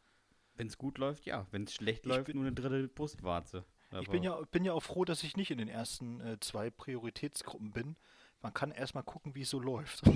Wenn 0.54 0.68
es 0.68 0.78
gut 0.78 0.98
läuft, 0.98 1.26
ja. 1.26 1.46
Wenn 1.50 1.64
es 1.64 1.74
schlecht 1.74 2.00
Ich 2.00 2.06
läuft, 2.06 2.26
bin- 2.26 2.36
nur 2.36 2.46
eine 2.46 2.54
dritte 2.54 2.88
Brustwarze. 2.88 3.64
Ich 4.00 4.08
bin 4.08 4.22
ja, 4.22 4.38
bin 4.50 4.64
ja 4.64 4.72
auch 4.72 4.82
froh, 4.82 5.04
dass 5.04 5.22
ich 5.22 5.36
nicht 5.36 5.50
in 5.50 5.58
den 5.58 5.68
ersten 5.68 6.20
äh, 6.20 6.38
zwei 6.40 6.70
Prioritätsgruppen 6.70 7.72
bin. 7.72 7.96
Man 8.40 8.52
kann 8.54 8.70
erstmal 8.70 9.02
gucken, 9.02 9.34
wie 9.34 9.42
es 9.42 9.50
so 9.50 9.60
läuft. 9.60 10.02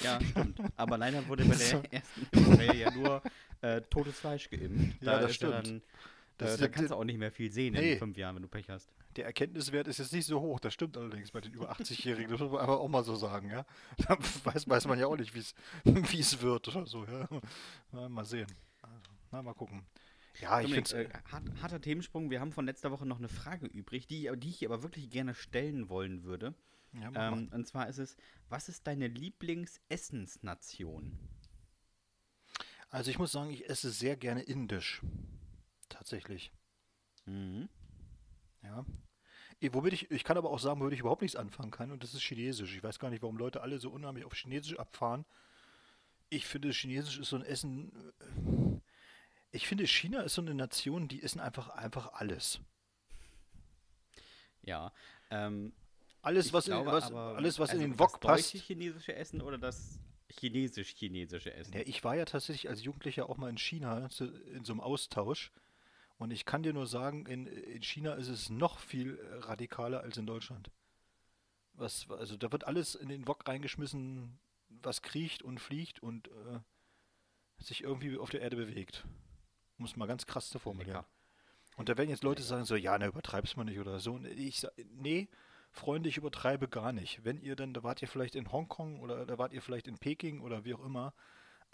Ja, 0.00 0.20
stimmt. 0.20 0.58
Aber 0.76 0.98
leider 0.98 1.26
wurde 1.28 1.44
bei 1.44 1.54
der 1.54 1.84
ersten 1.92 2.26
Impfreihe 2.32 2.74
ja 2.76 2.90
nur 2.90 3.22
äh, 3.60 3.80
totes 3.82 4.18
Fleisch 4.18 4.50
geimpft. 4.50 5.00
Ja, 5.02 5.20
das 5.20 5.30
ist 5.30 5.42
ja 5.42 5.48
stimmt. 5.62 5.66
Dann, 5.68 5.82
Das 6.38 6.54
äh, 6.56 6.58
da 6.62 6.68
kannst 6.68 6.90
du 6.90 6.96
auch 6.96 7.04
nicht 7.04 7.18
mehr 7.18 7.30
viel 7.30 7.50
sehen 7.52 7.74
Nee. 7.74 7.92
in 7.92 7.98
fünf 7.98 8.16
Jahren, 8.16 8.34
wenn 8.34 8.42
du 8.42 8.48
Pech 8.48 8.68
hast. 8.68 8.92
Der 9.16 9.26
Erkenntniswert 9.26 9.88
ist 9.88 9.98
jetzt 9.98 10.12
nicht 10.12 10.26
so 10.26 10.40
hoch, 10.40 10.60
das 10.60 10.74
stimmt 10.74 10.96
allerdings 10.96 11.30
bei 11.30 11.40
den 11.40 11.52
über 11.52 11.70
80-Jährigen, 11.72 12.30
das 12.30 12.40
muss 12.40 12.50
man 12.50 12.60
einfach 12.60 12.78
auch 12.78 12.88
mal 12.88 13.04
so 13.04 13.14
sagen, 13.14 13.50
ja. 13.50 13.64
Da 14.08 14.16
weiß, 14.44 14.68
weiß 14.68 14.86
man 14.86 14.98
ja 14.98 15.06
auch 15.06 15.16
nicht, 15.16 15.34
wie 15.34 15.40
es 16.20 16.40
wird 16.40 16.68
oder 16.68 16.86
so, 16.86 17.04
ja. 17.04 17.28
Na, 17.92 18.08
mal 18.08 18.24
sehen. 18.24 18.48
Also, 18.82 19.10
na, 19.30 19.42
mal 19.42 19.54
gucken. 19.54 19.86
Ja, 20.40 20.60
ich 20.60 20.74
finde 20.74 21.04
äh, 21.04 21.08
hart, 21.30 21.44
harter 21.62 21.80
Themensprung. 21.80 22.28
Wir 22.30 22.40
haben 22.40 22.50
von 22.50 22.66
letzter 22.66 22.90
Woche 22.90 23.06
noch 23.06 23.18
eine 23.18 23.28
Frage 23.28 23.66
übrig, 23.66 24.08
die, 24.08 24.28
die 24.36 24.50
ich 24.50 24.66
aber 24.66 24.82
wirklich 24.82 25.08
gerne 25.10 25.32
stellen 25.34 25.88
wollen 25.88 26.24
würde. 26.24 26.54
ja. 26.92 27.12
Ähm, 27.14 27.50
und 27.52 27.68
zwar 27.68 27.88
ist 27.88 27.98
es, 27.98 28.16
was 28.48 28.68
ist 28.68 28.86
deine 28.88 29.06
Lieblingsessensnation? 29.06 31.16
Also 32.90 33.10
ich 33.10 33.18
muss 33.18 33.32
sagen, 33.32 33.50
ich 33.50 33.68
esse 33.68 33.90
sehr 33.90 34.16
gerne 34.16 34.42
indisch. 34.42 35.02
Tatsächlich. 35.88 36.52
Mhm. 37.26 37.68
Ja. 38.64 38.84
Womit 39.72 39.92
ich, 39.92 40.10
ich 40.10 40.24
kann 40.24 40.36
aber 40.36 40.50
auch 40.50 40.58
sagen, 40.58 40.80
womit 40.80 40.92
ich 40.94 41.00
überhaupt 41.00 41.22
nichts 41.22 41.36
anfangen 41.36 41.70
kann, 41.70 41.90
und 41.92 42.02
das 42.02 42.12
ist 42.12 42.22
Chinesisch. 42.22 42.74
Ich 42.74 42.82
weiß 42.82 42.98
gar 42.98 43.08
nicht, 43.10 43.22
warum 43.22 43.36
Leute 43.38 43.60
alle 43.62 43.78
so 43.78 43.90
unheimlich 43.90 44.24
auf 44.24 44.34
Chinesisch 44.34 44.78
abfahren. 44.78 45.24
Ich 46.28 46.46
finde, 46.46 46.70
Chinesisch 46.70 47.18
ist 47.18 47.28
so 47.28 47.36
ein 47.36 47.42
Essen. 47.44 47.92
äh, 48.20 48.80
Ich 49.52 49.68
finde, 49.68 49.86
China 49.86 50.22
ist 50.22 50.34
so 50.34 50.42
eine 50.42 50.54
Nation, 50.54 51.06
die 51.08 51.22
essen 51.22 51.40
einfach, 51.40 51.68
einfach 51.70 52.14
alles. 52.14 52.60
Ja. 54.62 54.92
Ähm, 55.30 55.72
Alles, 56.22 56.52
was, 56.52 56.64
glaube 56.64 56.88
in, 56.90 56.94
was, 56.96 57.04
aber, 57.06 57.36
alles, 57.36 57.58
was 57.58 57.70
also 57.70 57.82
in 57.82 57.90
den 57.90 57.96
das 57.96 58.00
Wok 58.00 58.20
passt. 58.20 58.52
deutsche 58.54 58.64
chinesische 58.64 59.14
Essen 59.14 59.40
oder 59.40 59.58
das 59.58 59.98
chinesisch-chinesische 60.30 61.52
Essen? 61.54 61.74
Ja, 61.74 61.80
ich 61.84 62.02
war 62.02 62.16
ja 62.16 62.24
tatsächlich 62.24 62.68
als 62.68 62.82
Jugendlicher 62.82 63.28
auch 63.28 63.36
mal 63.36 63.48
in 63.50 63.58
China 63.58 64.08
in 64.52 64.64
so 64.64 64.72
einem 64.72 64.80
Austausch. 64.80 65.52
Und 66.24 66.30
ich 66.30 66.46
kann 66.46 66.62
dir 66.62 66.72
nur 66.72 66.86
sagen, 66.86 67.26
in, 67.26 67.46
in 67.46 67.82
China 67.82 68.14
ist 68.14 68.28
es 68.28 68.48
noch 68.48 68.78
viel 68.78 69.18
äh, 69.18 69.34
radikaler 69.40 70.00
als 70.00 70.16
in 70.16 70.24
Deutschland. 70.24 70.70
Was, 71.74 72.10
also 72.10 72.38
da 72.38 72.50
wird 72.50 72.66
alles 72.66 72.94
in 72.94 73.10
den 73.10 73.28
Wok 73.28 73.46
reingeschmissen, 73.46 74.38
was 74.70 75.02
kriecht 75.02 75.42
und 75.42 75.60
fliegt 75.60 76.02
und 76.02 76.28
äh, 76.28 76.60
sich 77.58 77.82
irgendwie 77.82 78.16
auf 78.16 78.30
der 78.30 78.40
Erde 78.40 78.56
bewegt. 78.56 79.04
Um 79.76 79.84
es 79.84 79.96
mal 79.96 80.06
ganz 80.06 80.24
krass 80.24 80.48
zu 80.48 80.58
formulieren. 80.58 80.96
Lecker. 80.96 81.08
Und 81.76 81.90
da 81.90 81.98
werden 81.98 82.08
jetzt 82.08 82.24
Leute 82.24 82.42
sagen 82.42 82.64
so, 82.64 82.74
ja, 82.74 82.96
ne, 82.96 83.08
übertreib's 83.08 83.56
mal 83.56 83.64
nicht 83.64 83.78
oder 83.78 84.00
so. 84.00 84.14
Und 84.14 84.24
ich 84.24 84.60
sag, 84.60 84.72
nee, 84.94 85.28
Freunde, 85.72 86.08
ich 86.08 86.16
übertreibe 86.16 86.68
gar 86.68 86.94
nicht. 86.94 87.22
Wenn 87.22 87.38
ihr 87.42 87.54
dann, 87.54 87.74
da 87.74 87.82
wart 87.82 88.00
ihr 88.00 88.08
vielleicht 88.08 88.34
in 88.34 88.50
Hongkong 88.50 89.00
oder 89.00 89.26
da 89.26 89.36
wart 89.36 89.52
ihr 89.52 89.60
vielleicht 89.60 89.88
in 89.88 89.98
Peking 89.98 90.40
oder 90.40 90.64
wie 90.64 90.72
auch 90.72 90.86
immer. 90.86 91.12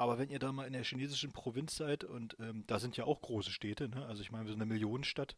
Aber 0.01 0.17
wenn 0.19 0.31
ihr 0.31 0.39
da 0.39 0.51
mal 0.51 0.67
in 0.67 0.73
der 0.73 0.83
chinesischen 0.83 1.31
Provinz 1.31 1.77
seid 1.77 2.05
und 2.05 2.35
ähm, 2.41 2.65
da 2.67 2.79
sind 2.79 2.97
ja 2.97 3.05
auch 3.05 3.21
große 3.21 3.51
Städte, 3.51 3.91
ne? 3.91 4.07
Also 4.07 4.23
ich 4.23 4.33
meine, 4.33 4.47
wir 4.47 4.53
sind 4.53 4.63
eine 4.63 4.73
Millionenstadt. 4.73 5.37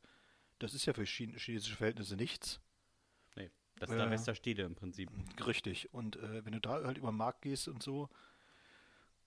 Das 0.60 0.72
ist 0.72 0.86
ja 0.86 0.92
für 0.92 1.02
Chine 1.02 1.36
chinesische 1.36 1.74
Verhältnisse 1.74 2.14
nichts. 2.14 2.60
Nee, 3.34 3.50
das 3.80 3.90
ist 3.90 3.96
der 3.96 4.06
Äh, 4.06 4.10
Rest 4.10 4.28
der 4.28 4.36
Städte 4.36 4.62
im 4.62 4.76
Prinzip. 4.76 5.10
Richtig. 5.44 5.92
Und 5.92 6.14
äh, 6.14 6.44
wenn 6.44 6.52
du 6.52 6.60
da 6.60 6.80
halt 6.84 6.96
über 6.96 7.10
den 7.10 7.16
Markt 7.16 7.42
gehst 7.42 7.66
und 7.66 7.82
so, 7.82 8.08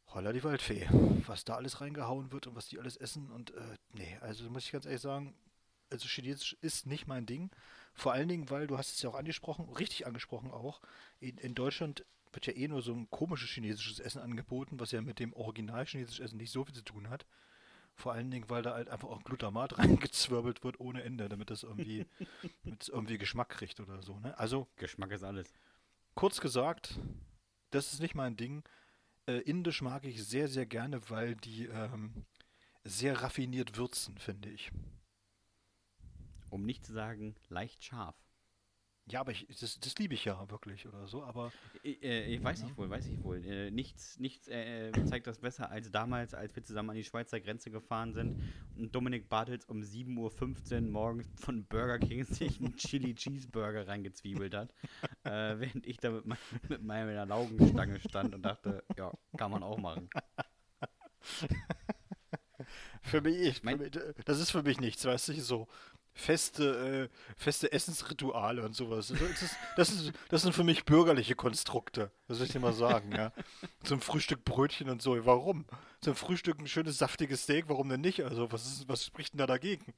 holla 0.08 0.32
die 0.32 0.46
Waldfee. 0.46 0.88
Was 1.28 1.44
da 1.44 1.56
alles 1.56 1.82
reingehauen 1.82 2.32
wird 2.32 2.48
und 2.48 2.56
was 2.56 2.70
die 2.70 2.80
alles 2.80 2.96
essen 2.96 3.30
und 3.30 3.52
äh, 3.56 3.76
nee, 3.92 4.18
also 4.22 4.50
muss 4.50 4.64
ich 4.64 4.72
ganz 4.72 4.86
ehrlich 4.86 5.02
sagen, 5.02 5.36
also 5.90 6.08
Chinesisch 6.08 6.56
ist 6.62 6.86
nicht 6.86 7.08
mein 7.08 7.26
Ding. 7.26 7.52
Vor 7.94 8.14
allen 8.14 8.30
Dingen, 8.30 8.50
weil 8.50 8.68
du 8.68 8.78
hast 8.78 8.94
es 8.94 9.02
ja 9.02 9.10
auch 9.10 9.16
angesprochen, 9.16 9.68
richtig 9.68 10.08
angesprochen 10.08 10.50
auch, 10.52 10.80
in, 11.20 11.38
in 11.40 11.56
Deutschland 11.56 12.06
wird 12.36 12.48
ja 12.48 12.54
eh 12.54 12.68
nur 12.68 12.82
so 12.82 12.94
ein 12.94 13.10
komisches 13.10 13.50
chinesisches 13.50 14.00
Essen 14.00 14.22
angeboten, 14.22 14.80
was 14.80 14.92
ja 14.92 15.02
mit 15.02 15.20
dem 15.20 15.34
original 15.34 15.86
chinesischen 15.86 16.26
Essen 16.26 16.38
nicht 16.38 16.52
so 16.52 16.64
viel 16.64 16.76
zu 16.76 16.84
tun 16.84 17.10
hat. 17.10 17.26
Vor 17.94 18.12
allen 18.12 18.30
Dingen, 18.30 18.50
weil 18.50 18.62
da 18.62 18.74
halt 18.74 18.90
einfach 18.90 19.08
auch 19.08 19.24
Glutamat 19.24 19.78
reingezwirbelt 19.78 20.64
wird 20.64 20.80
ohne 20.80 21.04
Ende, 21.04 21.30
damit 21.30 21.50
das 21.50 21.64
irgendwie, 21.64 22.06
damit 22.64 22.84
es 22.84 22.90
irgendwie 22.90 23.18
Geschmack 23.18 23.50
kriegt 23.50 23.80
oder 23.80 24.02
so. 24.02 24.20
Ne? 24.20 24.38
Also 24.38 24.68
Geschmack 24.76 25.12
ist 25.12 25.24
alles. 25.24 25.54
kurz 26.14 26.42
gesagt, 26.42 27.00
das 27.72 27.94
ist 27.94 28.02
nicht 28.02 28.16
mein 28.16 28.36
Ding. 28.36 28.64
Äh, 29.28 29.40
Indisch 29.40 29.82
mag 29.82 30.04
ich 30.06 30.24
sehr, 30.24 30.48
sehr 30.48 30.66
gerne, 30.66 31.10
weil 31.10 31.36
die 31.36 31.66
ähm, 31.66 32.26
sehr 32.84 33.22
raffiniert 33.22 33.78
würzen, 33.78 34.18
finde 34.18 34.50
ich. 34.50 34.72
Um 36.50 36.64
nicht 36.66 36.86
zu 36.86 36.94
sagen, 36.94 37.36
leicht 37.50 37.84
scharf. 37.84 38.16
Ja, 39.08 39.20
aber 39.20 39.34
ich, 39.34 39.46
das, 39.60 39.80
das 39.80 39.96
liebe 40.00 40.16
ich 40.16 40.26
ja 40.26 40.50
wirklich 40.50 40.88
oder 40.88 41.06
so, 41.06 41.24
aber 41.24 41.52
Ich, 41.84 42.02
äh, 42.02 42.26
ich 42.26 42.44
weiß 42.44 42.62
Ja. 42.62 42.66
nicht 42.66 42.78
wohl, 42.78 42.90
weiß 42.90 43.06
ich 43.06 43.24
wohl. 43.24 43.46
Äh, 43.46 43.70
nichts 43.70 44.18
nichts 44.20 44.48
äh, 44.48 44.92
zeigt 45.06 45.28
das 45.28 45.38
besser 45.38 45.70
als 45.70 45.92
damals, 45.92 46.34
als 46.34 46.56
wir 46.56 46.64
zusammen 46.64 46.90
an 46.90 46.96
die 46.96 47.04
Schweizer 47.04 47.40
Grenze 47.40 47.70
gefahren 47.70 48.14
sind 48.14 48.42
und 48.76 48.96
Dominik 48.96 49.30
Bartels 49.30 49.66
um 49.66 49.82
7.15 49.82 50.74
Uhr 50.86 50.92
morgens 50.92 51.28
von 51.40 51.66
Burger 51.66 52.00
King 52.00 52.24
sich 52.26 52.60
einen 52.60 52.76
Chili 52.78 53.14
Cheeseburger 53.14 53.88
reingezwiebelt 53.88 54.56
hat, 54.56 54.74
äh, 55.24 55.30
während 55.60 55.86
ich 55.86 55.98
da 55.98 56.10
mit, 56.10 56.26
mein, 56.26 56.38
mit 56.68 56.82
meiner 56.84 57.28
Laugenstange 57.28 58.00
stand 58.00 58.34
und 58.34 58.42
dachte, 58.42 58.84
ja, 58.98 59.14
kann 59.38 59.52
man 59.52 59.62
auch 59.62 59.78
machen. 59.78 60.10
für 63.04 63.22
mich, 63.22 63.38
ich, 63.40 63.58
für 63.60 63.66
Mein- 63.66 63.78
mich, 63.78 63.92
das 64.26 64.40
ist 64.40 64.50
für 64.52 64.64
mich 64.64 64.80
nichts, 64.80 65.06
weißt 65.06 65.28
du, 65.30 65.34
so. 65.42 65.68
Feste, 66.16 67.10
äh, 67.12 67.34
feste 67.38 67.72
Essensrituale 67.72 68.64
und 68.64 68.74
sowas. 68.74 69.10
Das, 69.10 69.42
ist, 69.42 69.56
das, 69.76 69.90
ist, 69.92 70.14
das 70.30 70.42
sind 70.42 70.56
für 70.56 70.64
mich 70.64 70.86
bürgerliche 70.86 71.36
Konstrukte, 71.36 72.10
das 72.28 72.40
will 72.40 72.48
ich 72.48 72.54
dir 72.54 72.60
mal 72.60 72.74
sagen, 72.74 73.12
ja. 73.12 73.32
Zum 73.84 74.02
Frühstück 74.02 74.44
Brötchen 74.46 74.90
und 74.90 75.02
so. 75.02 75.24
Warum? 75.26 75.66
Zum 76.02 76.16
Frühstück 76.16 76.60
ein 76.60 76.68
schönes, 76.68 76.98
saftiges 76.98 77.44
Steak, 77.44 77.66
warum 77.68 77.90
denn 77.90 78.02
nicht? 78.02 78.24
Also, 78.24 78.52
was, 78.52 78.66
ist, 78.66 78.90
was 78.90 79.06
spricht 79.06 79.34
denn 79.34 79.40
da 79.40 79.46
dagegen? 79.46 79.94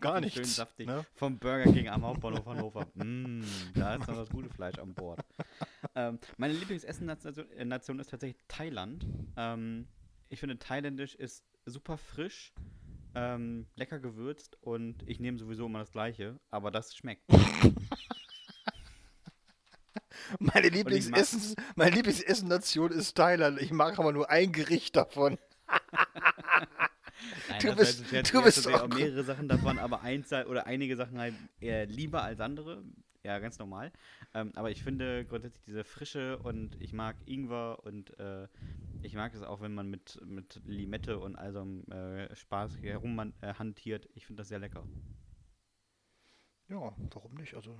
Gar 0.00 0.20
nichts. 0.20 0.36
Schön 0.36 0.44
saftig. 0.44 0.86
Ne? 0.86 1.06
Vom 1.14 1.38
Burger 1.38 1.72
King 1.72 1.88
am 1.88 2.04
Hauptbahnhof 2.04 2.46
Hannover. 2.46 2.86
mm, 2.94 3.42
da 3.74 3.94
ist 3.94 4.06
noch 4.06 4.16
das 4.16 4.28
gute 4.28 4.48
Fleisch 4.50 4.78
an 4.78 4.94
Bord. 4.94 5.20
Ähm, 5.94 6.18
meine 6.38 6.54
Lieblingsessen-Nation 6.54 7.98
äh, 7.98 8.00
ist 8.00 8.10
tatsächlich 8.10 8.42
Thailand. 8.48 9.04
Ähm, 9.36 9.86
ich 10.30 10.40
finde, 10.40 10.58
thailändisch 10.58 11.14
ist 11.14 11.44
super 11.66 11.98
frisch 11.98 12.54
ähm, 13.14 13.66
lecker 13.74 13.98
gewürzt 13.98 14.56
und 14.60 15.02
ich 15.06 15.20
nehme 15.20 15.38
sowieso 15.38 15.66
immer 15.66 15.80
das 15.80 15.92
gleiche, 15.92 16.38
aber 16.50 16.70
das 16.70 16.96
schmeckt. 16.96 17.24
meine 20.38 20.68
Lieblingsessen, 20.68 21.54
meine 21.76 21.96
Lieblingsessen-Nation 21.96 22.92
ist 22.92 23.16
Thailand. 23.16 23.60
Ich 23.60 23.72
mag 23.72 23.98
aber 23.98 24.12
nur 24.12 24.30
ein 24.30 24.52
Gericht 24.52 24.96
davon. 24.96 25.38
Nein, 27.48 27.60
du 27.60 27.76
bist, 27.76 28.12
heißt, 28.12 28.34
du 28.34 28.42
bist 28.42 28.68
auch 28.68 28.88
mehrere 28.88 29.24
Sachen 29.24 29.48
davon, 29.48 29.78
aber 29.78 30.02
eins 30.02 30.32
oder 30.32 30.66
einige 30.66 30.96
Sachen 30.96 31.18
halt 31.18 31.34
eher 31.60 31.86
lieber 31.86 32.22
als 32.22 32.40
andere. 32.40 32.82
Ja, 33.24 33.38
ganz 33.38 33.58
normal. 33.58 33.92
Ähm, 34.34 34.50
aber 34.56 34.70
ich 34.70 34.82
finde 34.82 35.24
grundsätzlich 35.24 35.62
diese 35.64 35.84
Frische 35.84 36.38
und 36.38 36.80
ich 36.80 36.92
mag 36.92 37.16
Ingwer 37.24 37.84
und 37.84 38.18
äh, 38.18 38.48
ich 39.02 39.14
mag 39.14 39.32
es 39.34 39.42
auch, 39.42 39.60
wenn 39.60 39.74
man 39.74 39.88
mit, 39.88 40.20
mit 40.26 40.60
Limette 40.66 41.18
und 41.18 41.36
all 41.36 41.52
so 41.52 41.60
einem 41.60 41.84
äh, 41.92 42.34
Spaß 42.34 42.78
herum 42.82 43.32
äh, 43.40 43.54
hantiert. 43.54 44.08
Ich 44.14 44.26
finde 44.26 44.40
das 44.40 44.48
sehr 44.48 44.58
lecker. 44.58 44.84
Ja, 46.68 46.92
warum 47.10 47.34
nicht? 47.34 47.54
Also, 47.54 47.78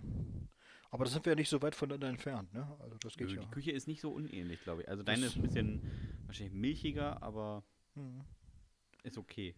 aber 0.91 1.05
da 1.05 1.11
sind 1.11 1.25
wir 1.25 1.33
ja 1.33 1.37
nicht 1.37 1.49
so 1.49 1.61
weit 1.63 1.75
voneinander 1.75 2.09
entfernt, 2.09 2.53
ne? 2.53 2.77
Also 2.81 2.99
das 2.99 3.17
geht 3.17 3.29
also, 3.29 3.41
ja. 3.41 3.47
Die 3.47 3.51
Küche 3.51 3.73
ist 3.73 3.89
nicht 3.89 4.01
so 4.01 4.11
unähnlich, 4.11 4.63
glaube 4.63 4.83
ich. 4.83 4.89
Also 4.89 5.03
deine 5.03 5.27
ist 5.27 5.37
ein 5.37 5.43
bisschen 5.43 5.81
wahrscheinlich 6.27 6.55
milchiger, 6.55 7.23
aber 7.23 7.65
mhm. 7.95 8.25
ist 9.03 9.19
okay. 9.19 9.57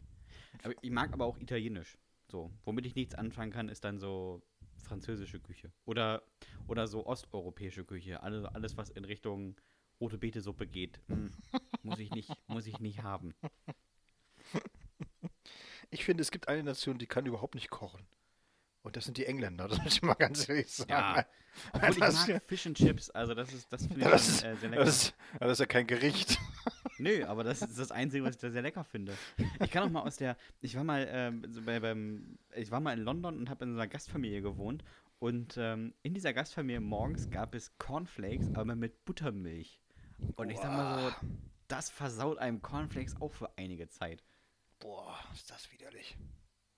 Aber 0.63 0.75
ich 0.81 0.91
mag 0.91 1.13
aber 1.13 1.27
auch 1.27 1.39
Italienisch. 1.39 1.99
So, 2.31 2.53
womit 2.65 2.87
ich 2.87 2.95
nichts 2.95 3.15
anfangen 3.15 3.53
kann, 3.53 3.69
ist 3.69 3.85
dann 3.85 3.99
so 3.99 4.43
französische 4.85 5.41
Küche. 5.41 5.73
Oder, 5.85 6.23
oder 6.69 6.87
so 6.87 7.07
osteuropäische 7.07 7.85
Küche. 7.85 8.23
Alles, 8.23 8.45
alles, 8.45 8.77
was 8.77 8.91
in 8.91 9.05
Richtung 9.05 9.57
rote 10.01 10.19
Betesuppe 10.19 10.67
geht. 10.67 11.01
Hm, 11.09 11.33
muss 11.83 11.99
ich 11.99 12.11
nicht, 12.11 12.31
muss 12.47 12.67
ich 12.67 12.79
nicht 12.79 13.03
haben. 13.03 13.35
Ich 15.91 16.05
finde, 16.05 16.23
es 16.23 16.31
gibt 16.31 16.49
eine 16.49 16.63
Nation, 16.63 16.99
die 16.99 17.07
kann 17.07 17.27
überhaupt 17.27 17.55
nicht 17.55 17.71
kochen. 17.71 18.05
Und 18.83 18.97
das 18.97 19.05
sind 19.07 19.17
die 19.17 19.27
Engländer, 19.27 19.67
das 19.69 19.83
muss 19.83 19.95
ich 19.95 20.03
mal 20.03 20.15
ganz 20.15 20.49
ehrlich 20.49 20.71
sagen. 20.71 20.91
Ja, 20.91 21.27
obwohl 21.73 21.91
ich 21.91 21.99
mag 21.99 22.43
Fish 22.47 22.67
and 22.67 22.77
Chips, 22.77 23.11
also 23.11 23.35
das 23.35 23.53
ist, 23.53 23.73
das 23.73 23.87
finde 23.87 24.05
ich 24.05 24.11
das 24.11 24.43
äh, 24.43 24.57
sehr 24.57 24.71
lecker. 24.71 24.85
Das 24.85 24.97
ist, 24.97 25.15
das 25.41 25.53
ist 25.53 25.59
ja 25.61 25.67
kein 25.67 25.87
Gericht. 25.87 26.39
Nö, 26.99 27.25
aber 27.25 27.45
das 27.45 27.63
ist 27.63 27.79
das 27.79 27.91
Einzige, 27.91 28.25
was 28.25 28.37
ich 28.37 28.41
da 28.41 28.51
sehr 28.51 28.63
lecker 28.63 28.85
finde. 28.85 29.15
Ich 29.61 29.71
kann 29.71 29.83
auch 29.83 29.91
mal 29.91 30.03
aus 30.03 30.17
der, 30.17 30.37
ich 30.61 30.77
war 30.77 30.85
mal 30.85 31.07
ähm, 31.11 31.45
so 31.51 31.63
bei, 31.63 31.81
beim, 31.81 32.39
ich 32.55 32.71
war 32.71 32.81
mal 32.81 32.97
in 32.97 33.05
London 33.05 33.39
und 33.39 33.51
habe 33.51 33.65
in 33.65 33.73
so 33.73 33.79
einer 33.79 33.89
Gastfamilie 33.89 34.43
gewohnt 34.43 34.85
und 35.19 35.57
ähm, 35.57 35.95
in 36.03 36.15
dieser 36.15 36.33
Gastfamilie 36.33 36.81
morgens 36.81 37.31
gab 37.31 37.55
es 37.55 37.77
Cornflakes, 37.79 38.55
aber 38.55 38.75
mit 38.75 39.05
Buttermilch. 39.05 39.81
Und 40.37 40.51
ich 40.51 40.59
sag 40.59 40.71
mal 40.71 41.11
so, 41.11 41.17
das 41.69 41.91
versaut 41.91 42.39
einem 42.39 42.63
Cornflakes 42.63 43.21
auch 43.21 43.33
für 43.33 43.57
einige 43.57 43.89
Zeit. 43.89 44.23
Boah, 44.79 45.19
ist 45.33 45.51
das 45.51 45.73
widerlich. 45.73 46.17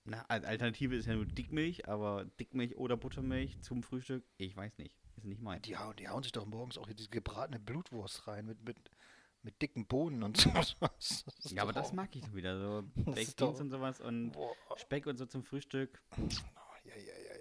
Na, 0.05 0.23
Alternative 0.29 0.95
ist 0.95 1.07
ja 1.07 1.15
nur 1.15 1.25
Dickmilch, 1.25 1.87
aber 1.89 2.25
Dickmilch 2.39 2.77
oder 2.77 2.95
Buttermilch 2.95 3.59
zum 3.61 3.83
Frühstück, 3.83 4.23
ich 4.37 4.55
weiß 4.55 4.77
nicht. 4.77 4.95
Ist 5.17 5.25
nicht 5.25 5.41
mein. 5.41 5.61
Die, 5.63 5.75
hauen, 5.75 5.95
die 5.97 6.07
hauen 6.07 6.23
sich 6.23 6.31
doch 6.31 6.45
morgens 6.45 6.77
auch 6.77 6.87
diese 6.87 7.09
gebratene 7.09 7.59
Blutwurst 7.59 8.27
rein 8.27 8.45
mit, 8.45 8.63
mit, 8.63 8.77
mit 9.47 9.61
dicken 9.61 9.85
Bohnen 9.85 10.23
und 10.23 10.37
so. 10.99 11.55
ja, 11.55 11.61
aber 11.63 11.71
das 11.71 11.93
mag 11.93 12.13
ich 12.13 12.21
doch 12.21 12.35
wieder. 12.35 12.59
So 12.59 12.83
Baked 13.05 13.37
Beans 13.37 13.61
und 13.61 13.69
sowas 13.69 14.01
und 14.01 14.31
boah. 14.31 14.53
Speck 14.75 15.07
und 15.07 15.17
so 15.17 15.25
zum 15.25 15.41
Frühstück. 15.41 16.01
Oh, 16.17 16.21
ja, 16.83 16.95
ja, 16.95 17.13
ja. 17.13 17.37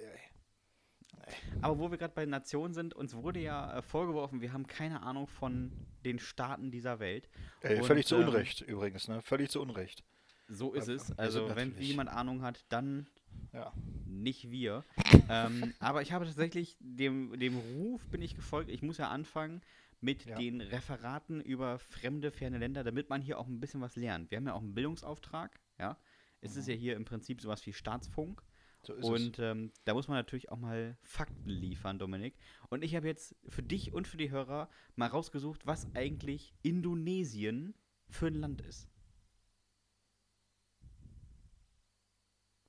Aber 1.61 1.79
wo 1.81 1.90
wir 1.90 1.99
gerade 1.99 2.14
bei 2.14 2.25
Nationen 2.25 2.75
sind, 2.75 2.95
uns 2.95 3.14
wurde 3.14 3.40
ja 3.40 3.79
äh, 3.79 3.83
vorgeworfen, 3.83 4.40
wir 4.40 4.53
haben 4.53 4.69
keine 4.69 5.03
Ahnung 5.03 5.27
von 5.27 5.73
den 6.05 6.21
Staaten 6.21 6.71
dieser 6.71 7.01
Welt. 7.01 7.29
Ey, 7.62 7.83
völlig 7.83 8.05
und, 8.05 8.09
zu 8.09 8.14
ähm, 8.16 8.29
Unrecht 8.29 8.61
übrigens, 8.61 9.09
ne? 9.09 9.21
Völlig 9.23 9.51
zu 9.51 9.61
Unrecht. 9.61 10.05
So 10.47 10.75
ist 10.75 10.87
es. 10.87 11.11
Also, 11.19 11.57
wenn 11.57 11.77
jemand 11.81 12.09
Ahnung 12.09 12.42
hat, 12.42 12.64
dann 12.69 13.09
ja. 13.53 13.73
nicht 14.05 14.49
wir. 14.53 14.85
ähm, 15.29 15.75
aber 15.81 16.03
ich 16.03 16.12
habe 16.12 16.25
tatsächlich 16.25 16.77
dem, 16.79 17.37
dem 17.37 17.59
Ruf 17.59 18.07
bin 18.11 18.23
ich 18.23 18.37
gefolgt. 18.37 18.71
Ich 18.71 18.83
muss 18.83 18.99
ja 18.99 19.09
anfangen 19.09 19.61
mit 20.07 20.25
ja. 20.25 20.37
den 20.37 20.61
Referaten 20.61 21.40
über 21.40 21.81
fremde, 21.81 22.31
ferne 22.31 22.59
Länder, 22.59 22.85
damit 22.85 23.11
man 23.11 23.21
hier 23.21 23.40
auch 23.40 23.49
ein 23.49 23.59
bisschen 23.59 23.81
was 23.81 23.97
lernt. 23.97 24.31
Wir 24.31 24.38
haben 24.38 24.47
ja 24.47 24.55
auch 24.55 24.62
einen 24.62 24.73
Bildungsauftrag, 24.73 25.61
ja. 25.81 25.99
Es 26.40 26.55
mhm. 26.55 26.61
ist 26.61 26.69
ja 26.69 26.75
hier 26.75 26.95
im 26.95 27.05
Prinzip 27.05 27.40
sowas 27.40 27.66
wie 27.66 27.73
Staatsfunk. 27.73 28.40
So 28.83 28.95
und 28.95 29.40
ähm, 29.40 29.73
da 29.85 29.95
muss 29.95 30.07
man 30.07 30.16
natürlich 30.16 30.53
auch 30.53 30.59
mal 30.59 30.97
Fakten 31.03 31.51
liefern, 31.51 31.99
Dominik. 31.99 32.37
Und 32.69 32.85
ich 32.85 32.95
habe 32.95 33.09
jetzt 33.09 33.35
für 33.49 33.64
dich 33.64 33.92
und 33.92 34.07
für 34.07 34.16
die 34.16 34.31
Hörer 34.31 34.71
mal 34.95 35.09
rausgesucht, 35.09 35.66
was 35.66 35.92
eigentlich 35.95 36.55
Indonesien 36.62 37.75
für 38.09 38.29
ein 38.29 38.37
Land 38.37 38.61
ist. 38.61 38.88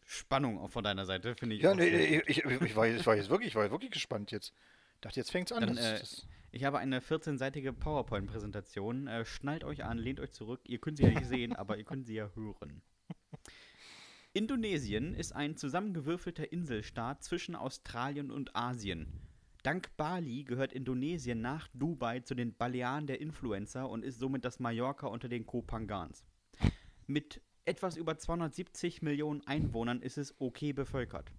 Spannung 0.02 0.58
auch 0.58 0.72
von 0.72 0.84
deiner 0.84 1.06
Seite, 1.06 1.36
finde 1.36 1.56
ich. 1.56 1.62
Ja, 1.62 1.76
nee, 1.76 2.22
ich, 2.26 2.40
ich, 2.40 2.46
ich, 2.46 2.76
war, 2.76 2.88
ich, 2.88 3.06
war 3.06 3.16
jetzt 3.16 3.30
wirklich, 3.30 3.50
ich 3.50 3.56
war 3.56 3.70
wirklich 3.70 3.92
gespannt 3.92 4.32
jetzt. 4.32 4.54
Ich 4.96 5.02
dachte, 5.02 5.20
jetzt 5.20 5.30
fängt 5.30 5.52
es 5.52 5.56
an. 5.56 5.68
Dann, 5.68 5.78
äh, 5.78 6.02
ich 6.52 6.64
habe 6.64 6.80
eine 6.80 7.00
14-seitige 7.00 7.72
PowerPoint-Präsentation. 7.72 9.08
Äh, 9.08 9.26
schnallt 9.26 9.64
euch 9.64 9.84
an, 9.84 9.98
lehnt 9.98 10.20
euch 10.20 10.32
zurück. 10.32 10.62
Ihr 10.66 10.80
könnt 10.80 10.98
sie 10.98 11.04
ja 11.04 11.10
nicht 11.10 11.26
sehen, 11.28 11.54
aber 11.54 11.78
ihr 11.78 11.84
könnt 11.84 12.06
sie 12.06 12.16
ja 12.16 12.30
hören. 12.36 12.82
Indonesien 14.34 15.14
ist 15.14 15.34
ein 15.34 15.58
zusammengewürfelter 15.58 16.52
Inselstaat 16.52 17.24
zwischen 17.24 17.56
Australien 17.56 18.30
und 18.32 18.56
Asien. 18.56 19.08
Dank 19.64 19.98
Bali 19.98 20.44
gehört 20.44 20.74
Indonesien 20.74 21.42
nach 21.42 21.68
Dubai 21.74 22.20
zu 22.20 22.36
den 22.36 22.56
Balearen 22.56 23.08
der 23.08 23.20
Influencer 23.20 23.90
und 23.90 24.06
ist 24.06 24.20
somit 24.20 24.46
das 24.46 24.60
Mallorca 24.60 25.08
unter 25.08 25.28
den 25.28 25.46
Kopangans. 25.46 26.24
Mit 27.08 27.42
etwas 27.66 27.98
über 27.98 28.18
270 28.18 29.02
Millionen 29.02 29.46
Einwohnern 29.46 30.02
ist 30.02 30.18
es 30.18 30.36
okay 30.40 30.72
bevölkert. 30.72 31.32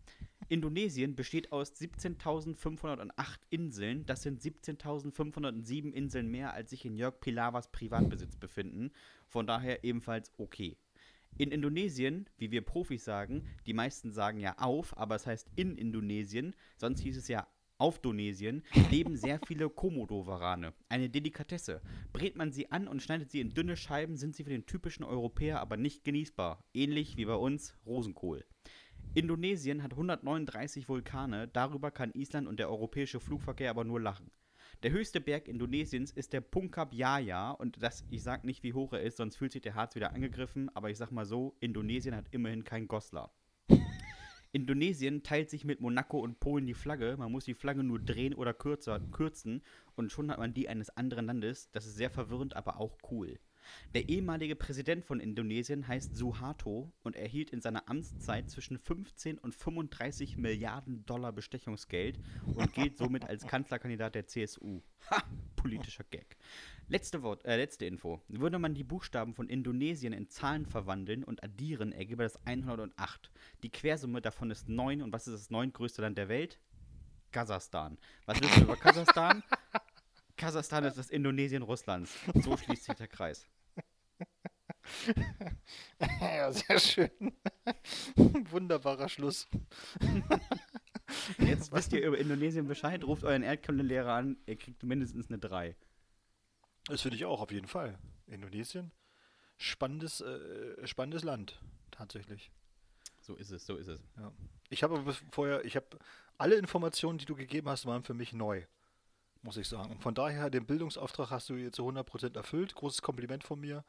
Indonesien 0.48 1.14
besteht 1.14 1.52
aus 1.52 1.74
17.508 1.74 3.10
Inseln. 3.50 4.06
Das 4.06 4.22
sind 4.22 4.40
17.507 4.40 5.92
Inseln 5.92 6.28
mehr, 6.28 6.54
als 6.54 6.70
sich 6.70 6.84
in 6.86 6.96
Jörg 6.96 7.20
Pilawas 7.20 7.70
Privatbesitz 7.70 8.36
befinden. 8.36 8.90
Von 9.26 9.46
daher 9.46 9.84
ebenfalls 9.84 10.32
okay. 10.38 10.76
In 11.36 11.50
Indonesien, 11.50 12.28
wie 12.38 12.50
wir 12.50 12.62
Profis 12.62 13.04
sagen, 13.04 13.44
die 13.66 13.74
meisten 13.74 14.10
sagen 14.10 14.40
ja 14.40 14.56
auf, 14.58 14.96
aber 14.96 15.16
es 15.16 15.26
heißt 15.26 15.50
in 15.56 15.76
Indonesien, 15.76 16.56
sonst 16.76 17.00
hieß 17.00 17.18
es 17.18 17.28
ja 17.28 17.46
auf 17.80 18.00
Donesien 18.00 18.64
leben 18.90 19.16
sehr 19.16 19.38
viele 19.38 19.70
Komodo-Warane. 19.70 20.74
Eine 20.88 21.08
Delikatesse. 21.08 21.80
Brät 22.12 22.34
man 22.34 22.50
sie 22.50 22.72
an 22.72 22.88
und 22.88 23.02
schneidet 23.02 23.30
sie 23.30 23.40
in 23.40 23.54
dünne 23.54 23.76
Scheiben, 23.76 24.16
sind 24.16 24.34
sie 24.34 24.42
für 24.42 24.50
den 24.50 24.66
typischen 24.66 25.04
Europäer 25.04 25.60
aber 25.60 25.76
nicht 25.76 26.02
genießbar. 26.02 26.64
Ähnlich 26.74 27.16
wie 27.16 27.26
bei 27.26 27.36
uns 27.36 27.74
Rosenkohl. 27.86 28.44
Indonesien 29.14 29.82
hat 29.82 29.92
139 29.92 30.88
Vulkane, 30.88 31.48
darüber 31.48 31.90
kann 31.90 32.12
Island 32.12 32.46
und 32.46 32.60
der 32.60 32.68
europäische 32.68 33.20
Flugverkehr 33.20 33.70
aber 33.70 33.84
nur 33.84 34.00
lachen. 34.00 34.30
Der 34.82 34.92
höchste 34.92 35.20
Berg 35.20 35.48
Indonesiens 35.48 36.12
ist 36.12 36.32
der 36.32 36.42
Punkab 36.42 36.92
Jaya 36.92 37.50
und 37.50 37.82
das, 37.82 38.04
ich 38.10 38.22
sag 38.22 38.44
nicht, 38.44 38.62
wie 38.62 38.74
hoch 38.74 38.92
er 38.92 39.02
ist, 39.02 39.16
sonst 39.16 39.36
fühlt 39.36 39.52
sich 39.52 39.62
der 39.62 39.74
Harz 39.74 39.96
wieder 39.96 40.12
angegriffen, 40.12 40.70
aber 40.74 40.90
ich 40.90 40.98
sag 40.98 41.10
mal 41.10 41.24
so, 41.24 41.56
Indonesien 41.58 42.14
hat 42.14 42.26
immerhin 42.32 42.64
kein 42.64 42.86
Goslar. 42.86 43.32
Indonesien 44.52 45.22
teilt 45.22 45.48
sich 45.50 45.64
mit 45.64 45.80
Monaco 45.80 46.20
und 46.20 46.38
Polen 46.38 46.66
die 46.66 46.74
Flagge. 46.74 47.16
Man 47.18 47.32
muss 47.32 47.46
die 47.46 47.54
Flagge 47.54 47.82
nur 47.82 47.98
drehen 47.98 48.34
oder 48.34 48.52
kürzer, 48.54 49.00
kürzen 49.10 49.62
und 49.96 50.12
schon 50.12 50.30
hat 50.30 50.38
man 50.38 50.54
die 50.54 50.68
eines 50.68 50.90
anderen 50.90 51.26
Landes. 51.26 51.70
Das 51.72 51.86
ist 51.86 51.96
sehr 51.96 52.10
verwirrend, 52.10 52.54
aber 52.56 52.78
auch 52.78 52.98
cool. 53.10 53.40
Der 53.94 54.08
ehemalige 54.08 54.56
Präsident 54.56 55.04
von 55.04 55.20
Indonesien 55.20 55.88
heißt 55.88 56.16
Suharto 56.16 56.92
und 57.02 57.16
erhielt 57.16 57.50
in 57.50 57.60
seiner 57.60 57.88
Amtszeit 57.88 58.50
zwischen 58.50 58.78
15 58.78 59.38
und 59.38 59.54
35 59.54 60.36
Milliarden 60.36 61.04
Dollar 61.06 61.32
Bestechungsgeld 61.32 62.18
und 62.44 62.72
gilt 62.74 62.98
somit 62.98 63.24
als 63.24 63.46
Kanzlerkandidat 63.46 64.14
der 64.14 64.26
CSU. 64.26 64.82
Ha, 65.10 65.22
politischer 65.56 66.04
Gag. 66.10 66.36
Letzte, 66.88 67.22
Wort, 67.22 67.44
äh, 67.44 67.56
letzte 67.56 67.84
Info. 67.84 68.20
Würde 68.28 68.58
man 68.58 68.74
die 68.74 68.84
Buchstaben 68.84 69.34
von 69.34 69.48
Indonesien 69.48 70.12
in 70.12 70.28
Zahlen 70.28 70.66
verwandeln 70.66 71.24
und 71.24 71.42
addieren, 71.42 71.92
ergebe 71.92 72.22
das 72.22 72.44
108. 72.46 73.30
Die 73.62 73.70
Quersumme 73.70 74.20
davon 74.22 74.50
ist 74.50 74.68
9 74.68 75.02
und 75.02 75.12
was 75.12 75.26
ist 75.26 75.34
das 75.34 75.50
neuntgrößte 75.50 76.02
Land 76.02 76.18
der 76.18 76.28
Welt? 76.28 76.58
Kasachstan. 77.30 77.98
Was 78.26 78.40
wissen 78.40 78.56
wir 78.56 78.62
über 78.62 78.76
Kasachstan? 78.76 79.42
Kasachstan 80.36 80.84
ist 80.84 80.96
das 80.96 81.10
Indonesien 81.10 81.62
Russlands. 81.62 82.14
So 82.34 82.56
schließt 82.56 82.84
sich 82.84 82.94
der 82.94 83.08
Kreis. 83.08 83.46
ja, 86.20 86.52
sehr 86.52 86.78
schön. 86.78 87.10
Wunderbarer 88.50 89.08
Schluss. 89.08 89.48
Jetzt 91.38 91.72
wisst 91.72 91.92
ihr 91.92 92.06
über 92.06 92.18
Indonesien 92.18 92.66
Bescheid, 92.66 93.02
ruft 93.04 93.24
euren 93.24 93.42
Erdkundelehrer 93.42 94.12
an, 94.12 94.36
ihr 94.46 94.56
kriegt 94.56 94.82
mindestens 94.82 95.28
eine 95.28 95.38
3. 95.38 95.76
Das 96.86 97.02
finde 97.02 97.16
ich 97.16 97.24
auch, 97.24 97.40
auf 97.40 97.50
jeden 97.50 97.66
Fall. 97.66 97.98
Indonesien, 98.26 98.92
spannendes, 99.56 100.20
äh, 100.20 100.86
spannendes 100.86 101.24
Land, 101.24 101.60
tatsächlich. 101.90 102.50
So 103.20 103.34
ist 103.34 103.50
es, 103.50 103.66
so 103.66 103.76
ist 103.76 103.88
es. 103.88 104.00
Ja. 104.16 104.32
Ich 104.70 104.82
habe 104.82 104.98
aber 104.98 105.14
vorher, 105.32 105.64
ich 105.64 105.76
habe 105.76 105.98
alle 106.38 106.56
Informationen, 106.56 107.18
die 107.18 107.26
du 107.26 107.34
gegeben 107.34 107.68
hast, 107.68 107.84
waren 107.84 108.02
für 108.02 108.14
mich 108.14 108.32
neu, 108.32 108.64
muss 109.42 109.56
ich 109.56 109.68
sagen. 109.68 109.92
Und 109.92 110.02
von 110.02 110.14
daher, 110.14 110.50
den 110.50 110.66
Bildungsauftrag 110.66 111.30
hast 111.30 111.48
du 111.48 111.54
jetzt 111.54 111.76
zu 111.76 111.86
100% 111.86 112.36
erfüllt. 112.36 112.74
Großes 112.74 113.02
Kompliment 113.02 113.44
von 113.44 113.60
mir. 113.60 113.84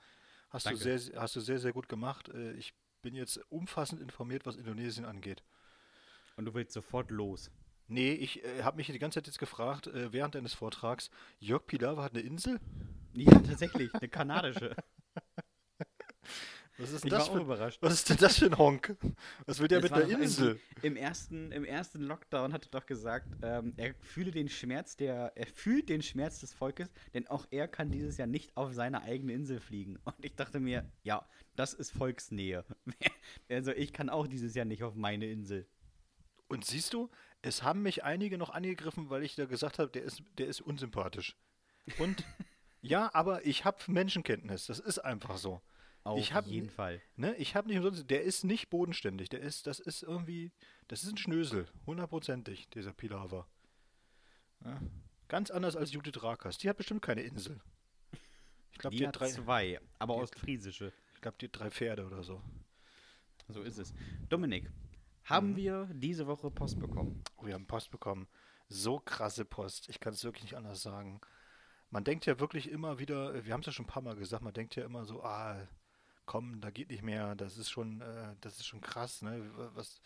Hast 0.50 0.66
du, 0.70 0.76
sehr, 0.76 1.00
hast 1.22 1.36
du 1.36 1.40
sehr, 1.42 1.60
sehr 1.60 1.74
gut 1.74 1.90
gemacht. 1.90 2.30
Äh, 2.30 2.54
Ich 2.54 2.74
bin 3.02 3.16
jetzt 3.16 3.40
umfassend 3.50 4.02
informiert, 4.02 4.46
was 4.46 4.56
Indonesien 4.58 5.06
angeht. 5.06 5.44
Und 6.36 6.46
du 6.46 6.54
willst 6.54 6.74
sofort 6.74 7.12
los. 7.12 7.52
Nee, 7.88 8.14
ich 8.14 8.44
äh, 8.44 8.64
habe 8.64 8.78
mich 8.78 8.88
die 8.88 9.00
ganze 9.00 9.20
Zeit 9.20 9.28
jetzt 9.28 9.40
gefragt, 9.40 9.88
äh, 9.88 10.12
während 10.14 10.36
deines 10.36 10.54
Vortrags, 10.54 11.10
Jörg 11.40 11.66
Pilawa 11.66 12.04
hat 12.04 12.14
eine 12.14 12.22
Insel? 12.22 12.60
Ja, 13.14 13.32
tatsächlich, 13.40 13.94
eine 13.96 14.10
kanadische. 14.10 14.76
Was 16.80 16.92
ist 16.92 16.96
Ich 16.96 17.02
denn 17.04 17.12
war 17.12 17.20
das 17.20 17.30
auch 17.30 17.34
für, 17.36 17.42
überrascht. 17.42 17.78
was 17.82 17.94
ist 17.94 18.10
denn 18.10 18.18
das 18.18 18.40
für 18.40 18.46
ein 18.46 18.58
Honk? 18.58 18.96
Was 19.46 19.60
will 19.60 19.68
der 19.68 19.82
Das 19.82 19.92
mit 19.92 20.00
war 20.00 20.08
irgendwie- 20.08 20.24
Insel? 20.24 20.60
Im 20.82 20.96
ersten, 20.96 21.52
Im 21.52 21.66
ersten 21.66 22.02
Lockdown 22.04 22.54
hat 22.54 22.66
er 22.68 22.70
doch 22.72 22.86
gesagt, 22.86 23.28
ähm, 23.42 23.74
er 23.78 23.94
fühle 23.96 24.32
den 24.32 24.48
Schmerz 24.50 24.96
der, 24.96 25.34
er 25.36 25.46
fühlt 25.48 25.90
den 25.90 26.02
Schmerz 26.02 26.40
des 26.40 26.54
Volkes, 26.54 26.90
denn 27.14 27.28
auch 27.28 27.46
er 27.52 27.68
kann 27.68 27.92
dieses 27.92 28.18
Jahr 28.18 28.28
nicht 28.28 28.56
auf 28.56 28.74
seine 28.74 29.02
eigene 29.04 29.34
Insel 29.34 29.60
fliegen. 29.60 29.98
Und 30.06 30.16
ich 30.24 30.36
dachte 30.36 30.60
mir, 30.60 30.90
ja, 31.04 31.28
das 31.56 31.74
ist 31.74 31.92
Volksnähe. 31.92 32.64
also 33.50 33.72
ich 33.72 33.92
kann 33.94 34.10
auch 34.10 34.28
dieses 34.28 34.56
Jahr 34.56 34.66
nicht 34.66 34.84
auf 34.84 34.96
meine 34.96 35.26
Insel. 35.30 35.68
Und 36.48 36.66
siehst 36.66 36.94
du, 36.94 37.10
es 37.42 37.62
haben 37.62 37.84
mich 37.84 38.04
einige 38.04 38.38
noch 38.38 38.50
angegriffen, 38.52 39.10
weil 39.10 39.24
ich 39.24 39.36
da 39.36 39.46
gesagt 39.46 39.80
habe, 39.80 39.90
der 39.92 40.04
ist, 40.04 40.24
der 40.38 40.48
ist 40.48 40.62
unsympathisch. 40.62 41.36
Und 41.98 42.24
ja, 42.82 43.10
aber 43.14 43.46
ich 43.46 43.66
habe 43.66 43.78
Menschenkenntnis. 43.88 44.66
Das 44.68 44.80
ist 44.80 45.00
einfach 45.00 45.38
so. 45.38 45.62
Auf 46.04 46.20
Ich 46.20 46.34
hab- 46.34 46.48
jeden 46.48 46.70
Fall. 46.70 47.02
Ne? 47.18 47.36
Ich 47.36 47.56
habe 47.56 47.68
nicht 47.68 47.78
umsonst, 47.78 48.10
der 48.10 48.24
ist 48.24 48.44
nicht 48.44 48.70
bodenständig. 48.70 49.30
Der 49.30 49.42
ist, 49.42 49.68
das 49.68 49.80
ist 49.80 50.02
irgendwie, 50.04 50.52
das 50.88 51.04
ist 51.04 51.12
ein 51.12 51.18
Schnösel. 51.18 51.68
Hundertprozentig, 51.86 52.70
dieser 52.70 52.94
Pilawa. 52.94 53.46
Ja. 54.66 54.80
Ganz 55.28 55.52
anders 55.52 55.76
als 55.76 55.92
Judith 55.92 56.24
Rakas. 56.24 56.58
Die 56.58 56.70
hat 56.70 56.78
bestimmt 56.78 57.02
keine 57.02 57.22
Insel. 57.22 57.60
Ich 58.72 58.78
glaube, 58.80 58.96
die, 58.96 59.02
Die 59.02 59.08
hat 59.08 59.20
drei, 59.20 59.30
zwei, 59.30 59.80
aber 60.00 60.16
ostfriesische. 60.16 60.92
ich 61.16 61.22
glaub, 61.22 61.38
die 61.38 61.46
hat 61.48 61.60
drei 61.60 61.70
Pferde 61.70 62.06
oder 62.06 62.24
so. 62.24 62.42
So 63.50 63.62
ist 63.62 63.78
es. 63.78 63.94
Dominik, 64.30 64.72
haben 65.26 65.52
Mhm. 65.52 65.56
wir 65.58 65.90
diese 65.94 66.28
Woche 66.28 66.50
Post 66.50 66.80
bekommen? 66.80 67.24
Oh, 67.38 67.46
wir 67.46 67.54
haben 67.54 67.68
Post 67.68 67.92
bekommen. 67.92 68.28
So 68.68 69.00
krasse 69.00 69.46
Post. 69.46 69.90
Ich 69.90 70.00
kann 70.00 70.14
es 70.14 70.24
wirklich 70.24 70.44
nicht 70.44 70.56
anders 70.58 70.82
sagen. 70.82 71.20
Man 71.90 72.04
denkt 72.04 72.26
ja 72.26 72.40
wirklich 72.40 72.70
immer 72.70 73.00
wieder, 73.00 73.44
wir 73.46 73.54
haben 73.54 73.62
es 73.62 73.66
ja 73.66 73.72
schon 73.72 73.86
ein 73.86 73.90
paar 73.90 74.04
Mal 74.04 74.16
gesagt, 74.16 74.44
man 74.44 74.54
denkt 74.54 74.76
ja 74.76 74.86
immer 74.86 75.06
so, 75.06 75.24
ah, 75.24 75.68
komm, 76.30 76.62
da 76.62 76.70
geht 76.70 76.92
nicht 76.92 77.02
mehr, 77.02 77.34
das 77.34 77.58
ist 77.58 77.72
schon, 77.72 78.02
äh, 78.02 78.36
das 78.42 78.58
ist 78.58 78.68
schon 78.68 78.82
krass, 78.82 79.24
ne? 79.24 79.50
Was 79.74 80.00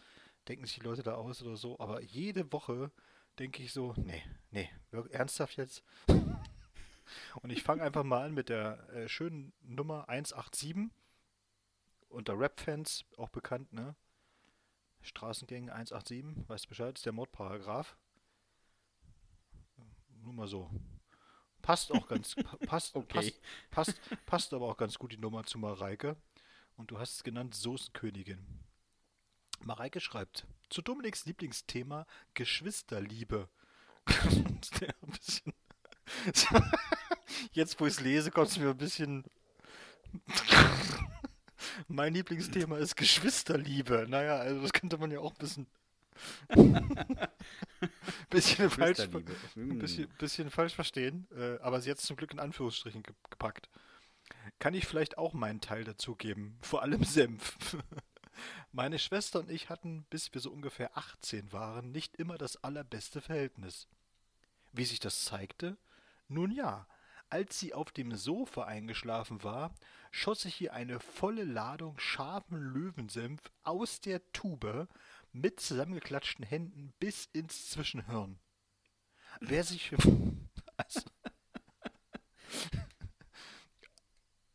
denken 0.48 0.66
sich 0.66 0.76
die 0.76 0.86
Leute 0.86 1.04
da 1.04 1.16
aus 1.16 1.42
oder 1.42 1.58
so? 1.58 1.78
Aber 1.82 2.02
jede 2.02 2.50
Woche 2.54 2.92
denke 3.40 3.62
ich 3.62 3.74
so, 3.74 3.94
nee, 3.98 4.24
nee, 4.50 4.70
ernsthaft 5.12 5.58
jetzt? 5.58 5.84
Und 7.42 7.50
ich 7.50 7.62
fange 7.62 7.84
einfach 7.84 8.06
mal 8.06 8.24
an 8.26 8.34
mit 8.34 8.48
der 8.48 8.90
äh, 8.92 9.10
schönen 9.10 9.52
Nummer 9.64 10.08
187. 10.08 10.90
Unter 12.08 12.40
Rap-Fans 12.40 13.04
auch 13.18 13.30
bekannt, 13.30 13.74
ne? 13.74 13.94
Straßengang 15.02 15.72
187, 15.72 16.48
weißt 16.48 16.70
Bescheid, 16.70 16.98
ist 16.98 17.06
der 17.06 17.12
Mordparagraph. 17.12 17.98
Nur 20.22 20.34
mal 20.34 20.48
so. 20.48 20.72
Passt 21.64 21.92
auch 21.92 22.08
ganz, 22.08 22.36
pa- 22.44 22.58
passt, 22.68 22.96
Okay. 22.96 23.34
passt, 23.72 23.74
passt, 23.96 24.00
passt 24.28 24.54
aber 24.54 24.68
auch 24.70 24.78
ganz 24.78 25.00
gut 25.00 25.14
die 25.14 25.18
Nummer 25.18 25.44
zu 25.46 25.58
Mareike. 25.58 26.16
Und 26.78 26.92
du 26.92 27.00
hast 27.00 27.16
es 27.16 27.24
genannt 27.24 27.56
Soßenkönigin. 27.56 28.46
Mareike 29.62 30.00
schreibt, 30.00 30.46
zu 30.70 30.84
Dominiks 30.84 31.26
Lieblingsthema 31.26 32.06
Geschwisterliebe. 32.36 33.50
Jetzt, 37.54 37.80
wo 37.80 37.86
ich 37.86 37.94
es 37.94 38.00
lese, 38.02 38.32
kommt 38.32 38.50
es 38.50 38.58
mir 38.58 38.70
ein 38.72 38.78
bisschen. 38.78 39.24
mein 41.88 42.14
Lieblingsthema 42.14 42.78
ist 42.78 42.96
Geschwisterliebe. 42.96 44.06
Naja, 44.10 44.38
also 44.38 44.62
das 44.62 44.74
könnte 44.74 44.98
man 44.98 45.12
ja 45.12 45.20
auch 45.20 45.32
ein 45.32 45.38
bisschen. 45.38 45.68
bisschen 48.30 48.70
falsch, 48.70 49.00
ein 49.00 49.26
Hm. 49.56 49.80
bisschen, 49.80 50.08
bisschen 50.18 50.50
falsch 50.50 50.74
verstehen, 50.76 51.28
äh, 51.36 51.60
aber 51.62 51.82
sie 51.82 51.92
hat 51.92 51.98
es 52.00 52.06
zum 52.06 52.16
Glück 52.16 52.32
in 52.34 52.40
Anführungsstrichen 52.40 53.04
ge 53.04 53.14
gepackt. 53.30 53.70
Kann 54.60 54.74
ich 54.74 54.86
vielleicht 54.88 55.18
auch 55.18 55.34
meinen 55.34 55.62
Teil 55.62 55.84
dazugeben? 55.84 56.58
Vor 56.62 56.82
allem 56.82 57.04
Senf. 57.04 57.58
Meine 58.72 58.98
Schwester 58.98 59.40
und 59.40 59.52
ich 59.52 59.70
hatten, 59.70 60.06
bis 60.10 60.34
wir 60.34 60.42
so 60.42 60.52
ungefähr 60.52 60.98
18 60.98 61.52
waren, 61.54 61.92
nicht 61.92 62.16
immer 62.18 62.38
das 62.38 62.64
allerbeste 62.64 63.22
Verhältnis. 63.22 63.88
Wie 64.72 64.86
sich 64.86 65.00
das 65.00 65.24
zeigte? 65.26 65.78
Nun 66.28 66.52
ja, 66.52 66.88
als 67.30 67.60
sie 67.60 67.74
auf 67.74 67.92
dem 67.92 68.16
Sofa 68.16 68.64
eingeschlafen 68.66 69.44
war, 69.44 69.74
schoss 70.12 70.46
ich 70.46 70.62
ihr 70.62 70.74
eine 70.74 71.00
volle 71.00 71.44
Ladung 71.44 71.98
scharfen 72.00 72.58
Löwensenf 72.60 73.42
aus 73.64 74.02
der 74.02 74.22
Tube 74.34 74.88
mit 75.34 75.60
zusammengeklatschten 75.60 76.46
Händen 76.46 76.94
bis 77.00 77.28
ins 77.34 77.70
Zwischenhirn. 77.70 78.40
Wer 79.42 79.64
sich. 79.64 79.92
Also, 80.76 81.02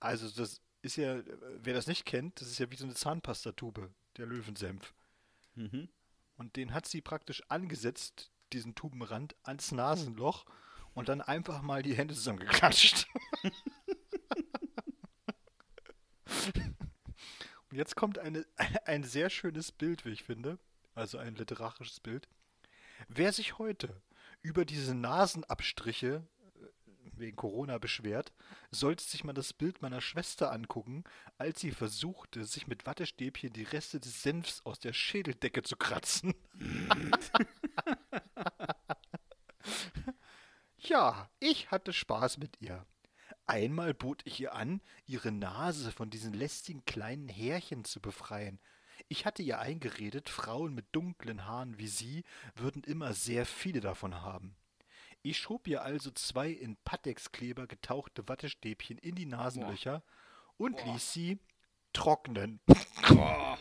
also, 0.00 0.28
das 0.30 0.60
ist 0.82 0.96
ja, 0.96 1.22
wer 1.60 1.74
das 1.74 1.86
nicht 1.86 2.04
kennt, 2.04 2.40
das 2.40 2.48
ist 2.48 2.58
ja 2.58 2.68
wie 2.72 2.76
so 2.76 2.84
eine 2.84 2.94
Zahnpastatube, 2.94 3.94
der 4.16 4.26
Löwensenf. 4.26 4.94
Mhm. 5.54 5.88
Und 6.36 6.56
den 6.56 6.74
hat 6.74 6.86
sie 6.86 7.00
praktisch 7.00 7.44
angesetzt, 7.48 8.32
diesen 8.52 8.74
Tubenrand, 8.74 9.36
ans 9.44 9.70
Nasenloch 9.70 10.44
und 10.92 11.08
dann 11.08 11.20
einfach 11.20 11.62
mal 11.62 11.82
die 11.82 11.94
Hände 11.94 12.14
zusammengeklatscht. 12.14 13.06
und 17.70 17.76
jetzt 17.76 17.94
kommt 17.94 18.18
eine, 18.18 18.44
ein 18.86 19.04
sehr 19.04 19.30
schönes 19.30 19.70
Bild, 19.70 20.04
wie 20.04 20.10
ich 20.10 20.24
finde, 20.24 20.58
also 20.98 21.18
ein 21.18 21.34
literarisches 21.36 22.00
Bild. 22.00 22.28
Wer 23.08 23.32
sich 23.32 23.58
heute 23.58 24.02
über 24.42 24.64
diese 24.64 24.94
Nasenabstriche 24.94 26.26
äh, 26.56 26.66
wegen 27.16 27.36
Corona 27.36 27.78
beschwert, 27.78 28.32
sollte 28.70 29.04
sich 29.04 29.24
mal 29.24 29.32
das 29.32 29.52
Bild 29.52 29.80
meiner 29.82 30.00
Schwester 30.00 30.52
angucken, 30.52 31.04
als 31.38 31.60
sie 31.60 31.70
versuchte, 31.70 32.44
sich 32.44 32.66
mit 32.66 32.86
Wattestäbchen 32.86 33.52
die 33.52 33.64
Reste 33.64 34.00
des 34.00 34.22
Senfs 34.22 34.60
aus 34.64 34.80
der 34.80 34.92
Schädeldecke 34.92 35.62
zu 35.62 35.76
kratzen. 35.76 36.34
ja, 40.78 41.30
ich 41.40 41.70
hatte 41.70 41.92
Spaß 41.92 42.38
mit 42.38 42.60
ihr. 42.60 42.84
Einmal 43.46 43.94
bot 43.94 44.20
ich 44.26 44.40
ihr 44.40 44.54
an, 44.54 44.82
ihre 45.06 45.32
Nase 45.32 45.90
von 45.90 46.10
diesen 46.10 46.34
lästigen 46.34 46.84
kleinen 46.84 47.28
Härchen 47.28 47.84
zu 47.84 48.00
befreien. 48.00 48.60
Ich 49.08 49.24
hatte 49.24 49.42
ihr 49.42 49.58
eingeredet, 49.58 50.28
Frauen 50.28 50.74
mit 50.74 50.86
dunklen 50.92 51.46
Haaren 51.46 51.78
wie 51.78 51.88
sie 51.88 52.24
würden 52.54 52.82
immer 52.84 53.14
sehr 53.14 53.46
viele 53.46 53.80
davon 53.80 54.20
haben. 54.20 54.54
Ich 55.22 55.38
schob 55.38 55.66
ihr 55.66 55.82
also 55.82 56.10
zwei 56.10 56.50
in 56.50 56.76
Patexkleber 56.84 57.66
getauchte 57.66 58.28
Wattestäbchen 58.28 58.98
in 58.98 59.14
die 59.14 59.26
Nasenlöcher 59.26 60.02
und 60.58 60.84
ließ 60.84 61.12
sie 61.12 61.38
trocknen. 61.92 62.60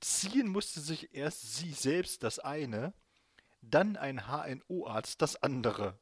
Ziehen 0.00 0.48
musste 0.48 0.80
sich 0.80 1.14
erst 1.14 1.56
sie 1.56 1.72
selbst 1.72 2.22
das 2.22 2.38
eine, 2.38 2.94
dann 3.62 3.96
ein 3.96 4.26
HNO-Arzt 4.26 5.22
das 5.22 5.36
andere. 5.36 5.98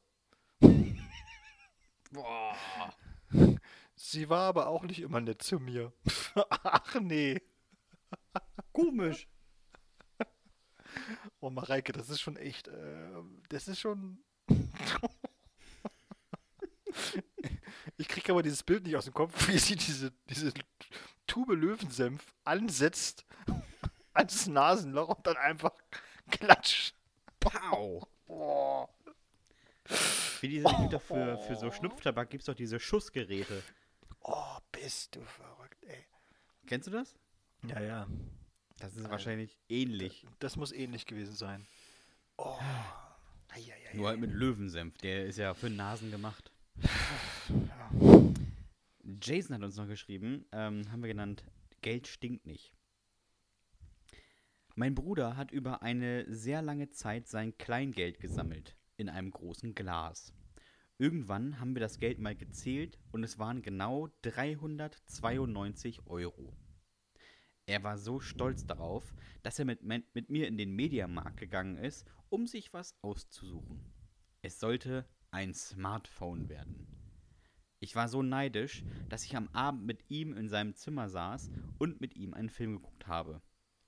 Boah. 2.11 2.55
Sie 3.95 4.29
war 4.29 4.47
aber 4.49 4.67
auch 4.67 4.83
nicht 4.83 5.01
immer 5.01 5.21
nett 5.21 5.43
zu 5.43 5.59
mir. 5.59 5.93
Ach 6.63 6.99
nee. 6.99 7.41
Komisch. 8.71 9.27
Oh 11.39 11.49
Mareike, 11.49 11.91
das 11.91 12.09
ist 12.09 12.21
schon 12.21 12.37
echt, 12.37 12.67
äh, 12.67 13.11
das 13.49 13.67
ist 13.67 13.79
schon... 13.79 14.23
ich 17.97 18.07
kriege 18.07 18.31
aber 18.31 18.43
dieses 18.43 18.63
Bild 18.63 18.83
nicht 18.83 18.95
aus 18.95 19.05
dem 19.05 19.13
Kopf, 19.13 19.47
wie 19.47 19.57
sie 19.57 19.75
diese, 19.75 20.11
diese 20.29 20.53
Tube 21.27 21.53
Löwensenf 21.53 22.33
ansetzt 22.43 23.25
ans 24.13 24.47
Nasenloch 24.47 25.17
und 25.17 25.27
dann 25.27 25.37
einfach 25.37 25.73
klatscht. 26.29 26.95
Pow. 27.39 28.07
Oh. 28.27 28.87
Wie 30.41 30.47
diese, 30.47 30.63
doch 30.89 31.01
für, 31.01 31.37
für 31.39 31.55
so 31.55 31.71
Schnupftabak 31.71 32.29
gibt 32.29 32.41
es 32.41 32.45
doch 32.45 32.55
diese 32.55 32.79
Schussgeräte. 32.79 33.63
Oh, 34.21 34.57
bist 34.71 35.15
du 35.15 35.21
verrückt, 35.23 35.83
ey. 35.85 36.05
Kennst 36.65 36.87
du 36.87 36.91
das? 36.91 37.17
Ja, 37.67 37.81
ja. 37.81 38.07
Das 38.77 38.91
ist 38.91 38.99
Also, 38.99 39.11
wahrscheinlich 39.11 39.57
ähnlich. 39.69 40.25
Das 40.39 40.55
muss 40.55 40.71
ähnlich 40.71 41.05
gewesen 41.05 41.35
sein. 41.35 41.65
Oh. 42.37 42.57
Eieiei. 43.49 43.93
Nur 43.93 44.09
halt 44.09 44.19
mit 44.19 44.31
Löwensenf. 44.31 44.97
Der 44.97 45.25
ist 45.25 45.37
ja 45.37 45.53
für 45.53 45.69
Nasen 45.69 46.11
gemacht. 46.11 46.51
Ja. 47.49 47.91
Jason 49.21 49.55
hat 49.55 49.63
uns 49.63 49.77
noch 49.77 49.87
geschrieben, 49.87 50.45
ähm, 50.51 50.91
haben 50.91 51.01
wir 51.01 51.07
genannt, 51.09 51.43
Geld 51.81 52.07
stinkt 52.07 52.45
nicht. 52.45 52.73
Mein 54.75 54.95
Bruder 54.95 55.37
hat 55.37 55.51
über 55.51 55.83
eine 55.83 56.25
sehr 56.33 56.61
lange 56.61 56.89
Zeit 56.89 57.27
sein 57.27 57.55
Kleingeld 57.57 58.19
gesammelt, 58.19 58.75
in 58.97 59.07
einem 59.09 59.29
großen 59.29 59.75
Glas. 59.75 60.33
Irgendwann 60.97 61.59
haben 61.59 61.75
wir 61.75 61.79
das 61.79 61.99
Geld 61.99 62.17
mal 62.19 62.35
gezählt 62.35 62.97
und 63.11 63.23
es 63.23 63.37
waren 63.37 63.61
genau 63.61 64.09
392 64.23 66.07
Euro. 66.07 66.53
Er 67.65 67.81
war 67.83 67.97
so 67.97 68.19
stolz 68.19 68.65
darauf, 68.65 69.13
dass 69.41 69.57
er 69.57 69.65
mit, 69.65 69.83
mit 69.83 70.29
mir 70.29 70.47
in 70.47 70.57
den 70.57 70.75
Mediamarkt 70.75 71.37
gegangen 71.37 71.77
ist, 71.77 72.05
um 72.29 72.45
sich 72.45 72.73
was 72.73 72.95
auszusuchen. 73.01 73.79
Es 74.41 74.59
sollte 74.59 75.05
ein 75.31 75.53
Smartphone 75.53 76.49
werden. 76.49 76.87
Ich 77.79 77.95
war 77.95 78.09
so 78.09 78.21
neidisch, 78.21 78.83
dass 79.07 79.23
ich 79.23 79.35
am 79.37 79.47
Abend 79.49 79.85
mit 79.85 80.09
ihm 80.09 80.35
in 80.35 80.49
seinem 80.49 80.75
Zimmer 80.75 81.07
saß 81.09 81.51
und 81.79 82.01
mit 82.01 82.15
ihm 82.15 82.33
einen 82.33 82.49
Film 82.49 82.73
geguckt 82.73 83.07
habe. 83.07 83.41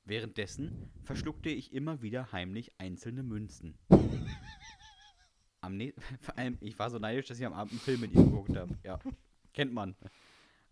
Währenddessen 0.05 0.89
verschluckte 1.01 1.49
ich 1.49 1.73
immer 1.73 2.01
wieder 2.01 2.31
heimlich 2.31 2.71
einzelne 2.77 3.23
Münzen. 3.23 3.77
Am 5.59 5.79
Vor 6.21 6.37
allem, 6.37 6.57
ich 6.61 6.77
war 6.79 6.89
so 6.89 6.99
neidisch, 6.99 7.27
dass 7.27 7.39
ich 7.39 7.45
am 7.45 7.53
Abend 7.53 7.73
einen 7.73 7.81
Film 7.81 8.01
mit 8.01 8.13
ihm 8.13 8.25
geguckt 8.25 8.55
habe. 8.55 8.77
Ja, 8.83 8.99
kennt 9.53 9.73
man. 9.73 9.95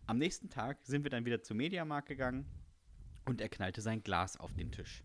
Am 0.05 0.17
nächsten 0.17 0.49
Tag 0.49 0.85
sind 0.85 1.03
wir 1.03 1.09
dann 1.09 1.25
wieder 1.25 1.41
zum 1.41 1.57
Mediamarkt 1.57 2.07
gegangen 2.07 2.45
und 3.25 3.41
er 3.41 3.49
knallte 3.49 3.81
sein 3.81 4.03
Glas 4.03 4.37
auf 4.37 4.53
den 4.53 4.71
Tisch. 4.71 5.03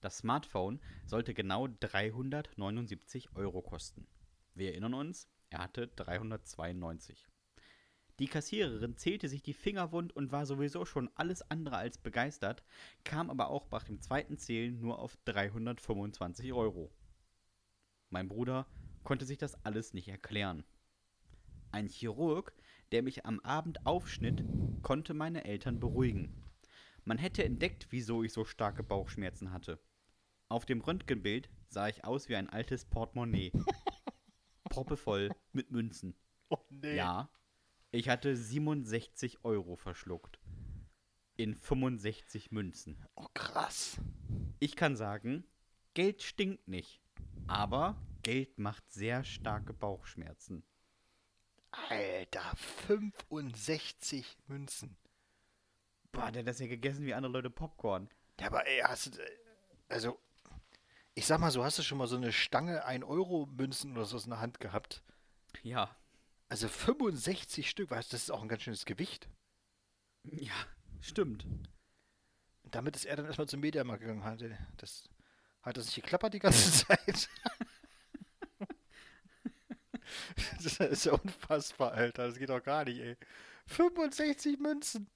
Das 0.00 0.18
Smartphone 0.18 0.80
sollte 1.04 1.34
genau 1.34 1.68
379 1.80 3.34
Euro 3.34 3.62
kosten. 3.62 4.06
Wir 4.54 4.70
erinnern 4.70 4.94
uns, 4.94 5.28
er 5.50 5.60
hatte 5.60 5.88
392. 5.88 7.28
Die 8.18 8.28
Kassiererin 8.28 8.96
zählte 8.96 9.28
sich 9.28 9.42
die 9.42 9.52
Finger 9.52 9.92
wund 9.92 10.14
und 10.16 10.32
war 10.32 10.46
sowieso 10.46 10.86
schon 10.86 11.10
alles 11.16 11.42
andere 11.50 11.76
als 11.76 11.98
begeistert, 11.98 12.62
kam 13.04 13.28
aber 13.30 13.48
auch 13.48 13.70
nach 13.70 13.84
dem 13.84 14.00
zweiten 14.00 14.38
Zählen 14.38 14.80
nur 14.80 14.98
auf 14.98 15.18
325 15.26 16.52
Euro. 16.52 16.90
Mein 18.08 18.28
Bruder 18.28 18.66
konnte 19.04 19.26
sich 19.26 19.36
das 19.36 19.62
alles 19.64 19.92
nicht 19.92 20.08
erklären. 20.08 20.64
Ein 21.72 21.88
Chirurg, 21.88 22.54
der 22.92 23.02
mich 23.02 23.26
am 23.26 23.40
Abend 23.40 23.84
aufschnitt, 23.84 24.44
konnte 24.82 25.12
meine 25.12 25.44
Eltern 25.44 25.78
beruhigen. 25.78 26.45
Man 27.06 27.18
hätte 27.18 27.44
entdeckt, 27.44 27.86
wieso 27.90 28.24
ich 28.24 28.32
so 28.32 28.44
starke 28.44 28.82
Bauchschmerzen 28.82 29.52
hatte. 29.52 29.78
Auf 30.48 30.66
dem 30.66 30.80
Röntgenbild 30.80 31.48
sah 31.68 31.86
ich 31.86 32.04
aus 32.04 32.28
wie 32.28 32.34
ein 32.34 32.50
altes 32.50 32.84
Portemonnaie. 32.84 33.52
Proppevoll 34.64 35.30
mit 35.52 35.70
Münzen. 35.70 36.16
Oh, 36.48 36.58
nee. 36.68 36.96
Ja, 36.96 37.30
ich 37.92 38.08
hatte 38.08 38.36
67 38.36 39.44
Euro 39.44 39.76
verschluckt. 39.76 40.40
In 41.36 41.54
65 41.54 42.50
Münzen. 42.50 43.06
Oh, 43.14 43.28
krass. 43.34 43.98
Ich 44.58 44.74
kann 44.74 44.96
sagen, 44.96 45.44
Geld 45.94 46.24
stinkt 46.24 46.66
nicht. 46.66 47.00
Aber 47.46 47.96
Geld 48.22 48.58
macht 48.58 48.90
sehr 48.90 49.22
starke 49.22 49.72
Bauchschmerzen. 49.72 50.64
Alter, 51.70 52.56
65 52.88 54.38
Münzen. 54.48 54.96
Boah, 56.12 56.30
der 56.30 56.40
hat 56.40 56.48
das 56.48 56.58
ja 56.60 56.66
gegessen 56.66 57.04
wie 57.04 57.14
andere 57.14 57.32
Leute 57.32 57.50
Popcorn. 57.50 58.08
Ja, 58.40 58.46
aber 58.48 58.66
ey, 58.66 58.80
hast 58.80 59.06
du. 59.06 59.22
Also, 59.88 60.18
ich 61.14 61.26
sag 61.26 61.40
mal 61.40 61.50
so, 61.50 61.64
hast 61.64 61.78
du 61.78 61.82
schon 61.82 61.98
mal 61.98 62.06
so 62.06 62.16
eine 62.16 62.32
Stange 62.32 62.86
1-Euro-Münzen 62.86 63.92
oder 63.92 64.04
so 64.04 64.18
in 64.18 64.30
der 64.30 64.40
Hand 64.40 64.60
gehabt? 64.60 65.02
Ja. 65.62 65.96
Also 66.48 66.68
65 66.68 67.68
Stück, 67.68 67.90
weißt 67.90 68.12
du, 68.12 68.14
das 68.14 68.24
ist 68.24 68.30
auch 68.30 68.42
ein 68.42 68.48
ganz 68.48 68.62
schönes 68.62 68.84
Gewicht. 68.84 69.28
Ja, 70.24 70.54
stimmt. 71.00 71.44
Und 72.62 72.74
damit 72.74 72.96
ist 72.96 73.04
er 73.04 73.16
dann 73.16 73.26
erstmal 73.26 73.48
zum 73.48 73.60
Mediamarkt 73.60 74.02
gegangen. 74.02 74.24
Hat, 74.24 74.42
das, 74.76 75.08
hat 75.62 75.76
das 75.76 75.86
nicht 75.86 76.02
geklappert 76.02 76.34
die 76.34 76.38
ganze 76.38 76.86
Zeit? 76.86 77.28
das 80.62 80.80
ist 80.80 81.04
ja 81.04 81.12
unfassbar, 81.12 81.92
Alter. 81.92 82.26
Das 82.26 82.38
geht 82.38 82.50
doch 82.50 82.62
gar 82.62 82.84
nicht, 82.84 83.00
ey. 83.00 83.16
65 83.66 84.58
Münzen. 84.58 85.08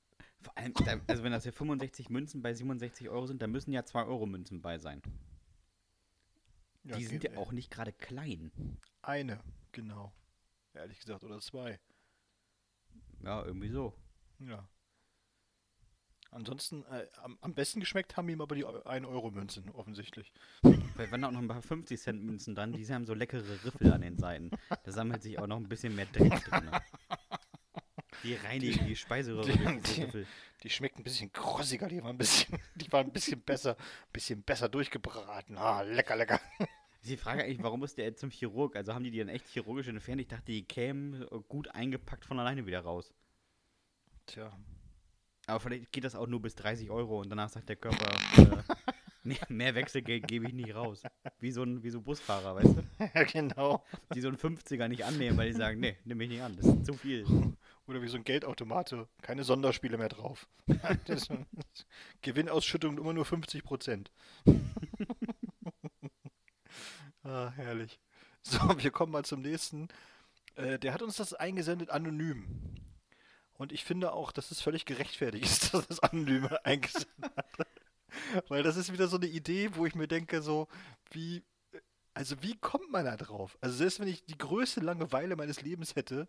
Vor 0.43 0.57
allem, 0.57 0.73
da- 0.75 1.01
also 1.07 1.23
wenn 1.23 1.33
das 1.33 1.45
ja 1.45 1.53
65 1.53 2.09
Münzen 2.11 2.41
bei 2.43 2.55
67 2.55 3.09
Euro 3.11 3.27
sind, 3.27 3.43
dann 3.43 3.51
müssen 3.51 3.73
ja 3.73 3.85
2 3.85 4.05
Euro 4.05 4.27
Münzen 4.27 4.61
bei 4.63 4.79
sein. 4.79 5.03
Die 6.85 7.05
sind 7.05 7.23
ja 7.25 7.37
auch 7.37 7.53
nicht 7.53 7.71
gerade 7.71 7.93
klein. 7.93 8.51
Eine, 9.03 9.41
genau. 9.73 10.13
Ehrlich 10.73 10.99
gesagt, 11.01 11.25
oder 11.25 11.41
zwei. 11.41 11.79
Ja, 13.23 13.45
irgendwie 13.45 13.69
so. 13.69 13.95
Ja. 14.39 14.67
Ansonsten, 16.33 16.85
äh, 16.85 17.07
am, 17.23 17.37
am 17.41 17.55
besten 17.55 17.81
geschmeckt 17.81 18.17
haben 18.17 18.29
ihm 18.29 18.41
aber 18.41 18.55
die 18.55 18.65
1-Euro-Münzen, 18.65 19.69
offensichtlich. 19.73 20.33
Waren 20.63 21.23
da 21.23 21.29
auch 21.29 21.33
noch 21.33 21.41
ein 21.41 21.49
paar 21.49 21.61
50 21.61 22.01
Cent 22.01 22.23
Münzen 22.23 22.55
dran, 22.55 22.73
die 22.73 22.87
haben 22.87 23.05
so 23.05 23.15
leckere 23.15 23.43
Riffel 23.65 23.93
an 23.93 24.01
den 24.03 24.17
Seiten. 24.17 24.51
Da 24.85 24.93
sammelt 24.93 25.23
sich 25.23 25.39
auch 25.41 25.49
noch 25.49 25.57
ein 25.57 25.69
bisschen 25.69 25.97
mehr 25.97 26.07
Dreck 26.07 26.45
drin. 26.45 26.71
Die 28.23 28.35
reinigen 28.35 28.87
die 28.87 28.97
Speiseröhre 28.97 29.47
Die- 29.51 29.59
diese 29.59 29.81
die- 29.95 30.03
Riffel. 30.03 30.27
Die 30.63 30.71
schmeckten 30.71 31.01
ein 31.01 31.05
bisschen 31.05 31.33
krossiger, 31.33 31.89
die 31.89 32.03
waren 32.03 32.11
ein 32.11 32.19
bisschen, 32.19 32.59
die 32.75 32.93
waren 32.93 33.07
ein 33.07 33.13
bisschen 33.13 33.41
besser, 33.41 33.77
bisschen 34.13 34.43
besser 34.43 34.69
durchgebraten. 34.69 35.57
Ah, 35.57 35.81
lecker, 35.83 36.17
lecker. 36.17 36.39
Ist 37.01 37.09
die 37.09 37.17
Frage 37.17 37.45
eigentlich, 37.45 37.63
warum 37.63 37.83
ist 37.83 37.97
der 37.97 38.15
zum 38.15 38.29
Chirurg? 38.31 38.77
Also 38.77 38.93
haben 38.93 39.03
die 39.05 39.11
die 39.11 39.19
dann 39.21 39.29
echt 39.31 39.47
chirurgisch 39.49 39.89
entfernt? 39.89 40.21
Ich 40.21 40.29
dachte, 40.29 40.45
die 40.53 40.65
kämen 40.65 41.23
äh, 41.23 41.27
gut 41.49 41.75
eingepackt 41.75 42.27
von 42.27 42.39
alleine 42.39 42.67
wieder 42.67 42.81
raus. 42.81 43.15
Tja. 44.27 44.53
Aber 45.47 45.61
vielleicht 45.61 45.91
geht 45.93 46.05
das 46.05 46.15
auch 46.15 46.27
nur 46.27 46.43
bis 46.43 46.55
30 46.57 46.91
Euro 46.91 47.21
und 47.21 47.31
danach 47.31 47.49
sagt 47.49 47.71
der 47.71 47.77
Körper, 47.77 48.07
äh, 48.37 48.75
mehr, 49.23 49.39
mehr 49.49 49.75
Wechselgeld 49.75 50.29
gebe 50.29 50.47
ich 50.47 50.53
nicht 50.53 50.75
raus. 50.75 51.03
Wie 51.39 51.51
so 51.53 51.63
ein 51.63 51.83
wie 51.83 51.91
so 51.91 52.03
Busfahrer, 52.03 52.55
weißt 52.57 52.77
du? 52.77 52.83
Ja, 53.15 53.25
genau. 53.25 53.83
Die 54.15 54.21
so 54.21 54.29
einen 54.29 54.37
50er 54.37 54.89
nicht 54.89 55.05
annehmen, 55.07 55.39
weil 55.39 55.49
die 55.51 55.57
sagen, 55.57 55.81
nee, 55.81 55.97
nehme 56.05 56.25
ich 56.25 56.31
nicht 56.31 56.43
an, 56.43 56.55
das 56.57 56.67
ist 56.67 56.85
zu 56.85 56.93
viel. 56.93 57.25
Oder 57.91 58.03
wie 58.03 58.09
so 58.09 58.17
ein 58.17 58.23
Geldautomat, 58.23 58.89
so 58.89 59.09
keine 59.21 59.43
Sonderspiele 59.43 59.99
mehr 59.99 60.09
drauf. 60.09 60.47
Gewinnausschüttung 62.23 62.97
immer 62.99 63.13
nur 63.13 63.25
50 63.25 63.65
Prozent. 63.65 64.13
ah, 67.25 67.51
herrlich. 67.57 67.99
So, 68.43 68.61
wir 68.81 68.93
kommen 68.93 69.11
mal 69.11 69.25
zum 69.25 69.43
nächsten. 69.43 69.89
Äh, 70.55 70.79
der 70.79 70.95
hat 70.95 71.03
uns 71.03 71.17
das 71.17 71.35
eingesendet 71.35 71.91
anonym. 71.91 72.47
Und 73.55 73.73
ich 73.73 73.83
finde 73.83 74.13
auch, 74.13 74.31
dass 74.31 74.53
es 74.53 74.61
völlig 74.61 74.85
gerechtfertigt 74.85 75.45
ist, 75.45 75.75
dass 75.75 75.89
das 75.89 75.99
anonym 75.99 76.49
eingesendet 76.63 77.33
hat. 77.37 77.67
Weil 78.47 78.63
das 78.63 78.77
ist 78.77 78.93
wieder 78.93 79.09
so 79.09 79.17
eine 79.17 79.27
Idee, 79.27 79.71
wo 79.75 79.85
ich 79.85 79.97
mir 79.97 80.07
denke, 80.07 80.43
so, 80.43 80.69
wie, 81.11 81.43
also 82.15 82.41
wie 82.41 82.57
kommt 82.57 82.93
man 82.93 83.05
da 83.05 83.17
drauf? 83.17 83.59
Also 83.61 83.77
selbst 83.77 83.99
wenn 83.99 84.07
ich 84.07 84.25
die 84.27 84.39
größte 84.39 84.81
Langeweile 84.81 85.35
meines 85.35 85.61
Lebens 85.61 85.97
hätte, 85.97 86.29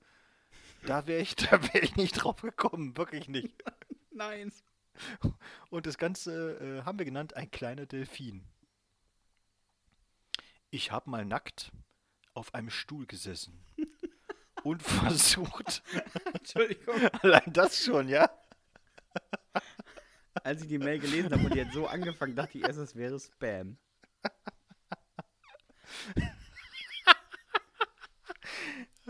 da 0.86 1.08
wäre 1.08 1.22
ich, 1.22 1.36
da 1.36 1.62
wäre 1.74 1.80
ich 1.80 1.96
nicht 1.96 2.14
drauf 2.14 2.42
gekommen, 2.42 2.98
wirklich 2.98 3.28
nicht. 3.28 3.64
Nein. 4.12 4.52
Und 5.70 5.86
das 5.86 5.98
Ganze 5.98 6.58
äh, 6.60 6.84
haben 6.84 7.00
wir 7.00 7.06
genannt 7.06 7.36
ein 7.36 7.50
kleiner 7.50 7.86
Delfin. 7.86 8.44
Ich 10.70 10.92
habe 10.92 11.10
mal 11.10 11.26
nackt 11.26 11.72
auf 12.34 12.54
einem 12.54 12.70
Stuhl 12.70 13.06
gesessen 13.06 13.60
und 14.64 14.82
versucht, 14.84 15.84
Entschuldigung. 16.34 16.96
allein 17.22 17.52
das 17.52 17.84
schon, 17.84 18.08
ja? 18.08 18.30
Als 20.44 20.62
ich 20.62 20.70
die 20.70 20.78
Mail 20.78 21.00
gelesen 21.00 21.32
habe 21.32 21.44
und 21.44 21.54
die 21.54 21.62
hat 21.62 21.74
so 21.74 21.88
angefangen, 21.88 22.36
dachte 22.36 22.58
ich 22.58 22.64
erst, 22.64 22.80
es 22.80 22.96
wäre 22.96 23.20
Spam. 23.20 23.78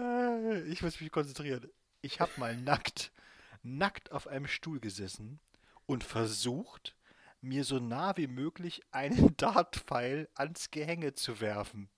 Äh, 0.02 0.62
Ich 0.64 0.82
muss 0.82 1.00
mich 1.00 1.12
konzentrieren. 1.12 1.70
Ich 2.02 2.20
habe 2.20 2.32
mal 2.38 2.58
nackt, 2.58 3.12
nackt 3.64 4.12
auf 4.12 4.28
einem 4.28 4.48
Stuhl 4.48 4.80
gesessen 4.80 5.40
und 5.86 6.04
versucht, 6.04 6.96
mir 7.42 7.64
so 7.64 7.80
nah 7.80 8.18
wie 8.18 8.28
möglich 8.28 8.82
einen 8.92 9.36
Dartpfeil 9.38 10.28
ans 10.36 10.72
Gehänge 10.72 11.14
zu 11.14 11.40
werfen. 11.42 11.90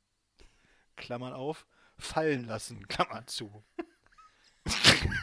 Klammern 0.96 1.34
auf, 1.34 1.66
fallen 2.00 2.46
lassen, 2.46 2.88
Klammern 2.88 3.28
zu. 3.28 3.64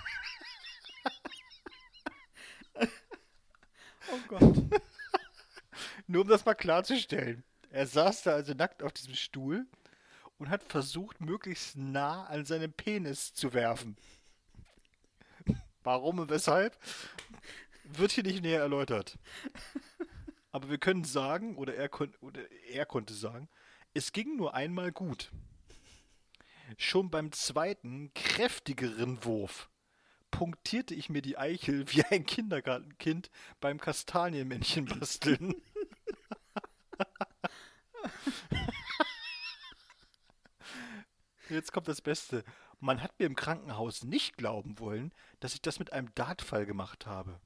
Oh 4.13 4.19
Gott. 4.29 4.57
Nur 6.07 6.23
um 6.23 6.29
das 6.29 6.45
mal 6.45 6.55
klarzustellen. 6.55 7.45
Er 7.71 7.87
saß 7.87 8.25
da 8.25 8.33
also 8.33 8.53
nackt 8.55 8.83
auf 8.83 8.93
diesem 8.93 9.15
Stuhl 9.15 9.67
und 10.41 10.49
hat 10.49 10.65
versucht, 10.65 11.21
möglichst 11.21 11.77
nah 11.77 12.25
an 12.25 12.47
seinem 12.47 12.73
Penis 12.73 13.35
zu 13.35 13.53
werfen. 13.53 13.97
Warum 15.85 16.19
und 16.19 16.31
weshalb? 16.31 16.79
Wird 17.85 18.13
hier 18.13 18.25
nicht 18.25 18.43
näher 18.43 18.61
erläutert. 18.61 19.19
Aber 20.51 20.71
wir 20.71 20.79
können 20.79 21.05
sagen, 21.05 21.57
oder 21.57 21.75
er, 21.75 21.91
kon 21.91 22.15
oder 22.21 22.41
er 22.71 22.87
konnte 22.87 23.13
sagen, 23.13 23.49
es 23.93 24.13
ging 24.13 24.37
nur 24.37 24.55
einmal 24.55 24.93
gut. 24.93 25.31
Schon 26.79 27.11
beim 27.11 27.33
zweiten, 27.33 28.13
kräftigeren 28.15 29.23
Wurf 29.25 29.69
punktierte 30.31 30.95
ich 30.95 31.11
mir 31.11 31.21
die 31.21 31.37
Eichel 31.37 31.87
wie 31.93 32.03
ein 32.05 32.25
Kindergartenkind 32.25 33.31
beim 33.61 33.79
Kastanienmännchen 33.79 34.87
basteln. 34.87 35.55
Jetzt 41.51 41.73
kommt 41.73 41.89
das 41.89 42.01
Beste. 42.01 42.45
Man 42.79 43.03
hat 43.03 43.19
mir 43.19 43.27
im 43.27 43.35
Krankenhaus 43.35 44.05
nicht 44.05 44.37
glauben 44.37 44.79
wollen, 44.79 45.13
dass 45.41 45.55
ich 45.55 45.63
das 45.63 45.79
mit 45.79 45.93
einem 45.93 46.15
Dartfall 46.15 46.65
gemacht 46.65 47.07
habe. 47.07 47.41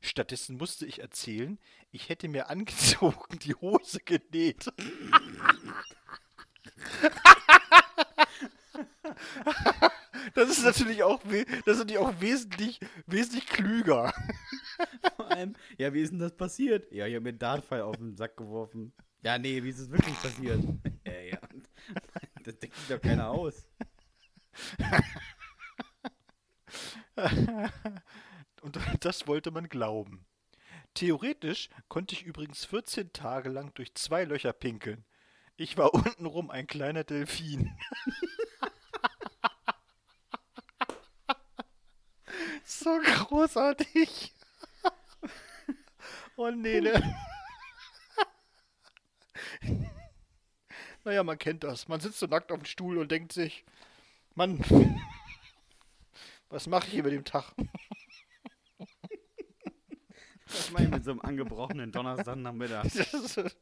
Stattdessen 0.00 0.56
musste 0.56 0.86
ich 0.86 1.00
erzählen, 1.00 1.58
ich 1.90 2.08
hätte 2.08 2.28
mir 2.28 2.48
angezogen 2.50 3.38
die 3.40 3.54
Hose 3.54 4.00
genäht. 4.00 4.72
Das 10.34 10.48
ist 10.48 10.64
natürlich 10.64 11.02
auch, 11.02 11.20
das 11.66 11.76
ist 11.76 11.78
natürlich 11.78 11.98
auch 11.98 12.20
wesentlich, 12.20 12.80
wesentlich 13.06 13.46
klüger. 13.46 14.12
Vor 15.16 15.30
allem, 15.30 15.54
ja, 15.76 15.92
wie 15.92 16.00
ist 16.00 16.12
denn 16.12 16.18
das 16.18 16.36
passiert? 16.36 16.90
Ja, 16.92 17.06
ich 17.06 17.14
habe 17.14 17.24
mir 17.24 17.30
einen 17.30 17.38
Dartpfeil 17.38 17.82
auf 17.82 17.96
den 17.96 18.16
Sack 18.16 18.36
geworfen. 18.36 18.92
Ja, 19.22 19.38
nee, 19.38 19.62
wie 19.62 19.68
ist 19.68 19.80
es 19.80 19.90
wirklich 19.90 20.14
passiert? 20.22 20.62
ja, 21.04 21.20
ja. 21.20 21.39
Das 22.44 22.58
denkt 22.58 22.76
sich 22.76 22.88
doch 22.88 23.00
keiner 23.00 23.30
aus. 23.30 23.66
Und 28.62 28.78
das 29.00 29.26
wollte 29.26 29.50
man 29.50 29.68
glauben. 29.68 30.24
Theoretisch 30.94 31.68
konnte 31.88 32.14
ich 32.14 32.24
übrigens 32.24 32.64
14 32.64 33.12
Tage 33.12 33.48
lang 33.48 33.72
durch 33.74 33.94
zwei 33.94 34.24
Löcher 34.24 34.52
pinkeln. 34.52 35.04
Ich 35.56 35.76
war 35.76 35.94
untenrum 35.94 36.50
ein 36.50 36.66
kleiner 36.66 37.04
Delfin. 37.04 37.70
so 42.64 42.98
großartig. 42.98 44.34
oh 46.36 46.50
nee, 46.50 46.80
ne? 46.80 47.16
naja, 51.04 51.22
man 51.22 51.38
kennt 51.38 51.64
das. 51.64 51.88
Man 51.88 52.00
sitzt 52.00 52.18
so 52.18 52.26
nackt 52.26 52.52
auf 52.52 52.58
dem 52.58 52.66
Stuhl 52.66 52.98
und 52.98 53.10
denkt 53.10 53.32
sich, 53.32 53.64
Mann, 54.34 54.60
was 56.48 56.66
mache 56.66 56.86
ich 56.86 56.92
hier 56.92 57.02
mit 57.02 57.12
dem 57.12 57.24
Tag? 57.24 57.52
Was 60.46 60.70
mache 60.72 60.84
ich 60.84 60.90
mit 60.90 61.04
so 61.04 61.12
einem 61.12 61.20
angebrochenen 61.20 61.92
Donnerstagnachmittag? 61.92 62.84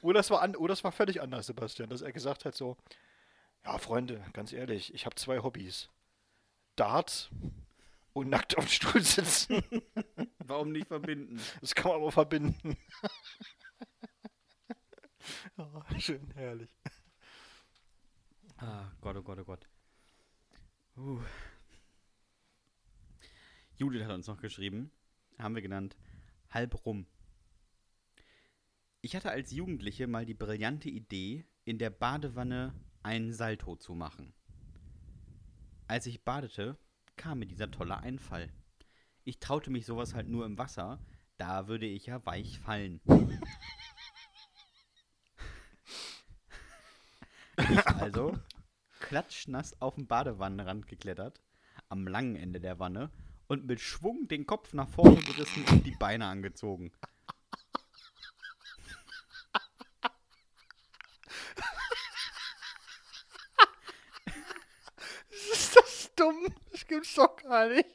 oder, 0.00 0.20
es 0.20 0.30
war 0.30 0.40
an, 0.40 0.56
oder 0.56 0.72
es 0.72 0.82
war 0.82 0.92
völlig 0.92 1.20
anders, 1.20 1.46
Sebastian, 1.46 1.90
dass 1.90 2.00
er 2.00 2.12
gesagt 2.12 2.44
hat 2.44 2.54
so, 2.54 2.76
ja, 3.64 3.76
Freunde, 3.78 4.24
ganz 4.32 4.52
ehrlich, 4.52 4.94
ich 4.94 5.04
habe 5.04 5.16
zwei 5.16 5.40
Hobbys. 5.40 5.90
Darts 6.76 7.30
und 8.12 8.30
nackt 8.30 8.56
auf 8.56 8.64
dem 8.64 8.70
Stuhl 8.70 9.02
sitzen. 9.02 9.62
Warum 10.38 10.72
nicht 10.72 10.88
verbinden? 10.88 11.40
Das 11.60 11.74
kann 11.74 11.90
man 11.90 12.00
aber 12.00 12.12
verbinden. 12.12 12.76
oh, 15.58 15.82
schön, 15.98 16.30
herrlich. 16.34 16.68
Ah, 18.58 18.90
Gott, 19.00 19.16
oh 19.16 19.22
Gott, 19.22 19.38
oh 19.38 19.44
Gott. 19.44 19.68
Uh. 20.96 21.20
Judith 23.76 24.04
hat 24.04 24.12
uns 24.12 24.26
noch 24.26 24.40
geschrieben, 24.40 24.90
haben 25.38 25.54
wir 25.54 25.62
genannt, 25.62 25.96
halb 26.50 26.86
rum. 26.86 27.06
Ich 29.02 29.14
hatte 29.14 29.30
als 29.30 29.50
Jugendliche 29.52 30.06
mal 30.06 30.26
die 30.26 30.34
brillante 30.34 30.88
Idee, 30.88 31.44
in 31.64 31.78
der 31.78 31.90
Badewanne 31.90 32.74
einen 33.02 33.32
Salto 33.32 33.76
zu 33.76 33.94
machen. 33.94 34.32
Als 35.86 36.06
ich 36.06 36.24
badete, 36.24 36.76
kam 37.16 37.38
mir 37.40 37.46
dieser 37.46 37.70
tolle 37.70 37.98
Einfall. 37.98 38.52
Ich 39.24 39.38
traute 39.38 39.70
mich 39.70 39.86
sowas 39.86 40.14
halt 40.14 40.28
nur 40.28 40.44
im 40.46 40.58
Wasser, 40.58 40.98
da 41.36 41.68
würde 41.68 41.86
ich 41.86 42.06
ja 42.06 42.24
weich 42.24 42.58
fallen. 42.58 43.00
ich 47.58 47.84
also, 48.06 48.38
klatschnass 49.00 49.82
auf 49.82 49.96
den 49.96 50.06
Badewannenrand 50.06 50.86
geklettert, 50.86 51.42
am 51.88 52.06
langen 52.06 52.36
Ende 52.36 52.60
der 52.60 52.78
Wanne 52.78 53.10
und 53.48 53.66
mit 53.66 53.80
Schwung 53.80 54.28
den 54.28 54.46
Kopf 54.46 54.72
nach 54.74 54.88
vorne 54.88 55.20
gerissen 55.22 55.64
und 55.72 55.84
die 55.84 55.96
Beine 55.98 56.26
angezogen. 56.26 56.92
ist 65.30 65.74
das 65.74 66.12
dumm? 66.14 66.46
Das 66.70 66.86
gibt's 66.86 67.16
doch 67.16 67.36
gar 67.38 67.70
nicht. 67.70 67.88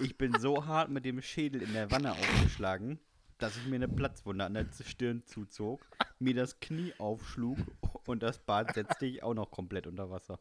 Ich 0.00 0.18
bin 0.18 0.36
so 0.40 0.66
hart 0.66 0.90
mit 0.90 1.04
dem 1.04 1.22
Schädel 1.22 1.62
in 1.62 1.74
der 1.74 1.92
Wanne 1.92 2.10
aufgeschlagen, 2.10 2.98
dass 3.38 3.56
ich 3.56 3.66
mir 3.66 3.76
eine 3.76 3.86
Platzwunde 3.86 4.46
an 4.46 4.54
der 4.54 4.66
Stirn 4.84 5.24
zuzog, 5.26 5.86
mir 6.20 6.34
das 6.34 6.60
Knie 6.60 6.92
aufschlug 6.98 7.58
und 8.06 8.22
das 8.22 8.38
Bad 8.38 8.74
setzte 8.74 9.06
ich 9.06 9.22
auch 9.22 9.34
noch 9.34 9.50
komplett 9.50 9.86
unter 9.86 10.10
Wasser. 10.10 10.38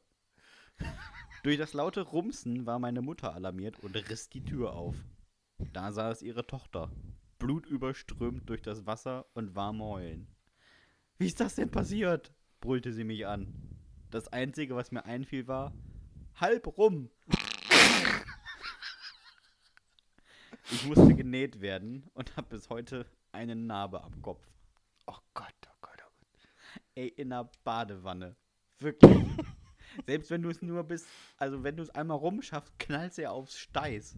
Durch 1.44 1.58
das 1.58 1.74
laute 1.74 2.02
Rumsen 2.02 2.66
war 2.66 2.80
meine 2.80 3.02
Mutter 3.02 3.34
alarmiert 3.34 3.80
und 3.80 3.96
riss 3.96 4.30
die 4.30 4.44
Tür 4.44 4.74
auf. 4.74 4.96
Da 5.74 5.92
saß 5.92 6.22
ihre 6.22 6.46
Tochter, 6.46 6.92
blutüberströmt 7.38 8.50
durch 8.50 8.62
das 8.62 8.86
Wasser 8.86 9.26
und 9.34 9.56
warm 9.56 9.82
heulen. 9.82 10.28
Wie 11.18 11.28
ist 11.28 11.40
das 11.40 11.56
denn 11.56 11.72
passiert? 11.72 12.34
brüllte 12.62 12.92
sie 12.92 13.06
mich 13.06 13.26
an. 13.26 13.54
Das 14.10 14.28
Einzige, 14.28 14.76
was 14.76 14.92
mir 14.92 15.06
einfiel, 15.06 15.48
war 15.48 15.74
halb 16.36 16.78
rum. 16.78 17.10
ich 20.72 20.86
musste 20.86 21.16
genäht 21.16 21.62
werden 21.62 22.10
und 22.14 22.36
habe 22.38 22.50
bis 22.50 22.70
heute 22.70 23.06
eine 23.32 23.56
Narbe 23.56 24.04
am 24.04 24.22
Kopf. 24.22 24.46
Oh 25.08 25.18
Gott, 25.34 25.54
oh 25.68 25.76
Gott, 25.82 26.04
oh 26.06 26.12
Gott. 26.22 26.38
Ey, 27.00 27.08
in 27.16 27.30
der 27.30 27.50
Badewanne. 27.64 28.36
Wirklich. 28.80 29.26
Selbst 30.06 30.32
wenn 30.32 30.42
du 30.42 30.50
es 30.50 30.62
nur 30.62 30.84
bis, 30.84 31.08
also 31.38 31.64
wenn 31.64 31.78
du 31.78 31.84
es 31.84 31.90
einmal 31.92 32.18
rumschaffst, 32.18 32.78
knallst 32.78 33.18
du 33.18 33.22
ja 33.22 33.32
aufs 33.32 33.58
Steiß. 33.58 34.18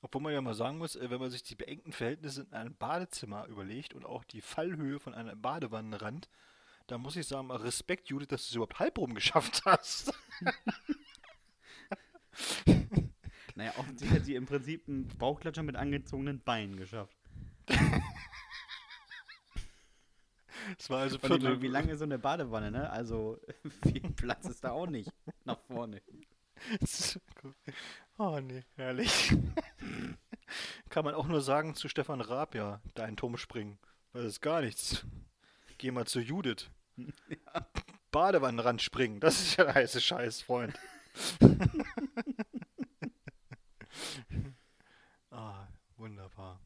Obwohl 0.00 0.22
man 0.22 0.32
ja 0.32 0.40
mal 0.40 0.54
sagen 0.54 0.78
muss, 0.78 0.96
äh, 0.96 1.10
wenn 1.10 1.20
man 1.20 1.30
sich 1.30 1.42
die 1.42 1.56
beengten 1.56 1.92
Verhältnisse 1.92 2.44
in 2.44 2.54
einem 2.54 2.74
Badezimmer 2.74 3.46
überlegt 3.48 3.92
und 3.92 4.06
auch 4.06 4.24
die 4.24 4.40
Fallhöhe 4.40 4.98
von 4.98 5.12
einem 5.12 5.38
Badewannenrand, 5.38 6.30
da 6.86 6.96
muss 6.96 7.16
ich 7.16 7.26
sagen, 7.26 7.50
Respekt, 7.50 8.08
Judith, 8.08 8.28
dass 8.28 8.44
du 8.44 8.48
es 8.48 8.54
überhaupt 8.54 8.78
halbrum 8.78 9.14
geschafft 9.14 9.66
hast. 9.66 10.14
naja, 13.54 13.74
offensichtlich 13.76 14.18
hat 14.18 14.24
sie 14.24 14.36
im 14.36 14.46
Prinzip 14.46 14.88
einen 14.88 15.06
Bauchklatscher 15.18 15.64
mit 15.64 15.76
angezogenen 15.76 16.40
Beinen 16.40 16.76
geschafft. 16.76 17.18
Es 20.78 20.90
war 20.90 21.00
also 21.00 21.18
Viertel. 21.18 21.60
Wie 21.62 21.68
lange 21.68 21.92
ist 21.92 21.98
so 21.98 22.04
eine 22.04 22.18
Badewanne, 22.18 22.70
ne? 22.70 22.90
Also 22.90 23.38
viel 23.82 24.10
Platz 24.12 24.46
ist 24.46 24.64
da 24.64 24.70
auch 24.70 24.86
nicht 24.86 25.12
nach 25.44 25.58
vorne. 25.60 26.02
oh 28.18 28.38
nee, 28.40 28.64
herrlich. 28.76 29.34
Kann 30.90 31.04
man 31.04 31.14
auch 31.14 31.26
nur 31.26 31.40
sagen 31.40 31.74
zu 31.74 31.88
Stefan 31.88 32.20
Raab, 32.20 32.54
ja, 32.54 32.80
dein 32.94 33.16
Turm 33.16 33.36
springen. 33.36 33.78
Das 34.12 34.24
ist 34.24 34.40
gar 34.40 34.60
nichts. 34.60 35.06
Geh 35.78 35.90
mal 35.90 36.06
zu 36.06 36.20
Judith. 36.20 36.68
Ja. 36.96 37.66
Badewannenrand 38.10 38.82
springen, 38.82 39.20
das 39.20 39.40
ist 39.40 39.56
ja 39.56 39.64
der 39.64 39.74
heiße 39.74 40.00
Scheiß, 40.00 40.42
Freund. 40.42 40.78
ah, 45.30 45.68
wunderbar. 45.96 46.60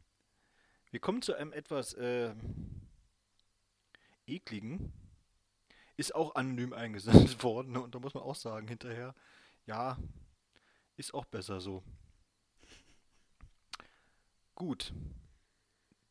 Wir 0.90 1.00
kommen 1.00 1.20
zu 1.20 1.34
einem 1.34 1.52
etwas 1.52 1.92
äh, 1.94 2.34
ekligen 4.26 4.92
ist 5.96 6.14
auch 6.14 6.34
anonym 6.34 6.72
eingesendet 6.72 7.42
worden. 7.42 7.76
Und 7.76 7.94
da 7.94 7.98
muss 7.98 8.14
man 8.14 8.22
auch 8.22 8.34
sagen, 8.34 8.68
hinterher, 8.68 9.14
ja, 9.66 9.98
ist 10.96 11.14
auch 11.14 11.24
besser 11.24 11.60
so. 11.60 11.82
Gut. 14.54 14.92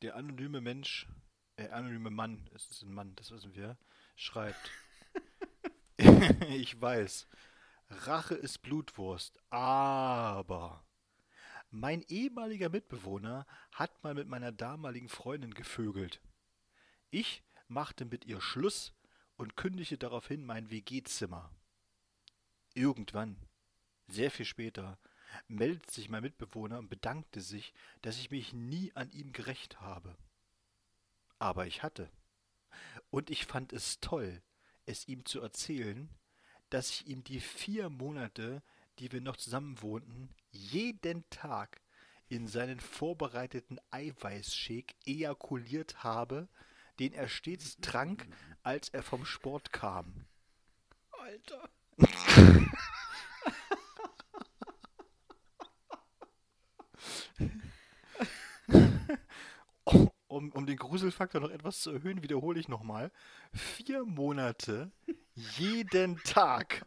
Der 0.02 0.16
anonyme 0.16 0.60
Mensch, 0.60 1.08
äh, 1.56 1.70
anonyme 1.70 2.10
Mann, 2.10 2.50
es 2.54 2.68
ist 2.68 2.82
ein 2.82 2.94
Mann, 2.94 3.16
das 3.16 3.32
wissen 3.32 3.56
wir, 3.56 3.78
schreibt. 4.16 4.72
ich 6.50 6.80
weiß. 6.82 7.28
Rache 7.90 8.36
ist 8.36 8.62
Blutwurst, 8.62 9.40
aber 9.50 10.84
mein 11.70 12.02
ehemaliger 12.08 12.70
Mitbewohner 12.70 13.46
hat 13.72 14.04
mal 14.04 14.14
mit 14.14 14.28
meiner 14.28 14.52
damaligen 14.52 15.10
Freundin 15.10 15.54
gevögelt. 15.54 16.22
Ich 17.12 17.44
machte 17.68 18.06
mit 18.06 18.26
ihr 18.26 18.42
Schluss 18.42 18.94
und 19.38 19.56
kündigte 19.58 19.98
daraufhin 19.98 20.46
mein 20.46 20.70
WG-Zimmer. 20.70 21.50
Irgendwann, 22.74 23.38
sehr 24.08 24.32
viel 24.32 24.46
später, 24.46 24.98
meldete 25.48 25.92
sich 25.92 26.10
mein 26.10 26.24
Mitbewohner 26.24 26.80
und 26.80 26.90
bedankte 26.90 27.42
sich, 27.42 27.74
dass 28.02 28.18
ich 28.18 28.32
mich 28.32 28.54
nie 28.54 28.92
an 28.96 29.12
ihm 29.12 29.34
gerecht 29.34 29.82
habe. 29.82 30.16
Aber 31.40 31.66
ich 31.68 31.84
hatte. 31.84 32.10
Und 33.10 33.30
ich 33.30 33.46
fand 33.46 33.74
es 33.74 34.00
toll, 34.00 34.42
es 34.86 35.08
ihm 35.08 35.26
zu 35.26 35.42
erzählen, 35.42 36.10
dass 36.70 36.90
ich 36.90 37.08
ihm 37.08 37.24
die 37.24 37.40
vier 37.40 37.90
Monate, 37.90 38.64
die 39.00 39.12
wir 39.12 39.22
noch 39.22 39.38
zusammen 39.38 39.82
wohnten, 39.82 40.30
jeden 40.52 41.28
Tag 41.30 41.82
in 42.30 42.48
seinen 42.48 42.80
vorbereiteten 42.80 43.80
Eiweißshake 43.92 44.96
ejakuliert 45.06 46.04
habe, 46.04 46.48
den 47.00 47.14
er 47.14 47.28
stets 47.28 47.78
trank, 47.78 48.28
als 48.64 48.90
er 48.90 49.04
vom 49.04 49.26
Sport 49.26 49.72
kam. 49.72 50.26
Alter. 51.12 51.70
Um, 60.28 60.52
um 60.52 60.66
den 60.66 60.78
Gruselfaktor 60.78 61.42
noch 61.42 61.52
etwas 61.52 61.82
zu 61.82 61.92
erhöhen, 61.92 62.24
wiederhole 62.24 62.60
ich 62.60 62.68
nochmal. 62.68 63.12
Vier 63.54 64.04
Monate, 64.04 64.92
jeden 65.36 66.18
Tag. 66.24 66.86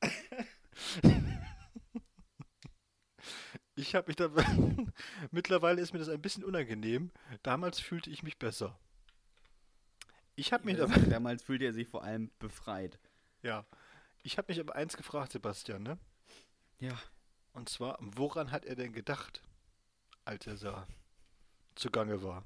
Ich 3.76 3.94
habe 3.94 4.08
mich 4.08 4.16
da. 4.16 4.30
Mittlerweile 5.30 5.80
ist 5.80 5.92
mir 5.92 5.98
das 5.98 6.08
ein 6.08 6.20
bisschen 6.22 6.44
unangenehm. 6.44 7.10
Damals 7.42 7.78
fühlte 7.78 8.10
ich 8.10 8.22
mich 8.22 8.38
besser. 8.38 8.78
Ich 10.34 10.52
habe 10.52 10.64
mich 10.64 10.80
aber. 10.80 10.98
Damals 10.98 11.42
fühlte 11.42 11.66
er 11.66 11.72
sich 11.72 11.86
vor 11.86 12.02
allem 12.02 12.30
befreit. 12.38 12.98
Ja. 13.42 13.64
Ich 14.22 14.38
habe 14.38 14.50
mich 14.50 14.58
aber 14.58 14.74
eins 14.74 14.96
gefragt, 14.96 15.32
Sebastian, 15.32 15.82
ne? 15.82 15.98
Ja. 16.80 16.98
Und 17.52 17.68
zwar, 17.68 17.96
woran 18.00 18.50
hat 18.50 18.64
er 18.64 18.74
denn 18.76 18.92
gedacht, 18.92 19.42
als 20.24 20.46
er 20.46 20.56
da 20.56 20.86
zugange 21.74 22.22
war? 22.22 22.42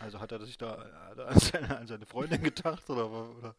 Also 0.00 0.20
hat 0.20 0.32
er 0.32 0.44
sich 0.44 0.58
da 0.58 0.74
er 1.16 1.28
an, 1.28 1.38
seine, 1.38 1.78
an 1.78 1.86
seine 1.86 2.06
Freundin 2.06 2.42
gedacht 2.42 2.88
oder, 2.90 3.08
oder? 3.10 3.56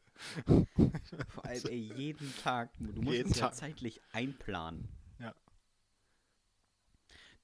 Vor 1.30 1.46
allem, 1.46 1.66
ey, 1.68 1.94
jeden 1.96 2.36
Tag. 2.38 2.70
Du 2.80 3.02
musst 3.02 3.16
Jeden 3.18 3.32
es 3.32 3.40
ja 3.40 3.48
Tag. 3.48 3.56
zeitlich 3.56 4.02
einplanen. 4.12 4.88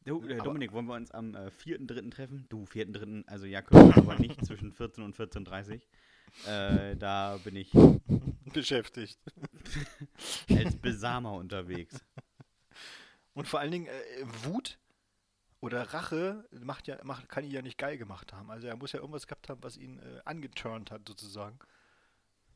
Du, 0.05 0.21
äh, 0.27 0.35
Aber- 0.35 0.43
Dominik, 0.45 0.71
wollen 0.73 0.85
wir 0.87 0.95
uns 0.95 1.11
am 1.11 1.35
äh, 1.35 1.49
4.3. 1.51 2.09
treffen? 2.11 2.45
Du, 2.49 2.63
4.3., 2.65 3.27
also 3.27 3.45
ja, 3.45 3.61
können 3.61 3.89
wir 3.89 3.97
aber 3.97 4.15
nicht 4.17 4.43
zwischen 4.45 4.71
14 4.71 5.03
und 5.03 5.15
14.30 5.15 5.75
Uhr. 5.75 5.81
Äh, 6.51 6.95
da 6.95 7.37
bin 7.43 7.55
ich 7.55 7.71
beschäftigt. 8.53 9.19
als 10.49 10.75
Besamer 10.77 11.33
unterwegs. 11.33 12.03
Und 13.33 13.47
vor 13.47 13.59
allen 13.59 13.71
Dingen 13.71 13.87
äh, 13.87 14.25
Wut 14.45 14.79
oder 15.59 15.83
Rache 15.93 16.47
macht 16.51 16.87
ja, 16.87 16.97
macht, 17.03 17.29
kann 17.29 17.43
ihn 17.43 17.51
ja 17.51 17.61
nicht 17.61 17.77
geil 17.77 17.97
gemacht 17.97 18.33
haben. 18.33 18.49
Also 18.49 18.67
er 18.67 18.75
muss 18.77 18.93
ja 18.93 18.99
irgendwas 18.99 19.27
gehabt 19.27 19.49
haben, 19.49 19.61
was 19.61 19.77
ihn 19.77 19.99
äh, 19.99 20.21
angeturnt 20.25 20.89
hat, 20.89 21.07
sozusagen. 21.07 21.59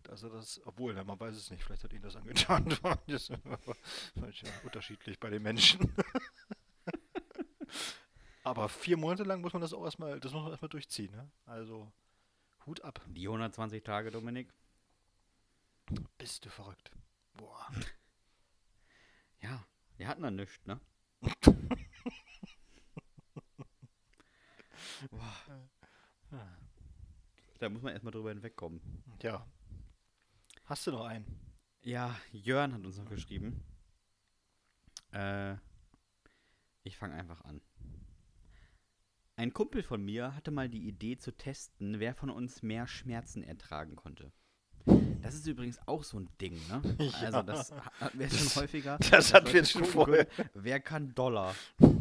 Also 0.10 0.30
das, 0.30 0.62
obwohl, 0.66 0.94
na, 0.94 1.04
man 1.04 1.20
weiß 1.20 1.36
es 1.36 1.50
nicht, 1.52 1.64
vielleicht 1.64 1.84
hat 1.84 1.94
ihn 1.94 2.02
das 2.02 2.16
angeturnt. 2.16 2.80
das 3.08 3.30
ist 3.30 4.42
ja 4.42 4.50
unterschiedlich 4.64 5.20
bei 5.20 5.30
den 5.30 5.44
Menschen. 5.44 5.92
Aber 8.46 8.70
vier 8.70 8.96
Monate 8.96 9.24
lang 9.24 9.42
muss 9.42 9.54
man 9.54 9.62
das 9.64 9.74
auch 9.74 9.84
erstmal, 9.84 10.20
das 10.20 10.32
muss 10.32 10.44
man 10.44 10.52
erstmal 10.52 10.70
durchziehen, 10.70 11.12
ne? 11.12 11.32
Also 11.48 11.92
Hut 12.68 12.80
ab. 12.82 13.02
Die 13.08 13.28
120 13.28 13.84
Tage, 13.84 14.12
Dominik. 14.12 14.54
Bist 16.20 16.46
du 16.46 16.50
verrückt. 16.50 16.92
Boah. 17.34 17.68
Ja, 19.42 19.66
wir 19.98 20.08
hatten 20.08 20.24
da 20.24 20.32
nichts, 20.32 20.66
ne? 20.66 20.80
Boah. 25.12 25.36
Da 27.60 27.70
muss 27.70 27.84
man 27.84 27.94
erstmal 27.94 28.12
drüber 28.12 28.30
hinwegkommen. 28.30 28.82
Ja. 29.22 29.46
Hast 30.64 30.88
du 30.88 30.92
noch 30.92 31.06
einen? 31.06 31.28
Ja, 31.84 32.16
Jörn 32.32 32.74
hat 32.74 32.84
uns 32.84 32.98
noch 32.98 33.10
geschrieben. 33.10 33.64
Äh, 35.12 35.58
ich 36.84 36.98
fange 36.98 37.14
einfach 37.14 37.42
an. 37.42 37.62
Ein 39.38 39.52
Kumpel 39.54 39.84
von 39.84 40.02
mir 40.04 40.34
hatte 40.36 40.52
mal 40.52 40.70
die 40.70 40.88
Idee 40.88 41.18
zu 41.18 41.32
testen, 41.36 42.00
wer 42.00 42.16
von 42.16 42.30
uns 42.30 42.64
mehr 42.64 42.88
Schmerzen 42.88 43.44
ertragen 43.44 43.96
konnte. 43.96 44.32
Das 45.22 45.34
ist 45.36 45.48
übrigens 45.48 45.80
auch 45.88 46.04
so 46.04 46.20
ein 46.20 46.30
Ding, 46.40 46.54
ne? 46.70 46.82
Also 47.20 47.38
Ja. 47.38 47.44
das 47.44 47.72
ha- 47.72 47.92
hatten 48.00 48.20
wir 48.20 48.30
schon 48.30 48.62
häufiger. 48.62 48.98
das 49.12 49.34
hatten 49.34 49.52
wir 49.52 49.66
schon 49.66 49.84
vorher. 49.84 50.26
können, 50.26 50.50
Wer 50.54 50.80
kann 50.80 51.14
Dollar? 51.16 51.56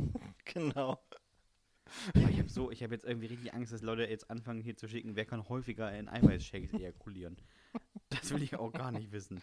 Genau. 0.47 1.03
Ja, 2.15 2.29
ich 2.29 2.39
habe 2.39 2.51
so, 2.51 2.71
ich 2.71 2.83
habe 2.83 2.93
jetzt 2.95 3.07
irgendwie 3.07 3.29
richtig 3.29 3.55
Angst, 3.55 3.73
dass 3.73 3.81
Leute 3.81 4.03
jetzt 4.05 4.31
anfangen 4.31 4.61
hier 4.61 4.77
zu 4.77 4.87
schicken, 4.89 5.17
wer 5.17 5.25
kann 5.25 5.49
häufiger 5.49 5.91
in 5.97 6.07
Eiweißshakes 6.09 6.75
ejakulieren. 6.75 7.37
Das 8.11 8.31
will 8.31 8.43
ich 8.43 8.55
auch 8.57 8.71
gar 8.73 8.93
nicht 8.93 9.11
wissen. 9.11 9.41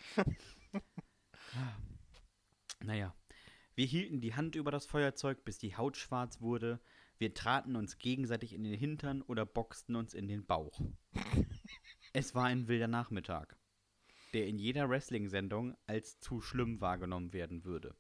Naja, 2.84 3.16
wir 3.76 3.86
hielten 3.86 4.22
die 4.22 4.36
Hand 4.36 4.56
über 4.56 4.70
das 4.70 4.86
Feuerzeug, 4.86 5.44
bis 5.44 5.58
die 5.58 5.76
Haut 5.76 5.98
schwarz 5.98 6.40
wurde. 6.40 6.80
Wir 7.22 7.36
traten 7.36 7.76
uns 7.76 8.00
gegenseitig 8.00 8.52
in 8.52 8.64
den 8.64 8.74
Hintern 8.74 9.22
oder 9.22 9.46
boxten 9.46 9.96
uns 9.96 10.16
in 10.16 10.28
den 10.28 10.44
Bauch. 10.44 10.82
Es 12.14 12.34
war 12.34 12.46
ein 12.46 12.68
wilder 12.68 12.88
Nachmittag, 12.88 13.60
der 14.34 14.48
in 14.48 14.58
jeder 14.58 14.90
Wrestling-Sendung 14.90 15.78
als 15.86 16.20
zu 16.20 16.42
schlimm 16.42 16.82
wahrgenommen 16.82 17.32
werden 17.32 17.64
würde. 17.64 17.96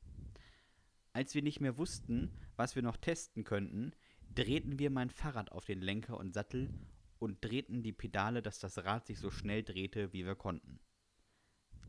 Als 1.13 1.35
wir 1.35 1.43
nicht 1.43 1.61
mehr 1.61 1.77
wussten, 1.77 2.35
was 2.55 2.75
wir 2.75 2.81
noch 2.81 2.97
testen 2.97 3.43
könnten, 3.43 3.91
drehten 4.33 4.79
wir 4.79 4.89
mein 4.89 5.11
Fahrrad 5.11 5.51
auf 5.51 5.65
den 5.65 5.81
Lenker 5.81 6.17
und 6.17 6.33
Sattel 6.33 6.73
und 7.19 7.45
drehten 7.45 7.83
die 7.83 7.93
Pedale, 7.93 8.41
dass 8.41 8.57
das 8.57 8.83
Rad 8.85 9.05
sich 9.05 9.19
so 9.19 9.29
schnell 9.29 9.61
drehte, 9.61 10.13
wie 10.13 10.25
wir 10.25 10.35
konnten. 10.35 10.79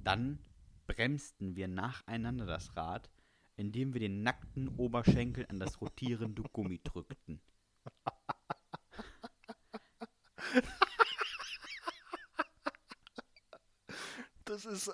Dann 0.04 0.38
bremsten 0.86 1.56
wir 1.56 1.66
nacheinander 1.66 2.44
das 2.44 2.76
Rad, 2.76 3.10
indem 3.56 3.92
wir 3.94 4.00
den 4.00 4.22
nackten 4.22 4.68
Oberschenkel 4.68 5.46
an 5.48 5.58
das 5.58 5.80
rotierende 5.80 6.42
Gummi 6.42 6.80
drückten. 6.82 7.40
Das 14.44 14.66
ist. 14.66 14.88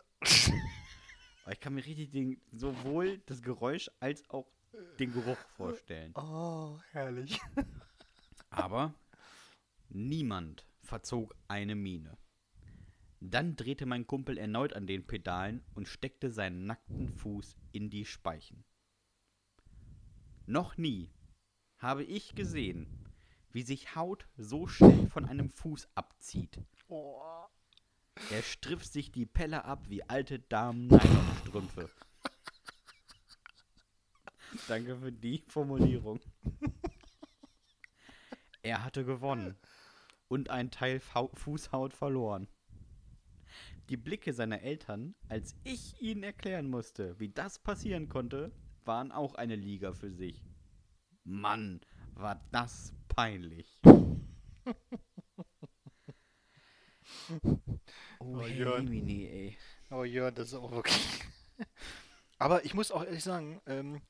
Aber 1.43 1.53
ich 1.53 1.61
kann 1.61 1.75
mir 1.75 1.85
richtig 1.85 2.11
den, 2.11 2.41
sowohl 2.53 3.19
das 3.27 3.43
Geräusch 3.43 3.91
als 3.99 4.29
auch 4.31 4.47
den 4.99 5.13
Geruch 5.13 5.39
vorstellen. 5.57 6.13
Oh, 6.15 6.79
herrlich. 6.93 7.41
Aber 8.51 8.95
niemand 9.89 10.65
verzog 10.83 11.35
eine 11.49 11.75
Miene. 11.75 12.17
Dann 13.21 13.57
drehte 13.57 13.85
mein 13.85 14.07
Kumpel 14.07 14.39
erneut 14.39 14.75
an 14.75 14.87
den 14.87 15.07
Pedalen 15.07 15.65
und 15.75 15.89
steckte 15.89 16.31
seinen 16.31 16.67
nackten 16.67 17.09
Fuß 17.09 17.57
in 17.73 17.91
die 17.91 18.05
Speichen. 18.05 18.65
Noch 20.47 20.77
nie 20.77 21.11
habe 21.79 22.05
ich 22.05 22.35
gesehen, 22.35 22.87
wie 23.51 23.63
sich 23.63 23.97
Haut 23.97 24.29
so 24.37 24.67
schnell 24.67 25.09
von 25.09 25.25
einem 25.25 25.51
Fuß 25.51 25.89
abzieht. 25.95 26.61
Er 28.31 28.43
strifft 28.43 28.93
sich 28.93 29.11
die 29.11 29.27
Pelle 29.27 29.65
ab 29.65 29.89
wie 29.89 30.03
alte 30.05 30.39
Damen 30.39 30.87
Nylonstrümpfe. 30.87 31.91
Danke 34.67 34.97
für 34.97 35.13
die 35.13 35.45
Formulierung. 35.49 36.21
Er 38.63 38.85
hatte 38.85 39.05
gewonnen 39.05 39.57
und 40.29 40.51
ein 40.51 40.71
Teil 40.71 41.01
Fußhaut 41.01 41.95
verloren. 41.95 42.49
Die 43.89 43.97
Blicke 43.97 44.33
seiner 44.35 44.61
Eltern, 44.61 45.15
als 45.29 45.55
ich 45.65 46.01
ihnen 46.01 46.23
erklären 46.23 46.69
musste, 46.69 47.19
wie 47.19 47.31
das 47.31 47.59
passieren 47.59 48.09
konnte, 48.09 48.53
waren 48.85 49.13
auch 49.13 49.35
eine 49.35 49.57
Liga 49.57 49.93
für 49.93 50.11
sich. 50.11 50.45
Mann, 51.25 51.81
war 52.15 52.45
das 52.53 52.93
peinlich. 53.09 53.81
Oh, 58.21 58.41
Oh, 58.41 58.47
Jörn. 58.47 58.89
Oh 59.91 60.05
ja, 60.05 60.31
das 60.31 60.49
ist 60.49 60.55
auch 60.55 60.71
wirklich. 60.71 61.25
aber 62.39 62.65
ich 62.65 62.75
muss 62.75 62.91
auch 62.91 63.05
ehrlich 63.05 63.25
sagen, 63.25 63.61
ähm, 63.67 64.03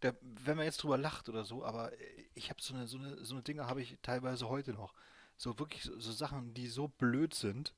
da, 0.00 0.12
wenn 0.22 0.56
man 0.56 0.64
jetzt 0.64 0.82
drüber 0.82 0.96
lacht 0.96 1.28
oder 1.28 1.44
so, 1.44 1.64
aber 1.64 1.92
äh, 1.92 2.24
ich 2.34 2.50
habe 2.50 2.60
so 2.62 2.74
eine, 2.74 2.86
so 2.86 2.98
eine, 2.98 3.22
so 3.24 3.34
eine 3.34 3.42
Dinge 3.42 3.66
habe 3.66 3.82
ich 3.82 3.98
teilweise 4.02 4.48
heute 4.48 4.72
noch. 4.72 4.94
So 5.36 5.58
wirklich 5.58 5.82
so, 5.82 5.98
so 5.98 6.12
Sachen, 6.12 6.54
die 6.54 6.66
so 6.66 6.88
blöd 6.88 7.34
sind. 7.34 7.74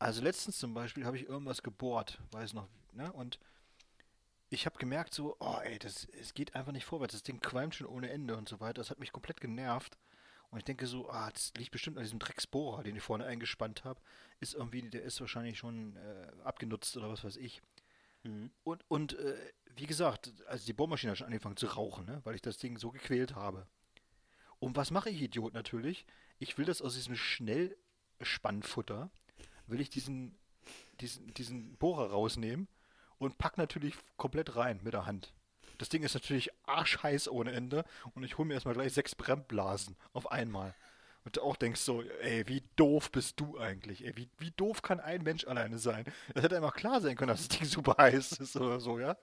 Also 0.00 0.22
letztens 0.22 0.58
zum 0.58 0.72
Beispiel 0.72 1.04
habe 1.04 1.18
ich 1.18 1.28
irgendwas 1.28 1.62
gebohrt, 1.62 2.18
weiß 2.32 2.54
noch, 2.54 2.68
ne? 2.92 3.12
Und 3.12 3.38
ich 4.48 4.64
habe 4.64 4.78
gemerkt 4.78 5.12
so, 5.12 5.36
oh 5.40 5.58
ey, 5.62 5.78
das, 5.78 6.08
es 6.18 6.32
geht 6.32 6.54
einfach 6.56 6.72
nicht 6.72 6.86
vorwärts. 6.86 7.12
Das 7.12 7.22
Ding 7.22 7.38
qualmt 7.40 7.74
schon 7.74 7.86
ohne 7.86 8.10
Ende 8.10 8.34
und 8.36 8.48
so 8.48 8.60
weiter. 8.60 8.80
Das 8.80 8.90
hat 8.90 8.98
mich 8.98 9.12
komplett 9.12 9.40
genervt. 9.42 9.98
Und 10.48 10.58
ich 10.58 10.64
denke 10.64 10.86
so, 10.86 11.08
ah, 11.10 11.30
das 11.30 11.52
liegt 11.56 11.70
bestimmt 11.70 11.98
an 11.98 12.02
diesem 12.02 12.18
Drecksbohrer, 12.18 12.82
den 12.82 12.96
ich 12.96 13.02
vorne 13.02 13.26
eingespannt 13.26 13.84
habe. 13.84 14.00
Ist 14.40 14.54
irgendwie, 14.54 14.82
der 14.82 15.02
ist 15.02 15.20
wahrscheinlich 15.20 15.58
schon 15.58 15.96
äh, 15.96 16.32
abgenutzt 16.44 16.96
oder 16.96 17.10
was 17.10 17.22
weiß 17.22 17.36
ich. 17.36 17.60
Mhm. 18.22 18.50
Und, 18.64 18.82
und 18.88 19.18
äh, 19.18 19.36
wie 19.76 19.86
gesagt, 19.86 20.32
also 20.46 20.64
die 20.64 20.72
Bohrmaschine 20.72 21.10
hat 21.10 21.18
schon 21.18 21.26
angefangen 21.26 21.58
zu 21.58 21.66
rauchen, 21.66 22.06
ne? 22.06 22.22
weil 22.24 22.34
ich 22.34 22.42
das 22.42 22.56
Ding 22.56 22.78
so 22.78 22.90
gequält 22.90 23.34
habe. 23.34 23.66
Und 24.58 24.76
was 24.76 24.90
mache 24.90 25.10
ich, 25.10 25.20
Idiot, 25.20 25.52
natürlich? 25.52 26.06
Ich 26.38 26.56
will 26.56 26.64
das 26.64 26.80
aus 26.80 26.94
diesem 26.94 27.16
Schnellspannfutter, 27.16 29.10
will 29.70 29.80
ich 29.80 29.90
diesen, 29.90 30.36
diesen, 31.00 31.32
diesen 31.34 31.76
Bohrer 31.76 32.10
rausnehmen 32.10 32.68
und 33.18 33.38
pack 33.38 33.58
natürlich 33.58 33.94
komplett 34.16 34.56
rein 34.56 34.80
mit 34.82 34.94
der 34.94 35.06
Hand. 35.06 35.32
Das 35.78 35.88
Ding 35.88 36.02
ist 36.02 36.14
natürlich 36.14 36.50
arschheiß 36.64 37.28
ohne 37.28 37.52
Ende 37.52 37.84
und 38.14 38.22
ich 38.22 38.36
hole 38.36 38.46
mir 38.46 38.54
erstmal 38.54 38.74
gleich 38.74 38.92
sechs 38.92 39.14
Brennblasen 39.14 39.96
auf 40.12 40.30
einmal. 40.30 40.74
Und 41.24 41.36
du 41.36 41.42
auch 41.42 41.56
denkst 41.56 41.80
so, 41.80 42.02
ey, 42.02 42.48
wie 42.48 42.62
doof 42.76 43.10
bist 43.10 43.38
du 43.40 43.58
eigentlich? 43.58 44.04
Ey, 44.04 44.16
wie, 44.16 44.30
wie 44.38 44.52
doof 44.52 44.80
kann 44.80 45.00
ein 45.00 45.22
Mensch 45.22 45.46
alleine 45.46 45.78
sein? 45.78 46.04
Das 46.34 46.42
hätte 46.42 46.56
einfach 46.56 46.74
klar 46.74 47.00
sein 47.00 47.14
können, 47.16 47.28
dass 47.28 47.46
das 47.46 47.58
Ding 47.58 47.68
super 47.68 47.96
heiß 47.98 48.32
ist 48.32 48.56
oder 48.56 48.80
so, 48.80 48.98
ja? 48.98 49.16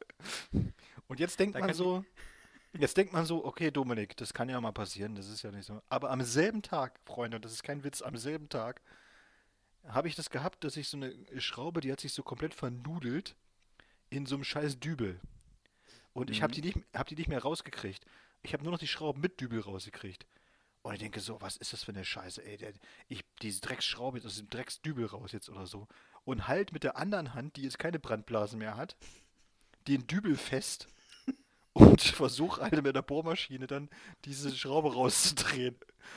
Und 1.08 1.20
jetzt 1.20 1.39
denkt 1.39 1.56
da 1.56 1.60
man 1.60 1.74
so, 1.74 2.06
jetzt 2.74 2.98
denkt 2.98 3.14
man 3.14 3.26
so, 3.26 3.43
okay, 3.45 3.72
Dominik, 3.72 4.16
das 4.18 4.34
kann 4.34 4.50
ja 4.50 4.62
mal 4.62 4.74
passieren, 4.74 5.16
das 5.16 5.28
ist 5.28 5.41
ja 5.41 5.52
nicht 5.52 5.66
so. 5.66 5.82
Aber 5.89 6.12
am 6.12 6.22
selben 6.22 6.62
Tag, 6.62 7.00
Freunde, 7.04 7.38
und 7.38 7.45
das 7.45 7.54
ist 7.54 7.64
kein 7.64 7.84
Witz, 7.84 8.02
am 8.02 8.16
selben 8.16 8.50
Tag 8.50 8.82
habe 9.88 10.08
ich 10.08 10.16
das 10.16 10.30
gehabt, 10.30 10.64
dass 10.64 10.78
ich 10.78 10.90
so 10.90 10.98
eine 10.98 11.14
Schraube, 11.38 11.82
die 11.82 11.92
hat 11.92 12.00
sich 12.00 12.14
so 12.14 12.24
komplett 12.24 12.54
vernudelt 12.54 13.36
in 14.10 14.26
so 14.26 14.36
einem 14.36 14.44
scheiß 14.44 14.80
Dübel. 14.80 15.20
Und 16.14 16.30
mhm. 16.30 16.34
ich 16.34 16.42
habe 16.42 16.54
die, 16.54 16.62
nicht, 16.62 16.78
hab 16.94 17.08
die 17.08 17.16
nicht 17.16 17.30
mehr 17.30 17.42
rausgekriegt. 17.42 18.06
Ich 18.42 18.54
habe 18.54 18.64
nur 18.64 18.72
noch 18.72 18.80
die 18.80 18.88
Schrauben 18.88 19.22
mit 19.22 19.40
Dübel 19.40 19.60
rausgekriegt. 19.62 20.26
Und 20.84 20.94
ich 20.94 21.00
denke 21.00 21.20
so, 21.20 21.42
was 21.42 21.58
ist 21.58 21.74
das 21.74 21.84
für 21.84 21.92
eine 21.92 22.06
Scheiße, 22.06 22.44
ey? 22.46 22.58
Der, 22.58 22.74
ich, 23.08 23.26
diese 23.42 23.62
Drecksschraube 23.62 24.18
jetzt 24.18 24.26
aus 24.26 24.38
dem 24.38 24.50
Drecksdübel 24.50 25.06
raus 25.06 25.32
jetzt 25.32 25.50
oder 25.50 25.68
so. 25.68 25.88
Und 26.24 26.48
halt 26.48 26.72
mit 26.72 26.84
der 26.84 26.98
anderen 26.98 27.34
Hand, 27.34 27.58
die 27.58 27.64
jetzt 27.64 27.80
keine 27.80 28.00
Brandblasen 28.00 28.60
mehr 28.60 28.78
hat, 28.78 28.96
den 29.88 30.08
Dübel 30.08 30.36
fest 30.38 30.88
und 31.78 32.02
versuche 32.02 32.62
halt 32.62 32.84
mit 32.84 32.96
der 32.96 33.02
Bohrmaschine 33.02 33.68
dann 33.68 33.90
diese 34.26 34.56
Schraube 34.56 34.94
rauszudrehen. 34.94 35.76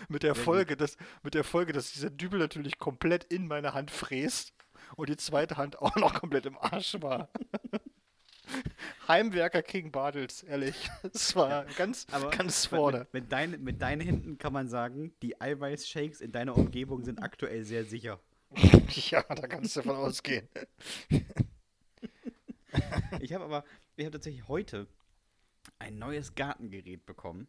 Mit 0.08 0.22
der 0.22 0.34
Folge, 0.34 0.76
dass, 0.76 0.96
mit 1.22 1.34
der 1.34 1.44
Folge, 1.44 1.72
dass 1.72 1.92
dieser 1.92 2.10
Dübel 2.10 2.38
natürlich 2.38 2.78
komplett 2.78 3.24
in 3.24 3.46
meine 3.46 3.74
Hand 3.74 3.90
fräst 3.90 4.54
und 4.96 5.08
die 5.08 5.16
zweite 5.16 5.56
Hand 5.56 5.80
auch 5.80 5.96
noch 5.96 6.14
komplett 6.14 6.46
im 6.46 6.56
Arsch 6.58 7.00
war. 7.00 7.28
Heimwerker 9.08 9.62
King 9.62 9.90
Bartels, 9.90 10.42
ehrlich. 10.42 10.90
Das 11.02 11.34
war 11.36 11.64
ganz, 11.76 12.06
ganz 12.06 12.66
vorne. 12.66 13.00
Mit, 13.00 13.12
mit, 13.12 13.32
dein, 13.32 13.62
mit 13.62 13.82
deinen 13.82 14.00
Händen 14.00 14.38
kann 14.38 14.52
man 14.52 14.68
sagen, 14.68 15.12
die 15.22 15.40
Eiweißshakes 15.40 16.20
in 16.20 16.32
deiner 16.32 16.56
Umgebung 16.56 17.04
sind 17.04 17.22
aktuell 17.22 17.64
sehr 17.64 17.84
sicher. 17.84 18.20
ja, 19.10 19.22
da 19.22 19.46
kannst 19.46 19.76
du 19.76 19.80
davon 19.80 19.96
ausgehen. 19.96 20.48
ich 23.20 23.32
habe 23.32 23.44
aber, 23.44 23.64
ich 23.96 24.04
habe 24.04 24.12
tatsächlich 24.12 24.48
heute 24.48 24.86
ein 25.78 25.98
neues 25.98 26.34
Gartengerät 26.34 27.06
bekommen. 27.06 27.48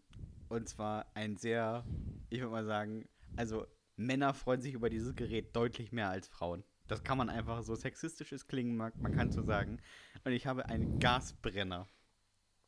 Und 0.50 0.68
zwar 0.68 1.06
ein 1.14 1.38
sehr, 1.38 1.86
ich 2.30 2.40
würde 2.40 2.52
mal 2.52 2.66
sagen, 2.66 3.08
also 3.36 3.66
Männer 3.96 4.34
freuen 4.34 4.62
sich 4.62 4.74
über 4.74 4.90
dieses 4.90 5.16
Gerät 5.16 5.56
deutlich 5.56 5.92
mehr 5.92 6.10
als 6.10 6.28
Frauen. 6.28 6.64
Das 6.88 7.04
kann 7.04 7.18
man 7.18 7.30
einfach 7.30 7.64
so 7.64 7.76
sexistisch 7.76 8.34
es 8.34 8.48
klingen 8.48 8.76
mag, 8.76 8.98
man 8.98 9.14
kann 9.16 9.32
so 9.32 9.44
sagen. 9.44 9.80
Und 10.26 10.34
ich 10.34 10.48
habe 10.48 10.66
einen 10.66 11.00
Gasbrenner. 11.00 11.88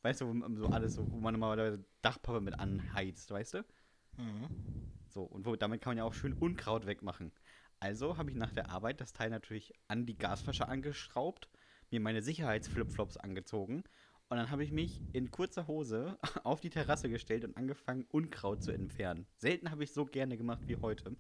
Weißt 0.01 0.21
du, 0.21 0.27
wo, 0.27 0.55
so 0.55 0.67
alles 0.67 0.97
wo 0.97 1.17
man 1.17 1.33
normalerweise 1.33 1.83
Dachpappe 2.01 2.39
mit 2.39 2.59
anheizt, 2.59 3.31
weißt 3.31 3.55
du? 3.55 3.65
Mhm. 4.17 4.47
So, 5.09 5.23
und 5.23 5.45
wo, 5.45 5.55
damit 5.55 5.81
kann 5.81 5.91
man 5.91 5.97
ja 5.97 6.03
auch 6.03 6.13
schön 6.13 6.33
Unkraut 6.33 6.85
wegmachen. 6.85 7.31
Also 7.79 8.17
habe 8.17 8.29
ich 8.29 8.37
nach 8.37 8.53
der 8.53 8.69
Arbeit 8.69 9.01
das 9.01 9.11
Teil 9.11 9.29
natürlich 9.29 9.73
an 9.89 10.05
die 10.05 10.17
Gasflasche 10.17 10.67
angeschraubt, 10.67 11.49
mir 11.91 11.99
meine 11.99 12.21
Sicherheitsflipflops 12.21 13.17
angezogen 13.17 13.83
und 14.33 14.39
dann 14.39 14.49
habe 14.49 14.63
ich 14.63 14.71
mich 14.71 14.99
in 15.13 15.29
kurzer 15.29 15.67
Hose 15.67 16.17
auf 16.43 16.59
die 16.59 16.71
Terrasse 16.71 17.07
gestellt 17.07 17.45
und 17.45 17.55
angefangen, 17.55 18.07
Unkraut 18.09 18.63
zu 18.63 18.71
entfernen. 18.71 19.27
Selten 19.37 19.69
habe 19.69 19.83
ich 19.83 19.93
so 19.93 20.05
gerne 20.05 20.37
gemacht 20.37 20.61
wie 20.65 20.77
heute. 20.77 21.15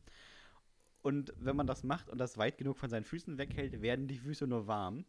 Und 1.03 1.31
wenn 1.37 1.55
man 1.55 1.67
das 1.67 1.83
macht 1.83 2.09
und 2.09 2.17
das 2.17 2.39
weit 2.39 2.57
genug 2.57 2.79
von 2.79 2.89
seinen 2.89 3.03
Füßen 3.03 3.37
weghält, 3.37 3.83
werden 3.83 4.07
die 4.07 4.17
Füße 4.17 4.47
nur 4.47 4.65
warm. 4.65 5.05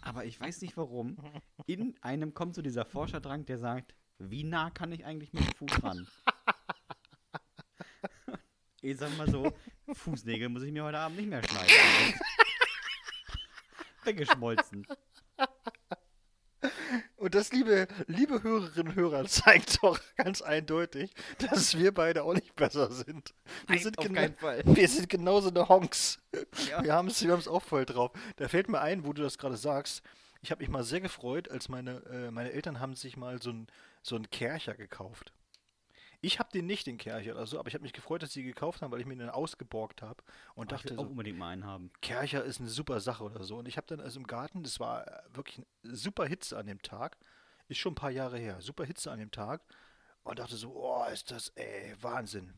Aber 0.00 0.24
ich 0.24 0.40
weiß 0.40 0.62
nicht 0.62 0.78
warum. 0.78 1.18
In 1.66 1.94
einem 2.00 2.32
kommt 2.32 2.54
so 2.54 2.62
dieser 2.62 2.86
Forscherdrang, 2.86 3.44
der 3.44 3.58
sagt, 3.58 3.94
wie 4.16 4.44
nah 4.44 4.70
kann 4.70 4.90
ich 4.90 5.04
eigentlich 5.04 5.34
mit 5.34 5.46
dem 5.46 5.54
Fuß 5.54 5.82
ran? 5.82 6.08
ich 8.80 8.96
sag 8.96 9.14
mal 9.18 9.30
so, 9.30 9.52
Fußnägel 9.92 10.48
muss 10.48 10.62
ich 10.62 10.72
mir 10.72 10.84
heute 10.84 11.00
Abend 11.00 11.18
nicht 11.18 11.28
mehr 11.28 11.42
schneiden. 11.44 11.66
Weggeschmolzen. 14.04 14.86
Und 17.22 17.36
das, 17.36 17.52
liebe, 17.52 17.86
liebe 18.08 18.42
Hörerinnen 18.42 18.88
und 18.88 18.96
Hörer, 18.96 19.24
zeigt 19.28 19.80
doch 19.84 20.00
ganz 20.16 20.42
eindeutig, 20.42 21.14
dass 21.38 21.78
wir 21.78 21.94
beide 21.94 22.24
auch 22.24 22.34
nicht 22.34 22.56
besser 22.56 22.90
sind. 22.90 23.32
Wir, 23.68 23.76
Nein, 23.76 23.78
sind, 23.78 23.98
auf 23.98 24.12
keinen 24.12 24.34
Fall. 24.34 24.62
wir 24.64 24.88
sind 24.88 25.08
genauso 25.08 25.50
eine 25.50 25.68
Honks. 25.68 26.18
Ja. 26.68 26.82
Wir 26.82 26.94
haben 26.94 27.06
es 27.06 27.22
wir 27.22 27.32
auch 27.46 27.62
voll 27.62 27.86
drauf. 27.86 28.10
Da 28.38 28.48
fällt 28.48 28.68
mir 28.68 28.80
ein, 28.80 29.06
wo 29.06 29.12
du 29.12 29.22
das 29.22 29.38
gerade 29.38 29.56
sagst, 29.56 30.02
ich 30.40 30.50
habe 30.50 30.62
mich 30.62 30.68
mal 30.68 30.82
sehr 30.82 31.00
gefreut, 31.00 31.48
als 31.48 31.68
meine, 31.68 32.02
äh, 32.10 32.32
meine 32.32 32.50
Eltern 32.50 32.80
haben 32.80 32.96
sich 32.96 33.16
mal 33.16 33.40
so 33.40 33.50
einen 33.50 33.68
so 34.02 34.18
Kercher 34.32 34.74
gekauft. 34.74 35.32
Ich 36.24 36.38
habe 36.38 36.50
den 36.52 36.66
nicht, 36.66 36.86
den 36.86 36.98
Kercher 36.98 37.32
oder 37.32 37.46
so, 37.46 37.58
aber 37.58 37.66
ich 37.66 37.74
habe 37.74 37.82
mich 37.82 37.92
gefreut, 37.92 38.22
dass 38.22 38.32
sie 38.32 38.44
gekauft 38.44 38.80
haben, 38.80 38.92
weil 38.92 39.00
ich 39.00 39.06
mir 39.06 39.16
den 39.16 39.28
ausgeborgt 39.28 40.02
habe 40.02 40.22
und 40.54 40.68
oh, 40.68 40.70
dachte 40.70 40.86
ich 40.86 40.92
will 40.92 41.00
auch 41.00 41.04
so, 41.04 41.10
unbedingt 41.10 41.36
mal 41.36 41.50
einen 41.50 41.66
haben. 41.66 41.90
Kercher 42.00 42.44
ist 42.44 42.60
eine 42.60 42.68
super 42.68 43.00
Sache 43.00 43.24
oder 43.24 43.42
so. 43.42 43.56
Und 43.56 43.66
ich 43.66 43.76
habe 43.76 43.88
dann 43.88 44.00
also 44.00 44.20
im 44.20 44.26
Garten, 44.28 44.62
das 44.62 44.78
war 44.78 45.04
wirklich 45.32 45.66
eine 45.82 45.96
super 45.96 46.24
Hitze 46.26 46.56
an 46.56 46.68
dem 46.68 46.80
Tag, 46.80 47.18
ist 47.66 47.78
schon 47.78 47.92
ein 47.92 47.96
paar 47.96 48.12
Jahre 48.12 48.38
her, 48.38 48.60
super 48.60 48.84
Hitze 48.84 49.10
an 49.10 49.18
dem 49.18 49.32
Tag 49.32 49.62
und 50.22 50.38
dachte 50.38 50.54
so, 50.54 50.72
oh, 50.76 51.04
ist 51.12 51.32
das, 51.32 51.48
ey, 51.56 51.96
Wahnsinn. 52.00 52.54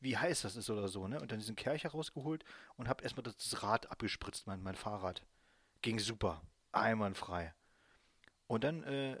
Wie 0.00 0.16
heiß 0.16 0.42
das 0.42 0.56
ist 0.56 0.68
oder 0.68 0.88
so, 0.88 1.06
ne? 1.06 1.20
Und 1.20 1.30
dann 1.30 1.38
diesen 1.38 1.54
Kercher 1.54 1.90
rausgeholt 1.90 2.44
und 2.76 2.88
habe 2.88 3.04
erstmal 3.04 3.22
das 3.22 3.62
Rad 3.62 3.88
abgespritzt, 3.92 4.48
mein, 4.48 4.60
mein 4.60 4.74
Fahrrad. 4.74 5.22
Ging 5.82 6.00
super, 6.00 6.42
einwandfrei. 6.72 7.54
Und 8.48 8.64
dann 8.64 8.82
äh, 8.82 9.16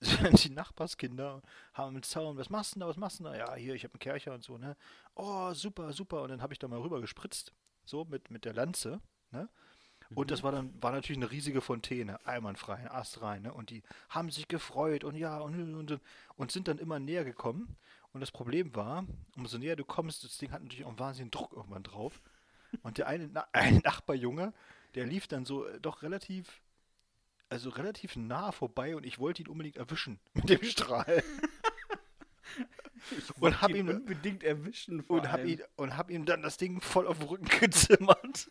die 0.44 0.50
Nachbarskinder 0.50 1.42
haben 1.74 1.94
mit 1.94 2.04
Zaun, 2.06 2.36
was 2.38 2.48
machst 2.48 2.74
du 2.74 2.80
da, 2.80 2.88
was 2.88 2.96
machst 2.96 3.20
du 3.20 3.24
da? 3.24 3.36
Ja, 3.36 3.54
hier, 3.54 3.74
ich 3.74 3.84
habe 3.84 3.94
einen 3.94 4.00
Kercher 4.00 4.32
und 4.32 4.42
so, 4.42 4.56
ne? 4.56 4.76
Oh, 5.14 5.52
super, 5.52 5.92
super. 5.92 6.22
Und 6.22 6.30
dann 6.30 6.42
habe 6.42 6.52
ich 6.52 6.58
da 6.58 6.68
mal 6.68 6.80
rüber 6.80 7.00
gespritzt, 7.00 7.52
so 7.84 8.04
mit, 8.04 8.30
mit 8.30 8.44
der 8.44 8.54
Lanze, 8.54 9.00
ne? 9.30 9.48
Und 10.14 10.32
das 10.32 10.42
war 10.42 10.50
dann 10.50 10.74
war 10.82 10.90
natürlich 10.90 11.18
eine 11.18 11.30
riesige 11.30 11.60
Fontäne, 11.60 12.18
einwandfrei, 12.26 12.74
ein 12.74 12.88
Ast 12.88 13.22
rein, 13.22 13.42
ne? 13.42 13.52
Und 13.52 13.70
die 13.70 13.82
haben 14.08 14.30
sich 14.30 14.48
gefreut 14.48 15.04
und 15.04 15.14
ja, 15.16 15.38
und, 15.38 15.74
und, 15.74 16.00
und 16.36 16.50
sind 16.50 16.66
dann 16.66 16.78
immer 16.78 16.98
näher 16.98 17.24
gekommen. 17.24 17.76
Und 18.12 18.20
das 18.20 18.32
Problem 18.32 18.74
war, 18.74 19.04
umso 19.36 19.58
näher 19.58 19.76
du 19.76 19.84
kommst, 19.84 20.24
das 20.24 20.38
Ding 20.38 20.50
hat 20.50 20.62
natürlich 20.62 20.84
auch 20.84 20.90
einen 20.90 20.98
wahnsinnigen 20.98 21.30
Druck 21.30 21.52
irgendwann 21.52 21.84
drauf. 21.84 22.20
Und 22.82 22.98
der 22.98 23.06
eine, 23.06 23.28
Na 23.28 23.46
ein 23.52 23.78
Nachbarjunge, 23.84 24.52
der 24.94 25.06
lief 25.06 25.28
dann 25.28 25.44
so 25.44 25.66
äh, 25.66 25.80
doch 25.80 26.02
relativ 26.02 26.60
also 27.50 27.70
relativ 27.70 28.16
nah 28.16 28.52
vorbei 28.52 28.96
und 28.96 29.04
ich 29.04 29.18
wollte 29.18 29.42
ihn 29.42 29.48
unbedingt 29.48 29.76
erwischen 29.76 30.18
mit 30.34 30.48
dem 30.48 30.62
Strahl. 30.64 31.22
und 33.40 33.60
habe 33.60 33.76
ihn 33.78 33.88
unbedingt 33.88 34.42
erwischen 34.42 35.00
und 35.00 35.30
habe 35.30 35.50
ihn 35.50 35.62
und 35.76 35.96
habe 35.96 36.12
ihm 36.12 36.24
dann 36.24 36.42
das 36.42 36.56
Ding 36.56 36.80
voll 36.80 37.06
auf 37.06 37.18
den 37.18 37.28
Rücken 37.28 37.48
gezimmert. 37.60 38.50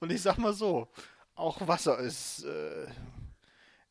und 0.00 0.10
ich 0.10 0.22
sag 0.22 0.38
mal 0.38 0.54
so, 0.54 0.88
auch 1.34 1.66
Wasser 1.66 1.98
ist 1.98 2.44
äh, 2.44 2.86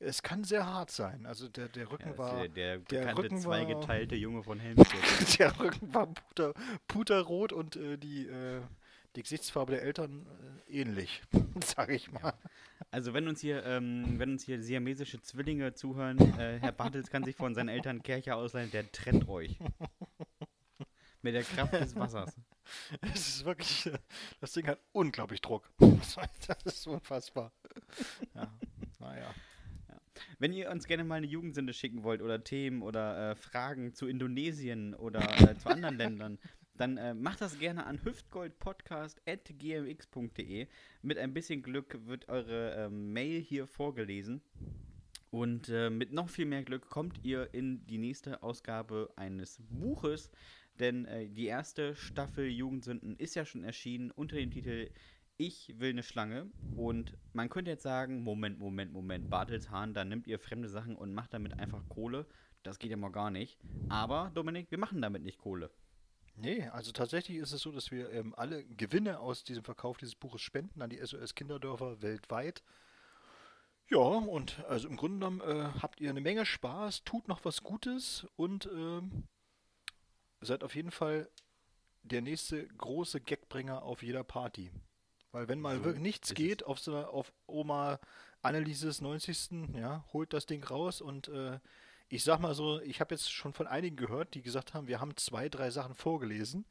es 0.04 0.24
kann 0.24 0.44
sehr 0.44 0.66
hart 0.66 0.90
sein. 0.90 1.26
Also 1.26 1.48
der, 1.48 1.68
der 1.68 1.92
Rücken 1.92 2.10
ja, 2.10 2.18
war. 2.18 2.48
Der, 2.48 2.48
der, 2.48 2.78
der 2.80 3.18
Rücken 3.18 3.40
zweigeteilte 3.40 4.16
Junge 4.16 4.44
von 4.44 4.60
Helmstedt. 4.60 5.40
der 5.40 5.60
Rücken 5.60 5.94
war 5.94 6.08
puter, 6.08 6.54
puterrot 6.88 7.54
und 7.54 7.76
äh, 7.76 7.98
die, 7.98 8.26
äh, 8.26 8.62
die 9.16 9.22
Gesichtsfarbe 9.22 9.74
der 9.74 9.84
Eltern 9.84 10.26
äh, 10.68 10.82
ähnlich, 10.82 11.22
sage 11.64 11.94
ich 11.94 12.12
mal. 12.12 12.22
Ja. 12.24 12.34
Also 12.92 13.14
wenn 13.14 13.30
uns 13.30 13.40
hier, 13.40 13.64
ähm, 13.66 14.20
wenn 14.20 14.32
uns 14.32 14.44
hier 14.44 14.62
siamesische 14.62 15.22
Zwillinge 15.22 15.74
zuhören, 15.74 16.20
äh, 16.38 16.60
Herr 16.60 16.74
Bartels 16.74 17.10
kann 17.10 17.24
sich 17.24 17.38
von 17.38 17.56
seinen 17.56 17.70
Eltern 17.70 18.04
Kercher 18.04 18.36
ausleihen, 18.36 18.70
der 18.70 18.92
trennt 18.92 19.30
euch. 19.30 19.58
Mit 21.22 21.36
der 21.36 21.44
Kraft 21.44 21.74
des 21.74 21.96
Wassers. 21.96 22.36
Es 23.14 23.28
ist 23.28 23.46
wirklich, 23.46 23.86
äh, 23.86 23.98
das 24.40 24.54
Ding 24.54 24.68
hat 24.68 24.80
unglaublich 24.92 25.40
Druck. 25.42 25.70
Das 26.48 26.64
ist 26.66 26.88
unfassbar. 26.88 27.54
Ja, 28.34 28.52
naja. 29.00 29.34
Wenn 30.40 30.54
ihr 30.54 30.70
uns 30.70 30.86
gerne 30.86 31.04
mal 31.04 31.16
eine 31.16 31.28
Jugendsünde 31.28 31.74
schicken 31.74 32.04
wollt 32.04 32.22
oder 32.22 32.44
Themen 32.44 32.82
oder 32.82 33.32
äh, 33.32 33.36
Fragen 33.36 33.94
zu 33.94 34.08
Indonesien 34.08 34.94
oder 34.96 35.22
äh, 35.50 35.58
zu 35.58 35.70
anderen 35.70 35.98
Ländern, 35.98 36.40
dann 36.82 36.98
äh, 36.98 37.14
macht 37.14 37.40
das 37.42 37.60
gerne 37.60 37.86
an 37.86 38.04
hüftgoldpodcast.gmx.de. 38.04 40.68
Mit 41.04 41.20
ein 41.20 41.34
bisschen 41.34 41.62
Glück 41.62 42.08
wird 42.08 42.28
eure 42.28 42.74
äh, 42.74 42.90
Mail 42.90 43.40
hier 43.40 43.68
vorgelesen. 43.68 44.42
Und 45.30 45.70
äh, 45.70 45.92
mit 45.92 46.12
noch 46.12 46.30
viel 46.30 46.46
mehr 46.46 46.64
Glück 46.64 46.90
kommt 46.90 47.24
ihr 47.24 47.54
in 47.54 47.86
die 47.86 48.00
nächste 48.00 48.42
Ausgabe 48.44 49.14
eines 49.16 49.62
Buches, 49.70 50.30
denn 50.80 51.06
äh, 51.06 51.30
die 51.30 51.46
erste 51.46 51.96
Staffel 51.96 52.48
Jugendsünden 52.48 53.16
ist 53.16 53.36
ja 53.36 53.46
schon 53.46 53.64
erschienen 53.64 54.12
unter 54.12 54.36
dem 54.36 54.52
Titel 54.52 54.90
ich 55.38 55.74
will 55.80 55.92
eine 55.92 56.04
Schlange 56.04 56.52
und 56.76 57.18
man 57.34 57.50
könnte 57.50 57.72
jetzt 57.72 57.84
sagen, 57.84 58.24
Moment, 58.24 58.60
Moment, 58.60 58.92
Moment, 58.94 59.30
Bartelshahn, 59.30 59.94
dann 59.94 60.10
nimmt 60.10 60.28
ihr 60.28 60.38
fremde 60.38 60.68
Sachen 60.70 60.96
und 60.96 61.16
macht 61.16 61.34
damit 61.34 61.58
einfach 61.58 61.88
Kohle. 61.90 62.28
Das 62.62 62.78
geht 62.78 62.92
ja 62.92 62.98
mal 62.98 63.12
gar 63.12 63.32
nicht. 63.32 63.58
Aber, 63.90 64.30
Dominik, 64.36 64.70
wir 64.70 64.78
machen 64.78 65.02
damit 65.02 65.24
nicht 65.24 65.40
Kohle. 65.40 65.72
Nee, 66.42 66.68
also 66.70 66.92
tatsächlich 66.92 67.38
ist 67.38 67.52
es 67.52 67.62
so, 67.62 67.72
dass 67.72 67.92
wir 67.92 68.12
ähm, 68.12 68.34
alle 68.36 68.64
Gewinne 68.66 69.20
aus 69.20 69.44
diesem 69.44 69.64
Verkauf 69.64 69.98
dieses 69.98 70.16
Buches 70.16 70.42
spenden 70.42 70.82
an 70.82 70.90
die 70.90 70.98
SOS 70.98 71.36
Kinderdörfer 71.36 72.02
weltweit. 72.02 72.64
Ja, 73.90 74.00
und 74.00 74.60
also 74.68 74.88
im 74.88 74.98
Grunde 74.98 75.20
genommen 75.20 75.42
äh, 75.42 75.70
habt 75.82 76.02
ihr 76.02 76.10
eine 76.10 76.22
Menge 76.22 76.48
Spaß, 76.48 77.04
tut 77.04 77.28
noch 77.28 77.46
was 77.46 77.62
Gutes 77.62 78.26
und 78.38 78.68
ähm, 78.74 79.28
seid 80.40 80.64
auf 80.64 80.74
jeden 80.74 80.90
Fall 80.90 81.30
der 82.02 82.24
nächste 82.24 82.68
große 82.70 83.22
Gagbringer 83.22 83.84
auf 83.84 84.02
jeder 84.02 84.24
Party. 84.24 84.72
Weil 85.32 85.48
wenn 85.48 85.62
mal 85.62 85.78
So 85.78 85.86
wirklich 85.86 86.02
nichts 86.02 86.34
geht 86.34 86.66
auf 86.66 86.80
so 86.80 86.98
auf 86.98 87.32
Oma 87.46 88.00
Annelieses 88.42 89.00
90. 89.00 89.76
ja, 89.76 90.04
holt 90.12 90.34
das 90.34 90.48
Ding 90.48 90.64
raus 90.64 91.02
und 91.02 91.28
äh, 91.28 91.60
ich 92.12 92.24
sag 92.24 92.40
mal 92.40 92.54
so, 92.54 92.82
ich 92.82 93.00
habe 93.00 93.14
jetzt 93.16 93.32
schon 93.32 93.54
von 93.54 93.68
einigen 93.68 93.96
gehört, 93.96 94.34
die 94.34 94.42
gesagt 94.42 94.74
haben, 94.74 94.88
wir 94.88 95.00
haben 95.00 95.16
zwei, 95.18 95.48
drei 95.50 95.72
Sachen 95.72 95.96
vorgelesen 95.96 96.66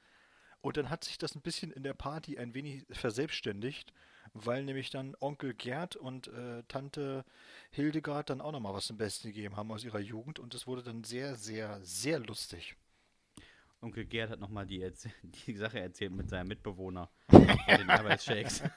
und 0.61 0.77
dann 0.77 0.91
hat 0.91 1.05
sich 1.05 1.17
das 1.17 1.35
ein 1.35 1.41
bisschen 1.41 1.71
in 1.71 1.83
der 1.83 1.95
Party 1.95 2.39
ein 2.39 2.53
wenig 2.55 2.85
verselbstständigt, 2.91 3.93
weil 4.35 4.63
nämlich 4.65 4.91
dann 4.91 5.17
Onkel 5.19 5.55
Gerd 5.55 5.97
und 5.97 6.29
äh, 6.29 6.63
Tante 6.69 7.25
Hildegard 7.71 8.29
dann 8.29 8.43
auch 8.43 8.53
nochmal 8.53 8.75
was 8.75 8.87
zum 8.87 8.99
Besten 8.99 9.29
gegeben 9.29 9.57
haben 9.57 9.73
aus 9.73 9.83
ihrer 9.83 9.99
Jugend 10.01 10.39
und 10.39 10.55
es 10.55 10.67
wurde 10.67 10.83
dann 10.83 11.05
sehr, 11.05 11.37
sehr, 11.37 11.81
sehr 11.83 12.19
lustig. 12.19 12.77
Onkel 13.81 14.05
Gerd 14.05 14.29
hat 14.31 14.41
nochmal 14.41 14.67
die, 14.67 14.85
Erz- 14.85 15.09
die 15.47 15.57
Sache 15.57 15.81
erzählt 15.81 16.13
mit 16.13 16.29
seinem 16.29 16.49
Mitbewohner 16.49 17.09
bei 17.29 17.77
den 17.79 17.89
Arbeitsshakes. 17.89 18.63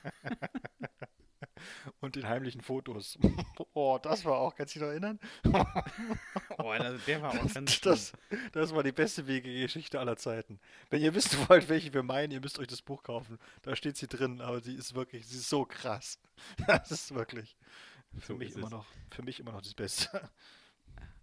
Und 1.99 2.15
den 2.15 2.27
heimlichen 2.27 2.61
Fotos. 2.61 3.17
oh, 3.73 3.99
das 4.01 4.25
war 4.25 4.37
auch, 4.39 4.55
kannst 4.55 4.75
du 4.75 4.79
dich 4.79 4.85
noch 4.85 4.91
erinnern? 4.91 5.19
Boah, 5.43 6.77
das, 6.77 7.05
der 7.05 7.21
war 7.21 7.31
auch 7.31 7.53
ganz 7.53 7.81
Das, 7.81 8.13
das 8.51 8.73
war 8.73 8.83
die 8.83 8.91
beste 8.91 9.27
WG-Geschichte 9.27 9.99
aller 9.99 10.17
Zeiten. 10.17 10.59
Wenn 10.89 11.01
ihr 11.01 11.13
wissen 11.13 11.37
wollt, 11.49 11.69
welche 11.69 11.93
wir 11.93 12.03
meinen, 12.03 12.31
ihr 12.31 12.41
müsst 12.41 12.59
euch 12.59 12.67
das 12.67 12.81
Buch 12.81 13.03
kaufen. 13.03 13.37
Da 13.61 13.75
steht 13.75 13.97
sie 13.97 14.07
drin, 14.07 14.41
aber 14.41 14.61
sie 14.61 14.75
ist 14.75 14.95
wirklich, 14.95 15.27
sie 15.27 15.37
ist 15.37 15.49
so 15.49 15.65
krass. 15.65 16.19
Das 16.67 16.91
ist 16.91 17.13
wirklich 17.13 17.55
für 18.17 18.33
So 18.33 18.35
mich 18.35 18.53
immer 18.53 18.67
es. 18.67 18.71
noch, 18.71 18.85
für 19.11 19.21
mich 19.23 19.39
immer 19.39 19.51
noch 19.51 19.61
das 19.61 19.73
Beste. 19.73 20.29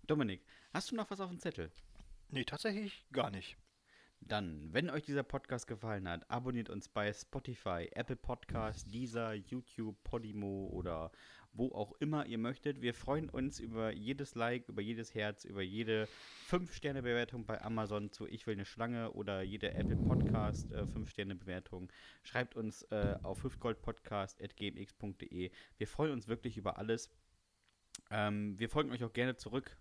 Dominik, 0.07 0.43
hast 0.73 0.91
du 0.91 0.97
noch 0.97 1.11
was 1.11 1.21
auf 1.21 1.31
dem 1.31 1.39
Zettel? 1.41 1.71
Nee, 2.29 2.45
tatsächlich 2.45 3.05
gar 3.13 3.31
nicht. 3.31 3.57
Dann, 4.21 4.73
wenn 4.73 4.91
euch 4.91 5.03
dieser 5.03 5.23
Podcast 5.23 5.67
gefallen 5.67 6.09
hat, 6.09 6.31
abonniert 6.31 6.71
uns 6.71 6.89
bei 6.89 7.13
Spotify, 7.13 7.89
Apple 7.93 8.17
Podcast, 8.17 8.93
Deezer, 8.93 9.33
YouTube, 9.33 10.03
Podimo 10.05 10.69
oder 10.73 11.11
wo 11.53 11.73
auch 11.73 11.93
immer 12.01 12.27
ihr 12.27 12.39
möchtet. 12.39 12.81
Wir 12.81 12.95
freuen 12.95 13.29
uns 13.29 13.59
über 13.59 13.93
jedes 13.93 14.37
Like, 14.37 14.69
über 14.69 14.83
jedes 14.83 15.15
Herz, 15.15 15.45
über 15.45 15.63
jede 15.63 16.07
5-Sterne-Bewertung 16.49 17.45
bei 17.45 17.61
Amazon 17.61 18.13
zu 18.13 18.29
Ich 18.29 18.47
will 18.47 18.55
eine 18.55 18.65
Schlange 18.65 19.11
oder 19.13 19.43
jede 19.43 19.73
Apple 19.73 19.97
Podcast 19.97 20.71
äh, 20.73 20.83
5-Sterne-Bewertung. 20.83 21.91
Schreibt 22.23 22.55
uns 22.57 22.85
äh, 22.85 23.17
auf 23.23 23.43
hüftgoldpodcast.gmx.de. 23.43 25.51
Wir 25.77 25.89
freuen 25.89 26.13
uns 26.13 26.29
wirklich 26.29 26.57
über 26.57 26.79
alles. 26.79 27.11
Ähm, 28.11 28.57
wir 28.59 28.69
folgen 28.69 28.93
euch 28.93 29.03
auch 29.03 29.13
gerne 29.13 29.35
zurück. 29.37 29.77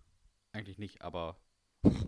Eigentlich 0.51 0.79
nicht, 0.79 1.01
aber 1.01 1.39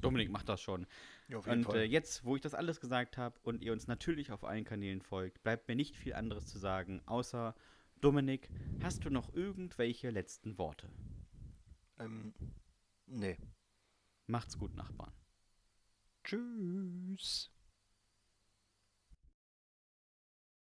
Dominik 0.01 0.29
macht 0.31 0.49
das 0.49 0.61
schon. 0.61 0.85
Ja, 1.27 1.37
Und 1.37 1.69
äh, 1.73 1.83
jetzt, 1.83 2.25
wo 2.25 2.35
ich 2.35 2.41
das 2.41 2.53
alles 2.53 2.81
gesagt 2.81 3.17
habe 3.17 3.39
und 3.43 3.61
ihr 3.61 3.71
uns 3.71 3.87
natürlich 3.87 4.31
auf 4.31 4.43
allen 4.43 4.63
Kanälen 4.65 5.01
folgt, 5.01 5.43
bleibt 5.43 5.67
mir 5.67 5.75
nicht 5.75 5.95
viel 5.95 6.13
anderes 6.13 6.47
zu 6.47 6.59
sagen, 6.59 7.01
außer 7.05 7.55
Dominik, 8.01 8.49
hast 8.81 9.05
du 9.05 9.09
noch 9.09 9.33
irgendwelche 9.33 10.09
letzten 10.09 10.57
Worte? 10.57 10.89
ähm, 11.99 12.33
nee. 13.05 13.37
Macht's 14.27 14.57
gut, 14.57 14.75
Nachbarn. 14.75 15.13
Tschüss. 16.23 17.51